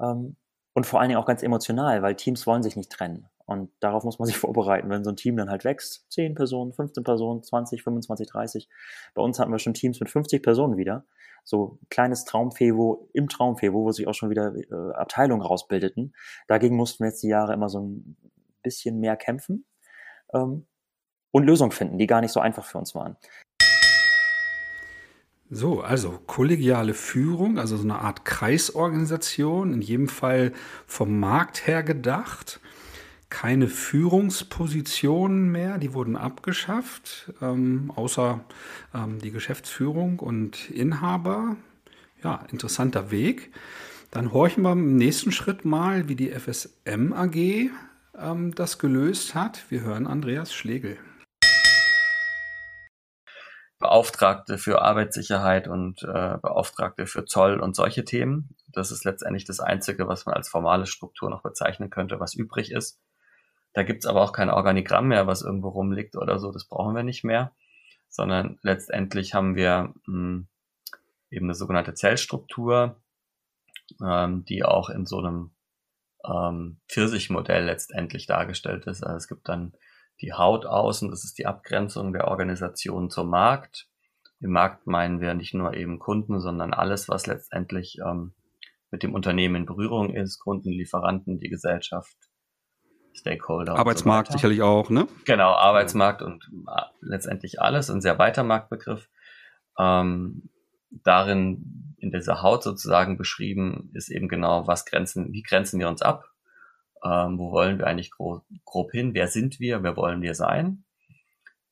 ähm, 0.01 0.37
und 0.75 0.87
vor 0.87 1.01
allen 1.01 1.09
Dingen 1.09 1.21
auch 1.21 1.27
ganz 1.27 1.43
emotional, 1.43 2.03
weil 2.03 2.17
Teams 2.17 2.47
wollen 2.47 2.63
sich 2.63 2.77
nicht 2.77 2.91
trennen. 2.91 3.29
Und 3.47 3.71
darauf 3.81 4.05
muss 4.05 4.19
man 4.19 4.27
sich 4.27 4.37
vorbereiten, 4.37 4.91
wenn 4.91 5.05
so 5.05 5.11
ein 5.11 5.17
Team 5.17 5.37
dann 5.37 5.51
halt 5.51 5.65
wächst. 5.65 6.11
10 6.11 6.35
Personen, 6.35 6.73
15 6.73 7.05
Personen, 7.05 7.43
20, 7.43 7.83
25, 7.83 8.27
30. 8.29 8.69
Bei 9.15 9.23
uns 9.23 9.39
hatten 9.39 9.53
wir 9.53 9.59
schon 9.59 9.75
Teams 9.75 10.01
mit 10.01 10.11
50 10.11 10.43
Personen 10.43 10.77
wieder. 10.77 11.05
So 11.45 11.79
kleines 11.91 12.25
Traumfevo 12.25 13.11
im 13.13 13.29
Traumfevo, 13.29 13.85
wo 13.85 13.93
sich 13.93 14.09
auch 14.09 14.15
schon 14.15 14.31
wieder 14.31 14.55
äh, 14.57 14.95
Abteilungen 14.95 15.43
rausbildeten. 15.43 16.15
Dagegen 16.49 16.77
mussten 16.77 17.05
wir 17.05 17.11
jetzt 17.11 17.23
die 17.23 17.29
Jahre 17.29 17.53
immer 17.53 17.69
so 17.69 17.81
ein 17.81 18.17
bisschen 18.63 18.99
mehr 18.99 19.17
kämpfen 19.17 19.67
ähm, 20.33 20.67
und 21.33 21.45
Lösungen 21.45 21.73
finden, 21.73 21.99
die 21.99 22.07
gar 22.07 22.23
nicht 22.23 22.33
so 22.33 22.41
einfach 22.41 22.65
für 22.65 22.79
uns 22.79 22.95
waren. 22.95 23.19
So, 25.55 25.83
also 25.83 26.21
kollegiale 26.27 26.95
Führung, 26.95 27.59
also 27.59 27.77
so 27.77 27.85
eine 27.85 28.01
Art 28.01 28.25
Kreisorganisation, 28.25 29.73
in 29.73 29.83
jedem 29.83 30.09
Fall 30.09 30.53
vom 30.87 31.21
Markt 31.21 31.67
her 31.67 31.83
gedacht 31.83 32.61
keine 33.35 33.67
Führungspositionen 33.67 35.51
mehr, 35.51 35.79
die 35.79 35.93
wurden 35.93 36.17
abgeschafft, 36.17 37.33
ähm, 37.43 37.91
außer 37.97 38.45
ähm, 38.95 39.19
die 39.21 39.33
Geschäftsführung 39.33 40.21
und 40.21 40.71
Inhaber. 40.71 41.57
Ja, 42.23 42.47
interessanter 42.53 43.11
Weg. 43.11 43.51
Dann 44.13 44.33
horchen 44.33 44.63
wir 44.63 44.71
im 44.71 44.95
nächsten 44.95 45.33
Schritt 45.33 45.65
mal, 45.65 46.09
wie 46.09 46.15
die 46.15 46.31
FSM 46.31 47.13
AG 47.13 47.71
ähm, 48.17 48.55
das 48.55 48.79
gelöst 48.79 49.35
hat. 49.35 49.65
Wir 49.69 49.81
hören 49.81 50.07
Andreas 50.07 50.55
Schlegel. 50.55 50.97
Beauftragte 53.79 54.57
für 54.57 54.83
Arbeitssicherheit 54.83 55.69
und 55.69 56.03
äh, 56.03 56.39
Beauftragte 56.41 57.07
für 57.07 57.25
Zoll 57.25 57.61
und 57.61 57.75
solche 57.75 58.05
Themen. 58.05 58.57
Das 58.73 58.91
ist 58.91 59.05
letztendlich 59.05 59.45
das 59.45 59.61
Einzige, 59.61 60.09
was 60.09 60.27
man 60.27 60.35
als 60.35 60.49
formale 60.49 60.87
Struktur 60.87 61.29
noch 61.31 61.43
bezeichnen 61.43 61.91
könnte, 61.91 62.21
was 62.21 62.35
übrig 62.35 62.71
ist. 62.71 63.01
Da 63.73 63.83
gibt's 63.83 64.07
aber 64.07 64.23
auch 64.23 64.33
kein 64.33 64.51
Organigramm 64.51 65.09
mehr, 65.09 65.27
was 65.27 65.43
irgendwo 65.43 65.69
rumliegt 65.69 66.17
oder 66.17 66.39
so. 66.39 66.53
Das 66.53 66.67
brauchen 66.67 66.95
wir 66.95 67.03
nicht 67.03 67.25
mehr. 67.25 67.53
Sondern 68.09 68.59
letztendlich 68.63 69.35
haben 69.35 69.57
wir 69.57 69.93
mh, 70.07 70.15
hm, 70.15 70.49
eben 71.31 71.47
eine 71.47 71.55
sogenannte 71.55 71.95
Zellstruktur, 71.95 72.97
ähm, 74.01 74.45
die 74.45 74.65
auch 74.65 74.89
in 74.89 75.05
so 75.05 75.19
einem 75.19 75.51
ähm, 76.25 76.79
Pfirsichmodell 76.89 77.65
letztendlich 77.65 78.27
dargestellt 78.27 78.87
ist. 78.87 79.03
Also 79.03 79.17
es 79.17 79.29
gibt 79.29 79.49
dann 79.49 79.73
die 80.21 80.33
Haut 80.33 80.67
außen, 80.67 81.11
das 81.11 81.25
ist 81.25 81.39
die 81.39 81.47
Abgrenzung 81.47 82.13
der 82.13 82.29
Organisation 82.29 83.11
zum 83.11 83.31
Markt. 83.31 83.89
Im 84.41 84.51
Markt 84.51 84.87
meinen 84.87 85.21
wir 85.21 85.35
nicht 85.35 85.55
nur 85.55 85.75
eben 85.75 85.99
Kunden, 85.99 86.41
sondern 86.41 86.73
alles, 86.75 87.09
was 87.09 87.27
letztendlich 87.27 87.99
ähm, 88.05 88.35
mit 88.91 89.03
dem 89.03 89.15
Unternehmen 89.15 89.57
in 89.57 89.67
Berührung 89.67 90.15
ist, 90.15 90.39
Kunden, 90.39 90.71
Lieferanten, 90.71 91.39
die 91.39 91.49
Gesellschaft, 91.49 92.17
Stakeholder. 93.15 93.77
Arbeitsmarkt 93.77 94.29
so 94.29 94.33
sicherlich 94.35 94.63
auch, 94.63 94.91
ne? 94.91 95.09
Genau, 95.25 95.53
Arbeitsmarkt 95.53 96.23
und 96.23 96.49
äh, 96.69 96.83
letztendlich 97.01 97.61
alles, 97.61 97.91
ein 97.91 98.01
sehr 98.01 98.19
weiter 98.19 98.43
Marktbegriff. 98.43 99.09
Ähm, 99.79 100.51
darin 100.91 101.97
in 101.99 102.11
dieser 102.11 102.43
Haut 102.43 102.63
sozusagen 102.63 103.17
beschrieben 103.17 103.91
ist 103.95 104.11
eben 104.11 104.29
genau, 104.29 104.67
was 104.67 104.85
grenzen, 104.85 105.33
wie 105.33 105.43
grenzen 105.43 105.81
wir 105.81 105.89
uns 105.89 106.03
ab? 106.03 106.25
Ähm, 107.05 107.39
wo 107.39 107.53
wollen 107.53 107.79
wir 107.79 107.87
eigentlich 107.87 108.11
grob, 108.11 108.45
grob, 108.65 108.93
hin? 108.93 109.15
Wer 109.15 109.29
sind 109.29 109.61
wir? 109.61 109.83
Wer 109.83 109.97
wollen 109.97 110.23
wir 110.23 110.35
sein? 110.35 110.85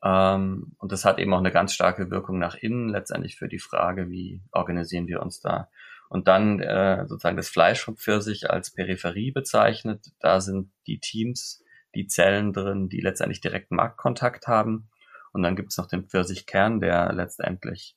Ähm, 0.04 0.74
und 0.78 0.92
das 0.92 1.04
hat 1.04 1.18
eben 1.18 1.32
auch 1.32 1.38
eine 1.38 1.52
ganz 1.52 1.72
starke 1.72 2.10
Wirkung 2.10 2.38
nach 2.38 2.54
innen, 2.54 2.88
letztendlich 2.88 3.36
für 3.36 3.48
die 3.48 3.58
Frage, 3.58 4.10
wie 4.10 4.42
organisieren 4.52 5.06
wir 5.06 5.22
uns 5.22 5.40
da? 5.40 5.68
Und 6.08 6.28
dann 6.28 6.60
äh, 6.60 7.06
sozusagen 7.06 7.38
das 7.38 7.48
Fleisch 7.48 7.90
für 7.96 8.20
sich 8.20 8.50
als 8.50 8.74
Peripherie 8.74 9.32
bezeichnet. 9.32 10.08
Da 10.20 10.40
sind 10.40 10.70
die 10.86 11.00
Teams, 11.00 11.64
die 11.94 12.06
Zellen 12.06 12.52
drin, 12.52 12.90
die 12.90 13.00
letztendlich 13.00 13.40
direkten 13.40 13.76
Marktkontakt 13.76 14.46
haben. 14.46 14.90
Und 15.32 15.42
dann 15.42 15.56
gibt 15.56 15.70
es 15.70 15.78
noch 15.78 15.86
den 15.88 16.04
Pfirsichkern, 16.04 16.80
der 16.80 17.14
letztendlich 17.14 17.96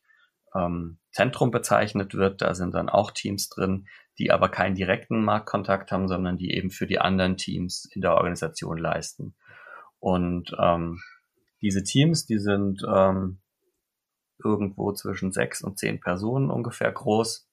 ähm, 0.56 1.00
Zentrum 1.12 1.52
bezeichnet 1.52 2.13
wird. 2.13 2.41
Da 2.41 2.56
sind 2.56 2.74
dann 2.74 2.88
auch 2.88 3.12
Teams 3.12 3.50
drin, 3.50 3.88
die 4.17 4.32
aber 4.32 4.49
keinen 4.49 4.75
direkten 4.75 5.23
Marktkontakt 5.23 5.91
haben, 5.91 6.08
sondern 6.08 6.38
die 6.38 6.51
eben 6.51 6.71
für 6.71 6.88
die 6.88 6.99
anderen 6.99 7.38
Teams 7.38 7.86
in 7.91 8.01
der 8.01 8.15
Organisation 8.15 8.78
leisten. 8.78 9.36
Und 9.99 10.56
ähm, 10.60 11.01
diese 11.62 11.84
Teams, 11.84 12.25
die 12.25 12.39
sind 12.39 12.82
ähm, 12.88 13.39
irgendwo 14.43 14.91
zwischen 14.93 15.32
sechs 15.32 15.62
und 15.62 15.80
zehn 15.80 15.99
Personen 15.99 16.49
ungefähr 16.49 16.91
groß 16.91 17.47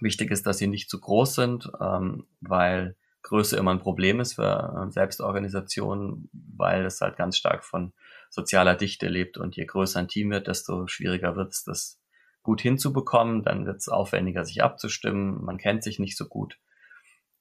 Wichtig 0.00 0.30
ist, 0.30 0.46
dass 0.46 0.58
sie 0.58 0.66
nicht 0.66 0.90
zu 0.90 1.00
groß 1.00 1.34
sind, 1.34 1.70
ähm, 1.80 2.26
weil 2.40 2.96
Größe 3.22 3.56
immer 3.56 3.72
ein 3.72 3.80
Problem 3.80 4.20
ist 4.20 4.34
für 4.34 4.86
äh, 4.86 4.90
Selbstorganisationen, 4.90 6.28
weil 6.32 6.84
es 6.84 7.00
halt 7.00 7.16
ganz 7.16 7.36
stark 7.36 7.64
von 7.64 7.92
sozialer 8.28 8.74
Dichte 8.74 9.08
lebt 9.08 9.38
und 9.38 9.56
je 9.56 9.64
größer 9.64 10.00
ein 10.00 10.08
Team 10.08 10.30
wird, 10.30 10.48
desto 10.48 10.86
schwieriger 10.86 11.34
wird 11.36 11.52
es, 11.52 11.64
das 11.64 11.98
gut 12.46 12.62
hinzubekommen. 12.62 13.42
Dann 13.42 13.66
wird 13.66 13.78
es 13.78 13.88
aufwendiger, 13.88 14.44
sich 14.44 14.62
abzustimmen. 14.62 15.44
Man 15.44 15.58
kennt 15.58 15.82
sich 15.82 15.98
nicht 15.98 16.16
so 16.16 16.26
gut. 16.26 16.58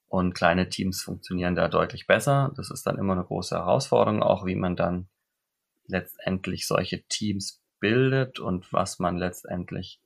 Und 0.08 0.34
kleine 0.34 0.68
Teams 0.68 1.02
funktionieren 1.04 1.56
da 1.56 1.68
deutlich 1.68 2.08
besser. 2.08 2.52
Das 2.58 2.72
ist 2.72 2.86
dann 2.86 2.98
immer 2.98 3.14
eine 3.14 3.24
große 3.24 3.56
Herausforderung, 3.56 4.22
auch 4.22 4.46
wie 4.46 4.56
man 4.56 4.76
dann 4.76 5.08
letztendlich 5.88 6.68
solche 6.68 7.04
Teams 7.04 7.62
bildet 7.80 8.40
und 8.40 8.74
was 8.74 9.00
man 9.00 9.18
letztendlich 9.18 10.02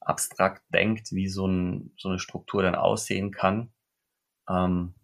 abstrakt 0.00 0.62
denkt, 0.74 1.12
wie 1.12 1.28
so, 1.28 1.46
ein, 1.46 1.92
so 1.96 2.08
eine 2.08 2.18
Struktur 2.18 2.62
dann 2.62 2.74
aussehen 2.74 3.30
kann, 3.30 3.70
ähm, 4.48 4.94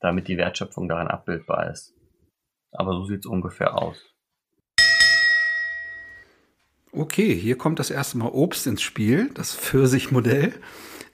damit 0.00 0.28
die 0.28 0.38
Wertschöpfung 0.38 0.88
darin 0.88 1.08
abbildbar 1.08 1.70
ist. 1.70 1.94
Aber 2.70 2.92
so 2.92 3.04
sieht 3.04 3.20
es 3.20 3.26
ungefähr 3.26 3.76
aus. 3.76 4.11
Okay, 6.94 7.34
hier 7.34 7.56
kommt 7.56 7.78
das 7.78 7.90
erste 7.90 8.18
Mal 8.18 8.28
Obst 8.28 8.66
ins 8.66 8.82
Spiel, 8.82 9.30
das 9.32 9.54
Pfirsichmodell. 9.54 10.52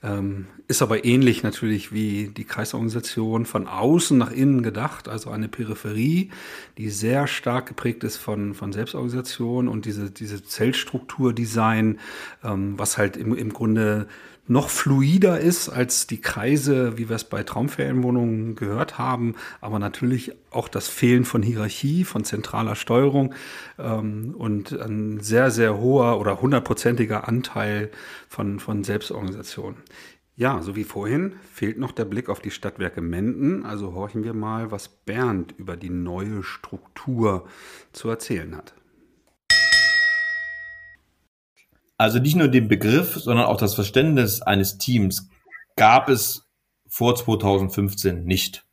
Ähm, 0.03 0.47
ist 0.69 0.81
aber 0.81 1.05
ähnlich 1.05 1.43
natürlich 1.43 1.93
wie 1.93 2.29
die 2.29 2.45
Kreisorganisation 2.45 3.47
von 3.47 3.67
außen 3.67 4.17
nach 4.17 4.31
innen 4.31 4.63
gedacht, 4.63 5.09
also 5.09 5.31
eine 5.31 5.49
Peripherie, 5.49 6.31
die 6.77 6.91
sehr 6.91 7.27
stark 7.27 7.67
geprägt 7.67 8.05
ist 8.05 8.17
von, 8.17 8.55
von 8.55 8.73
Selbstorganisation 8.73 9.67
und 9.67 9.87
diese, 9.87 10.11
diese 10.11 10.45
Zellstrukturdesign, 10.45 11.99
ähm, 12.45 12.79
was 12.79 12.97
halt 12.97 13.17
im, 13.17 13.35
im 13.35 13.53
Grunde 13.53 14.07
noch 14.49 14.71
fluider 14.71 15.39
ist 15.39 15.69
als 15.69 16.07
die 16.07 16.21
Kreise, 16.21 16.97
wie 16.97 17.09
wir 17.09 17.17
es 17.17 17.25
bei 17.25 17.43
Traumferienwohnungen 17.43 18.57
gehört 18.57 18.99
haben, 18.99 19.35
aber 19.61 19.79
natürlich 19.79 20.33
auch 20.51 20.69
das 20.69 20.89
Fehlen 20.89 21.27
von 21.27 21.43
Hierarchie, 21.43 22.05
von 22.05 22.25
zentraler 22.25 22.75
Steuerung 22.75 23.35
ähm, 23.79 24.35
und 24.37 24.73
ein 24.73 25.21
sehr, 25.21 25.51
sehr 25.51 25.77
hoher 25.79 26.19
oder 26.19 26.41
hundertprozentiger 26.41 27.29
Anteil 27.29 27.91
von, 28.29 28.59
von 28.59 28.85
Selbstorganisation. 28.85 29.77
Ja, 30.39 30.63
so 30.63 30.77
wie 30.77 30.85
vorhin 30.85 31.35
fehlt 31.53 31.79
noch 31.79 31.91
der 31.91 32.05
Blick 32.05 32.29
auf 32.29 32.39
die 32.39 32.53
Stadtwerke 32.53 33.01
Menden. 33.01 33.67
Also 33.67 33.93
horchen 33.95 34.23
wir 34.23 34.35
mal, 34.35 34.71
was 34.71 34.87
Bernd 34.87 35.53
über 35.59 35.77
die 35.77 35.91
neue 35.91 36.45
Struktur 36.45 37.49
zu 37.91 38.09
erzählen 38.09 38.57
hat. 38.57 38.73
Also 41.97 42.21
nicht 42.21 42.37
nur 42.37 42.47
den 42.47 42.69
Begriff, 42.69 43.17
sondern 43.17 43.47
auch 43.47 43.57
das 43.57 43.75
Verständnis 43.75 44.41
eines 44.41 44.79
Teams 44.79 45.29
gab 45.75 46.09
es 46.09 46.49
vor 46.87 47.17
2015 47.17 48.23
nicht. 48.23 48.65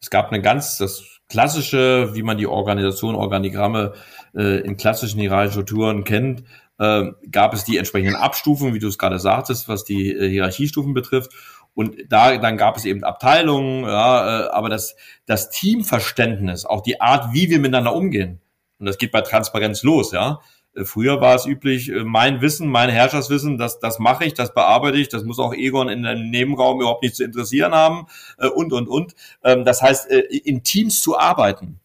Es 0.00 0.10
gab 0.10 0.32
eine 0.32 0.42
ganz, 0.42 0.76
das 0.76 1.20
klassische, 1.28 2.16
wie 2.16 2.24
man 2.24 2.36
die 2.36 2.48
Organisation, 2.48 3.14
Organigramme 3.14 3.94
äh, 4.34 4.60
in 4.62 4.76
klassischen 4.76 5.20
hierarchischen 5.20 5.52
Strukturen 5.52 6.02
kennt, 6.02 6.42
äh, 6.78 7.12
gab 7.30 7.54
es 7.54 7.64
die 7.64 7.76
entsprechenden 7.76 8.16
Abstufungen, 8.16 8.74
wie 8.74 8.78
du 8.78 8.88
es 8.88 8.98
gerade 8.98 9.18
sagtest, 9.18 9.68
was 9.68 9.84
die 9.84 10.12
äh, 10.12 10.28
Hierarchiestufen 10.28 10.94
betrifft. 10.94 11.32
Und 11.74 11.96
da 12.08 12.36
dann 12.38 12.56
gab 12.56 12.76
es 12.76 12.84
eben 12.84 13.04
Abteilungen, 13.04 13.84
ja, 13.84 14.46
äh, 14.46 14.50
aber 14.50 14.68
das, 14.68 14.96
das 15.26 15.50
Teamverständnis, 15.50 16.64
auch 16.64 16.82
die 16.82 17.00
Art, 17.00 17.32
wie 17.34 17.50
wir 17.50 17.58
miteinander 17.58 17.94
umgehen, 17.94 18.40
und 18.78 18.86
das 18.86 18.98
geht 18.98 19.12
bei 19.12 19.20
Transparenz 19.22 19.82
los, 19.82 20.12
ja, 20.12 20.40
äh, 20.76 20.84
früher 20.84 21.20
war 21.20 21.34
es 21.34 21.46
üblich, 21.46 21.90
äh, 21.90 22.04
mein 22.04 22.40
Wissen, 22.40 22.68
mein 22.68 22.90
Herrscherswissen, 22.90 23.58
das, 23.58 23.80
das 23.80 23.98
mache 23.98 24.24
ich, 24.24 24.34
das 24.34 24.54
bearbeite 24.54 24.98
ich, 24.98 25.08
das 25.08 25.24
muss 25.24 25.38
auch 25.38 25.54
Egon 25.54 25.88
in 25.88 26.06
einem 26.06 26.30
Nebenraum 26.30 26.80
überhaupt 26.80 27.02
nicht 27.02 27.16
zu 27.16 27.24
interessieren 27.24 27.74
haben 27.74 28.06
äh, 28.38 28.48
und, 28.48 28.72
und, 28.72 28.88
und. 28.88 29.14
Ähm, 29.42 29.64
das 29.64 29.82
heißt, 29.82 30.06
in 30.10 30.62
Teams 30.62 31.00
zu 31.00 31.18
arbeiten, 31.18 31.80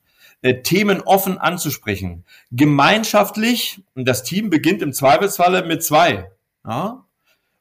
Themen 0.64 1.02
offen 1.02 1.38
anzusprechen, 1.38 2.26
gemeinschaftlich, 2.52 3.82
und 3.94 4.08
das 4.08 4.24
Team 4.24 4.50
beginnt 4.50 4.82
im 4.82 4.92
Zweifelsfalle 4.92 5.66
mit 5.66 5.84
zwei. 5.84 6.32
Ja? 6.66 7.06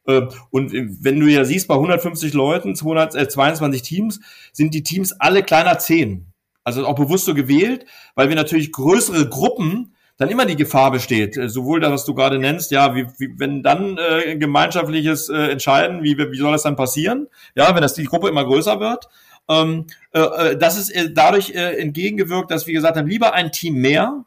Und 0.04 0.72
wenn 0.72 1.20
du 1.20 1.26
ja 1.26 1.44
siehst, 1.44 1.68
bei 1.68 1.74
150 1.74 2.32
Leuten, 2.32 2.74
222 2.74 3.82
Teams, 3.82 4.20
sind 4.52 4.74
die 4.74 4.82
Teams 4.82 5.12
alle 5.12 5.42
kleiner 5.42 5.78
zehn. 5.78 6.26
Also 6.64 6.86
auch 6.86 6.94
bewusst 6.94 7.26
so 7.26 7.34
gewählt, 7.34 7.86
weil 8.14 8.28
wir 8.28 8.36
natürlich 8.36 8.72
größere 8.72 9.28
Gruppen 9.28 9.94
dann 10.20 10.28
immer 10.28 10.44
die 10.44 10.56
Gefahr 10.56 10.90
besteht, 10.90 11.38
äh, 11.38 11.48
sowohl 11.48 11.80
das, 11.80 11.92
was 11.92 12.04
du 12.04 12.14
gerade 12.14 12.38
nennst, 12.38 12.70
ja, 12.70 12.94
wie, 12.94 13.06
wie 13.16 13.38
wenn 13.38 13.62
dann 13.62 13.96
äh, 13.96 14.36
gemeinschaftliches 14.36 15.30
äh, 15.30 15.46
Entscheiden, 15.46 16.02
wie, 16.02 16.18
wie 16.18 16.36
soll 16.36 16.52
das 16.52 16.64
dann 16.64 16.76
passieren? 16.76 17.26
Ja, 17.54 17.74
wenn 17.74 17.80
das 17.80 17.94
die 17.94 18.04
Gruppe 18.04 18.28
immer 18.28 18.44
größer 18.44 18.80
wird. 18.80 19.08
Ähm, 19.50 19.86
äh, 20.12 20.20
äh 20.20 20.56
das 20.56 20.78
ist 20.78 20.90
äh, 20.90 21.12
dadurch 21.12 21.50
äh, 21.50 21.76
entgegengewirkt, 21.78 22.50
dass 22.50 22.66
wir 22.66 22.74
gesagt 22.74 22.96
haben, 22.96 23.08
lieber 23.08 23.34
ein 23.34 23.52
Team 23.52 23.74
mehr, 23.74 24.24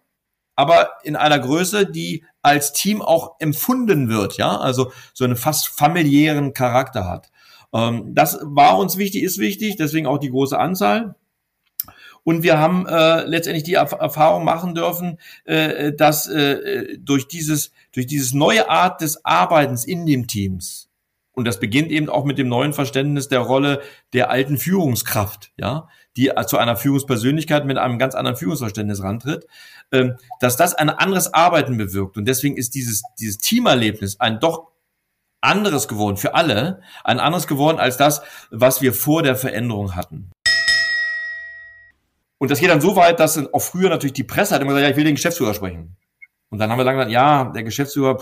aber 0.55 0.91
in 1.03 1.15
einer 1.15 1.39
Größe, 1.39 1.89
die 1.89 2.25
als 2.41 2.73
Team 2.73 3.01
auch 3.01 3.35
empfunden 3.39 4.09
wird, 4.09 4.37
ja, 4.37 4.57
also 4.57 4.91
so 5.13 5.23
einen 5.23 5.37
fast 5.37 5.69
familiären 5.69 6.53
Charakter 6.53 7.07
hat. 7.07 7.31
Ähm, 7.73 8.13
das 8.13 8.37
war 8.43 8.77
uns 8.77 8.97
wichtig, 8.97 9.23
ist 9.23 9.39
wichtig, 9.39 9.77
deswegen 9.77 10.07
auch 10.07 10.19
die 10.19 10.29
große 10.29 10.59
Anzahl. 10.59 11.15
Und 12.25 12.43
wir 12.43 12.57
haben 12.57 12.85
äh, 12.87 13.25
letztendlich 13.25 13.63
die 13.63 13.73
Erfahrung 13.73 14.45
machen 14.45 14.75
dürfen, 14.75 15.19
äh, 15.45 15.91
dass 15.93 16.27
äh, 16.27 16.97
durch 16.97 17.27
dieses 17.27 17.71
durch 17.91 18.07
dieses 18.07 18.33
neue 18.33 18.69
Art 18.69 19.01
des 19.01 19.25
Arbeitens 19.25 19.85
in 19.85 20.05
den 20.05 20.27
Teams 20.27 20.89
und 21.33 21.45
das 21.45 21.59
beginnt 21.59 21.91
eben 21.91 22.09
auch 22.09 22.25
mit 22.25 22.37
dem 22.37 22.47
neuen 22.47 22.73
Verständnis 22.73 23.27
der 23.27 23.39
Rolle 23.39 23.81
der 24.13 24.29
alten 24.29 24.57
Führungskraft, 24.57 25.51
ja, 25.57 25.87
die 26.15 26.31
zu 26.45 26.57
einer 26.57 26.75
Führungspersönlichkeit 26.77 27.65
mit 27.65 27.77
einem 27.77 27.97
ganz 27.97 28.13
anderen 28.13 28.37
Führungsverständnis 28.37 29.01
rantritt, 29.01 29.47
ähm, 29.91 30.15
dass 30.39 30.57
das 30.57 30.75
ein 30.75 30.89
anderes 30.89 31.33
Arbeiten 31.33 31.77
bewirkt. 31.77 32.17
Und 32.17 32.25
deswegen 32.25 32.55
ist 32.55 32.75
dieses, 32.75 33.01
dieses 33.19 33.39
Teamerlebnis 33.39 34.19
ein 34.19 34.39
doch 34.39 34.71
anderes 35.41 35.87
geworden 35.87 36.17
für 36.17 36.35
alle, 36.35 36.81
ein 37.03 37.19
anderes 37.19 37.47
geworden 37.47 37.79
als 37.79 37.97
das, 37.97 38.21
was 38.51 38.81
wir 38.81 38.93
vor 38.93 39.23
der 39.23 39.35
Veränderung 39.35 39.95
hatten. 39.95 40.31
Und 42.37 42.51
das 42.51 42.59
geht 42.59 42.69
dann 42.69 42.81
so 42.81 42.95
weit, 42.95 43.19
dass 43.19 43.37
auch 43.53 43.61
früher 43.61 43.89
natürlich 43.89 44.13
die 44.13 44.23
Presse 44.23 44.53
hat 44.53 44.61
immer 44.61 44.71
gesagt, 44.71 44.83
ja, 44.83 44.91
ich 44.91 44.97
will 44.97 45.05
den 45.05 45.15
Geschäftsführer 45.15 45.53
sprechen. 45.53 45.95
Und 46.49 46.59
dann 46.59 46.69
haben 46.69 46.77
wir 46.77 46.85
gesagt, 46.85 47.09
ja, 47.09 47.45
der 47.45 47.63
Geschäftsführer, 47.63 48.21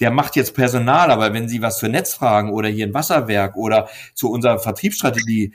der 0.00 0.10
macht 0.10 0.36
jetzt 0.36 0.54
Personal, 0.54 1.10
aber 1.10 1.32
wenn 1.32 1.48
Sie 1.48 1.62
was 1.62 1.78
für 1.78 1.88
Netz 1.88 2.14
fragen 2.14 2.52
oder 2.52 2.68
hier 2.68 2.86
ein 2.86 2.94
Wasserwerk 2.94 3.56
oder 3.56 3.88
zu 4.14 4.30
unserer 4.30 4.58
Vertriebsstrategie, 4.58 5.54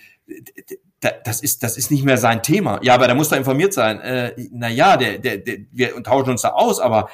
das 1.23 1.41
ist, 1.41 1.63
das 1.63 1.77
ist 1.77 1.91
nicht 1.91 2.03
mehr 2.03 2.17
sein 2.17 2.43
Thema. 2.43 2.79
Ja, 2.81 2.95
aber 2.95 3.07
der 3.07 3.15
muss 3.15 3.29
da 3.29 3.35
informiert 3.35 3.73
sein. 3.73 3.99
Äh, 4.01 4.33
na 4.51 4.69
ja, 4.69 4.97
der, 4.97 5.19
der, 5.19 5.37
der, 5.37 5.57
wir 5.71 6.01
tauschen 6.03 6.31
uns 6.31 6.41
da 6.41 6.49
aus, 6.49 6.79
aber 6.79 7.09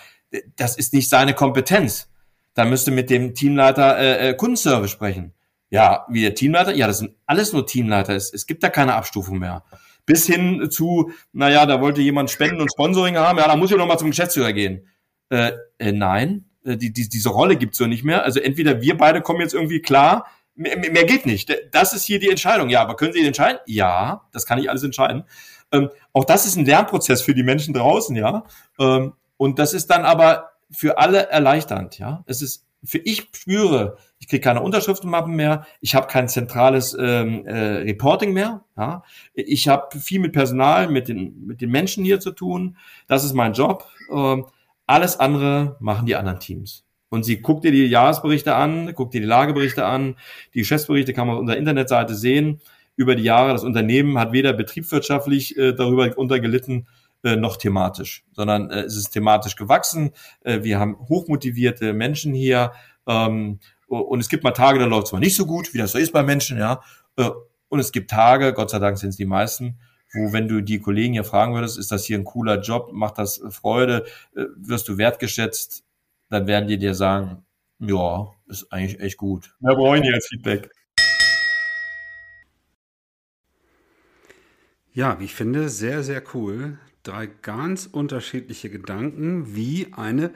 das 0.56 0.78
ist 0.78 0.94
nicht 0.94 1.10
seine 1.10 1.34
Kompetenz. 1.34 2.10
Da 2.54 2.66
müsste 2.66 2.92
mit 2.92 3.10
dem 3.10 3.34
Teamleiter 3.34 3.98
äh, 3.98 4.30
äh, 4.30 4.34
Kundenservice 4.34 4.92
sprechen. 4.92 5.34
Ja, 5.70 6.06
wie 6.10 6.22
der 6.22 6.36
Teamleiter? 6.36 6.76
Ja, 6.76 6.88
das 6.88 7.00
sind 7.00 7.16
alles 7.26 7.54
nur 7.54 7.66
Teamleiter. 7.66 8.14
Es, 8.14 8.34
es 8.34 8.46
gibt 8.46 8.64
da 8.64 8.70
keine 8.70 8.96
Abstufung 8.96 9.40
mehr 9.40 9.64
bis 10.06 10.26
hin 10.26 10.70
zu, 10.70 11.12
naja, 11.32 11.66
da 11.66 11.82
wollte 11.82 12.02
jemand 12.02 12.30
Spenden 12.30 12.62
und 12.62 12.72
Sponsoring 12.72 13.18
haben, 13.18 13.38
ja, 13.38 13.48
da 13.48 13.56
muss 13.56 13.72
ich 13.72 13.78
noch 13.78 13.88
mal 13.88 13.98
zum 13.98 14.10
Geschäftsführer 14.10 14.54
gehen. 14.54 14.88
Äh, 15.30 15.54
äh, 15.78 15.92
nein, 15.92 16.46
die, 16.64 16.92
die, 16.92 17.10
diese 17.10 17.30
Rolle 17.30 17.56
gibt's 17.56 17.78
so 17.78 17.88
nicht 17.88 18.04
mehr. 18.04 18.24
Also 18.24 18.40
entweder 18.40 18.82
wir 18.82 18.98
beide 18.98 19.22
kommen 19.22 19.42
jetzt 19.42 19.54
irgendwie 19.54 19.82
klar, 19.82 20.28
mehr, 20.56 20.78
mehr 20.78 21.06
geht 21.06 21.26
nicht. 21.26 21.54
Das 21.72 21.94
ist 21.94 22.06
hier 22.06 22.20
die 22.20 22.30
Entscheidung. 22.30 22.70
Ja, 22.70 22.82
aber 22.82 22.96
können 22.96 23.14
Sie 23.14 23.26
entscheiden? 23.26 23.60
Ja, 23.66 24.28
das 24.32 24.46
kann 24.46 24.60
ich 24.60 24.70
alles 24.70 24.84
entscheiden. 24.84 25.24
Ähm, 25.72 25.90
auch 26.14 26.26
das 26.26 26.46
ist 26.46 26.58
ein 26.58 26.66
Lernprozess 26.66 27.22
für 27.22 27.34
die 27.34 27.44
Menschen 27.44 27.74
draußen, 27.74 28.16
ja. 28.16 28.44
Ähm, 28.80 29.14
und 29.38 29.58
das 29.58 29.74
ist 29.74 29.88
dann 29.88 30.04
aber 30.04 30.52
für 30.70 30.98
alle 30.98 31.30
erleichternd, 31.30 31.98
ja. 31.98 32.24
Es 32.28 32.42
ist 32.42 32.66
für 32.84 32.98
ich 32.98 33.28
spüre, 33.34 33.98
ich 34.20 34.28
kriege 34.28 34.42
keine 34.42 34.62
Unterschriftenmappen 34.62 35.36
mehr, 35.36 35.66
ich 35.82 35.96
habe 35.96 36.08
kein 36.08 36.28
zentrales 36.28 36.96
ähm, 37.00 37.46
äh, 37.46 37.82
Reporting 37.84 38.34
mehr. 38.34 38.64
Ja? 38.76 39.04
Ich 39.34 39.68
habe 39.68 40.00
viel 40.00 40.20
mit 40.20 40.34
Personal, 40.34 40.90
mit 40.90 41.08
den, 41.08 41.46
mit 41.46 41.62
den 41.62 41.70
Menschen 41.70 42.04
hier 42.04 42.20
zu 42.20 42.32
tun. 42.32 42.78
Das 43.08 43.24
ist 43.24 43.34
mein 43.34 43.54
Job. 43.54 43.86
Ähm, 44.12 44.46
alles 44.92 45.20
andere 45.20 45.78
machen 45.80 46.06
die 46.06 46.16
anderen 46.16 46.40
Teams. 46.40 46.84
Und 47.10 47.24
sie 47.24 47.42
guckt 47.42 47.64
dir 47.64 47.72
die 47.72 47.86
Jahresberichte 47.88 48.56
an, 48.56 48.94
guckt 48.94 49.14
dir 49.14 49.22
die 49.22 49.28
Lageberichte 49.28 49.86
an, 49.86 50.16
die 50.54 50.60
Geschäftsberichte 50.60 51.14
kann 51.14 51.28
man 51.28 51.36
auf 51.36 51.42
unserer 51.42 51.58
Internetseite 51.58 52.14
sehen. 52.14 52.62
Über 52.98 53.16
die 53.16 53.24
Jahre, 53.24 53.54
das 53.54 53.64
Unternehmen 53.64 54.20
hat 54.20 54.34
weder 54.34 54.54
betriebswirtschaftlich 54.54 55.58
äh, 55.58 55.74
darüber 55.74 56.18
untergelitten, 56.18 56.88
äh, 57.24 57.36
noch 57.36 57.58
thematisch, 57.58 58.26
sondern 58.34 58.70
äh, 58.70 58.82
es 58.82 58.98
ist 58.98 59.12
thematisch 59.12 59.56
gewachsen. 59.56 60.12
Äh, 60.42 60.64
wir 60.64 60.80
haben 60.80 60.98
hochmotivierte 61.08 61.94
Menschen 61.94 62.34
hier 62.34 62.74
ähm, 63.08 63.60
und 63.88 64.20
es 64.20 64.30
gibt 64.30 64.44
mal 64.44 64.52
Tage, 64.52 64.80
da 64.80 64.86
läuft 64.86 65.08
es 65.08 65.14
mal 65.14 65.20
nicht 65.20 65.36
so 65.36 65.46
gut, 65.46 65.74
wie 65.74 65.78
das 65.78 65.94
so 65.94 65.98
ist 65.98 66.12
bei 66.12 66.24
Menschen, 66.24 66.58
ja. 66.58 66.82
Äh, 67.18 67.30
und 67.70 67.80
es 67.80 67.94
gibt 67.94 68.10
Tage, 68.10 68.54
Gott 68.54 68.70
sei 68.70 68.80
Dank 68.80 68.98
sind 68.98 69.10
es 69.10 69.16
die 69.16 69.26
meisten, 69.26 69.80
wo, 70.14 70.34
wenn 70.34 70.48
du 70.48 70.62
die 70.62 70.80
Kollegen 70.80 71.14
hier 71.14 71.24
fragen 71.24 71.54
würdest, 71.54 71.78
ist 71.78 71.92
das 71.92 72.06
hier 72.06 72.18
ein 72.18 72.26
cooler 72.26 72.62
Job, 72.62 72.92
macht 72.92 73.18
das 73.18 73.42
Freude, 73.50 74.06
äh, 74.36 74.46
wirst 74.56 74.88
du 74.88 74.98
wertgeschätzt, 74.98 75.84
dann 76.30 76.48
werden 76.48 76.68
die 76.68 76.78
dir 76.78 76.96
sagen, 76.96 77.46
ja, 77.80 78.34
ist 78.48 78.72
eigentlich 78.72 79.00
echt 79.00 79.18
gut. 79.18 79.56
Wir 79.60 79.76
brauchen 79.76 80.04
jetzt 80.04 80.30
Feedback. 80.30 80.70
Ja, 84.94 85.20
wie 85.20 85.26
ich 85.26 85.36
finde, 85.36 85.70
sehr, 85.70 86.04
sehr 86.04 86.22
cool, 86.34 86.78
drei 87.04 87.26
ganz 87.26 87.86
unterschiedliche 87.86 88.70
Gedanken, 88.70 89.56
wie 89.56 89.88
eine 89.94 90.32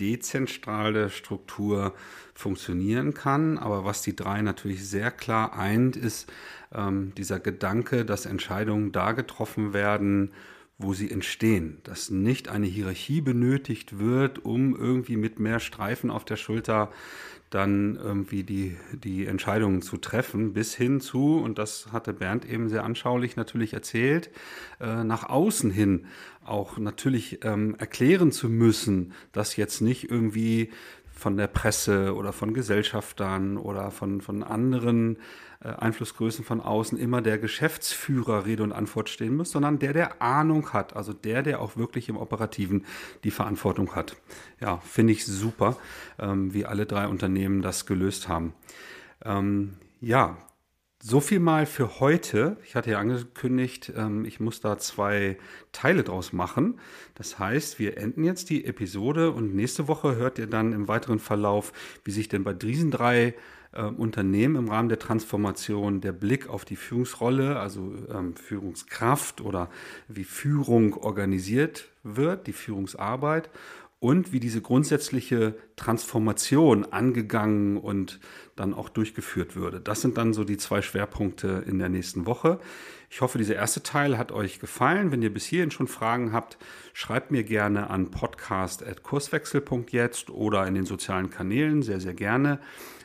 dezentrale 0.00 1.10
Struktur 1.10 1.94
funktionieren 2.34 3.14
kann. 3.14 3.58
Aber 3.58 3.84
was 3.84 4.02
die 4.02 4.16
drei 4.16 4.42
natürlich 4.42 4.88
sehr 4.88 5.10
klar 5.10 5.56
eint, 5.58 5.96
ist 5.96 6.32
ähm, 6.74 7.12
dieser 7.16 7.38
Gedanke, 7.38 8.04
dass 8.04 8.26
Entscheidungen 8.26 8.92
da 8.92 9.12
getroffen 9.12 9.72
werden, 9.72 10.32
wo 10.78 10.94
sie 10.94 11.10
entstehen, 11.10 11.78
dass 11.84 12.08
nicht 12.08 12.48
eine 12.48 12.66
Hierarchie 12.66 13.20
benötigt 13.20 13.98
wird, 13.98 14.44
um 14.44 14.74
irgendwie 14.74 15.16
mit 15.16 15.38
mehr 15.38 15.60
Streifen 15.60 16.10
auf 16.10 16.24
der 16.24 16.36
Schulter 16.36 16.90
dann 17.50 17.96
irgendwie 17.96 18.44
die, 18.44 18.76
die 18.92 19.26
Entscheidungen 19.26 19.82
zu 19.82 19.96
treffen, 19.96 20.52
bis 20.52 20.74
hin 20.74 21.00
zu, 21.00 21.36
und 21.36 21.58
das 21.58 21.88
hatte 21.92 22.12
Bernd 22.12 22.48
eben 22.48 22.68
sehr 22.68 22.84
anschaulich 22.84 23.36
natürlich 23.36 23.74
erzählt, 23.74 24.30
äh, 24.80 25.02
nach 25.02 25.28
außen 25.28 25.70
hin 25.70 26.06
auch 26.44 26.78
natürlich 26.78 27.44
ähm, 27.44 27.76
erklären 27.78 28.32
zu 28.32 28.48
müssen, 28.48 29.12
dass 29.32 29.56
jetzt 29.56 29.80
nicht 29.80 30.10
irgendwie 30.10 30.70
von 31.20 31.36
der 31.36 31.48
Presse 31.48 32.14
oder 32.14 32.32
von 32.32 32.54
Gesellschaftern 32.54 33.58
oder 33.58 33.90
von, 33.90 34.22
von 34.22 34.42
anderen 34.42 35.18
äh, 35.62 35.68
Einflussgrößen 35.68 36.44
von 36.44 36.62
außen 36.62 36.98
immer 36.98 37.20
der 37.20 37.38
Geschäftsführer 37.38 38.46
Rede 38.46 38.62
und 38.62 38.72
Antwort 38.72 39.10
stehen 39.10 39.36
muss, 39.36 39.50
sondern 39.50 39.78
der, 39.78 39.92
der 39.92 40.22
Ahnung 40.22 40.72
hat, 40.72 40.96
also 40.96 41.12
der, 41.12 41.42
der 41.42 41.60
auch 41.60 41.76
wirklich 41.76 42.08
im 42.08 42.16
Operativen 42.16 42.86
die 43.24 43.30
Verantwortung 43.30 43.94
hat. 43.94 44.16
Ja, 44.60 44.78
finde 44.78 45.12
ich 45.12 45.26
super, 45.26 45.76
ähm, 46.18 46.54
wie 46.54 46.64
alle 46.64 46.86
drei 46.86 47.06
Unternehmen 47.06 47.60
das 47.60 47.84
gelöst 47.84 48.28
haben. 48.28 48.54
Ähm, 49.22 49.74
ja, 50.00 50.38
so 51.02 51.20
viel 51.20 51.40
mal 51.40 51.64
für 51.64 52.00
heute. 52.00 52.58
Ich 52.64 52.74
hatte 52.74 52.90
ja 52.90 52.98
angekündigt, 52.98 53.92
ähm, 53.96 54.24
ich 54.26 54.38
muss 54.38 54.60
da 54.60 54.78
zwei 54.78 55.38
Teile 55.72 56.04
draus 56.04 56.32
machen. 56.32 56.78
Das 57.14 57.38
heißt, 57.38 57.78
wir 57.78 57.96
enden 57.96 58.22
jetzt 58.22 58.50
die 58.50 58.66
Episode 58.66 59.30
und 59.30 59.54
nächste 59.54 59.88
Woche 59.88 60.16
hört 60.16 60.38
ihr 60.38 60.46
dann 60.46 60.72
im 60.72 60.88
weiteren 60.88 61.18
Verlauf, 61.18 61.72
wie 62.04 62.10
sich 62.10 62.28
denn 62.28 62.44
bei 62.44 62.52
diesen 62.52 62.90
drei 62.90 63.34
äh, 63.72 63.84
Unternehmen 63.84 64.56
im 64.56 64.68
Rahmen 64.68 64.90
der 64.90 64.98
Transformation 64.98 66.02
der 66.02 66.12
Blick 66.12 66.48
auf 66.48 66.66
die 66.66 66.76
Führungsrolle, 66.76 67.58
also 67.58 67.94
ähm, 68.12 68.36
Führungskraft 68.36 69.40
oder 69.40 69.70
wie 70.06 70.24
Führung 70.24 70.94
organisiert 70.94 71.88
wird, 72.02 72.46
die 72.46 72.52
Führungsarbeit 72.52 73.48
und 74.00 74.32
wie 74.32 74.40
diese 74.40 74.60
grundsätzliche 74.62 75.54
Transformation 75.76 76.86
angegangen 76.86 77.76
und 77.76 78.18
dann 78.56 78.74
auch 78.74 78.88
durchgeführt 78.88 79.54
würde. 79.54 79.80
Das 79.80 80.00
sind 80.00 80.18
dann 80.18 80.32
so 80.32 80.42
die 80.42 80.56
zwei 80.56 80.82
Schwerpunkte 80.82 81.62
in 81.66 81.78
der 81.78 81.90
nächsten 81.90 82.26
Woche. 82.26 82.58
Ich 83.10 83.20
hoffe, 83.20 83.38
dieser 83.38 83.54
erste 83.56 83.82
Teil 83.82 84.16
hat 84.18 84.32
euch 84.32 84.58
gefallen. 84.58 85.12
Wenn 85.12 85.22
ihr 85.22 85.32
bis 85.32 85.44
hierhin 85.44 85.70
schon 85.70 85.86
Fragen 85.86 86.32
habt, 86.32 86.58
schreibt 86.94 87.30
mir 87.30 87.44
gerne 87.44 87.90
an 87.90 88.10
podcast.kurswechsel.jetzt 88.10 90.30
oder 90.30 90.66
in 90.66 90.74
den 90.74 90.86
sozialen 90.86 91.28
Kanälen 91.28 91.82
sehr, 91.82 92.00
sehr 92.00 92.14
gerne. 92.14 92.58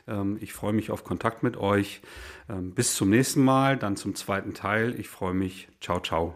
Ähm, 0.07 0.37
ich 0.39 0.53
freue 0.53 0.71
mich 0.73 0.91
auf 0.91 1.03
Kontakt 1.03 1.43
mit 1.43 1.57
euch. 1.57 2.01
Ähm, 2.49 2.73
bis 2.73 2.95
zum 2.95 3.09
nächsten 3.09 3.43
Mal, 3.43 3.75
dann 3.77 3.97
zum 3.97 4.15
zweiten 4.15 4.53
Teil. 4.53 4.97
Ich 4.99 5.09
freue 5.09 5.33
mich. 5.33 5.67
Ciao, 5.81 5.99
ciao. 5.99 6.35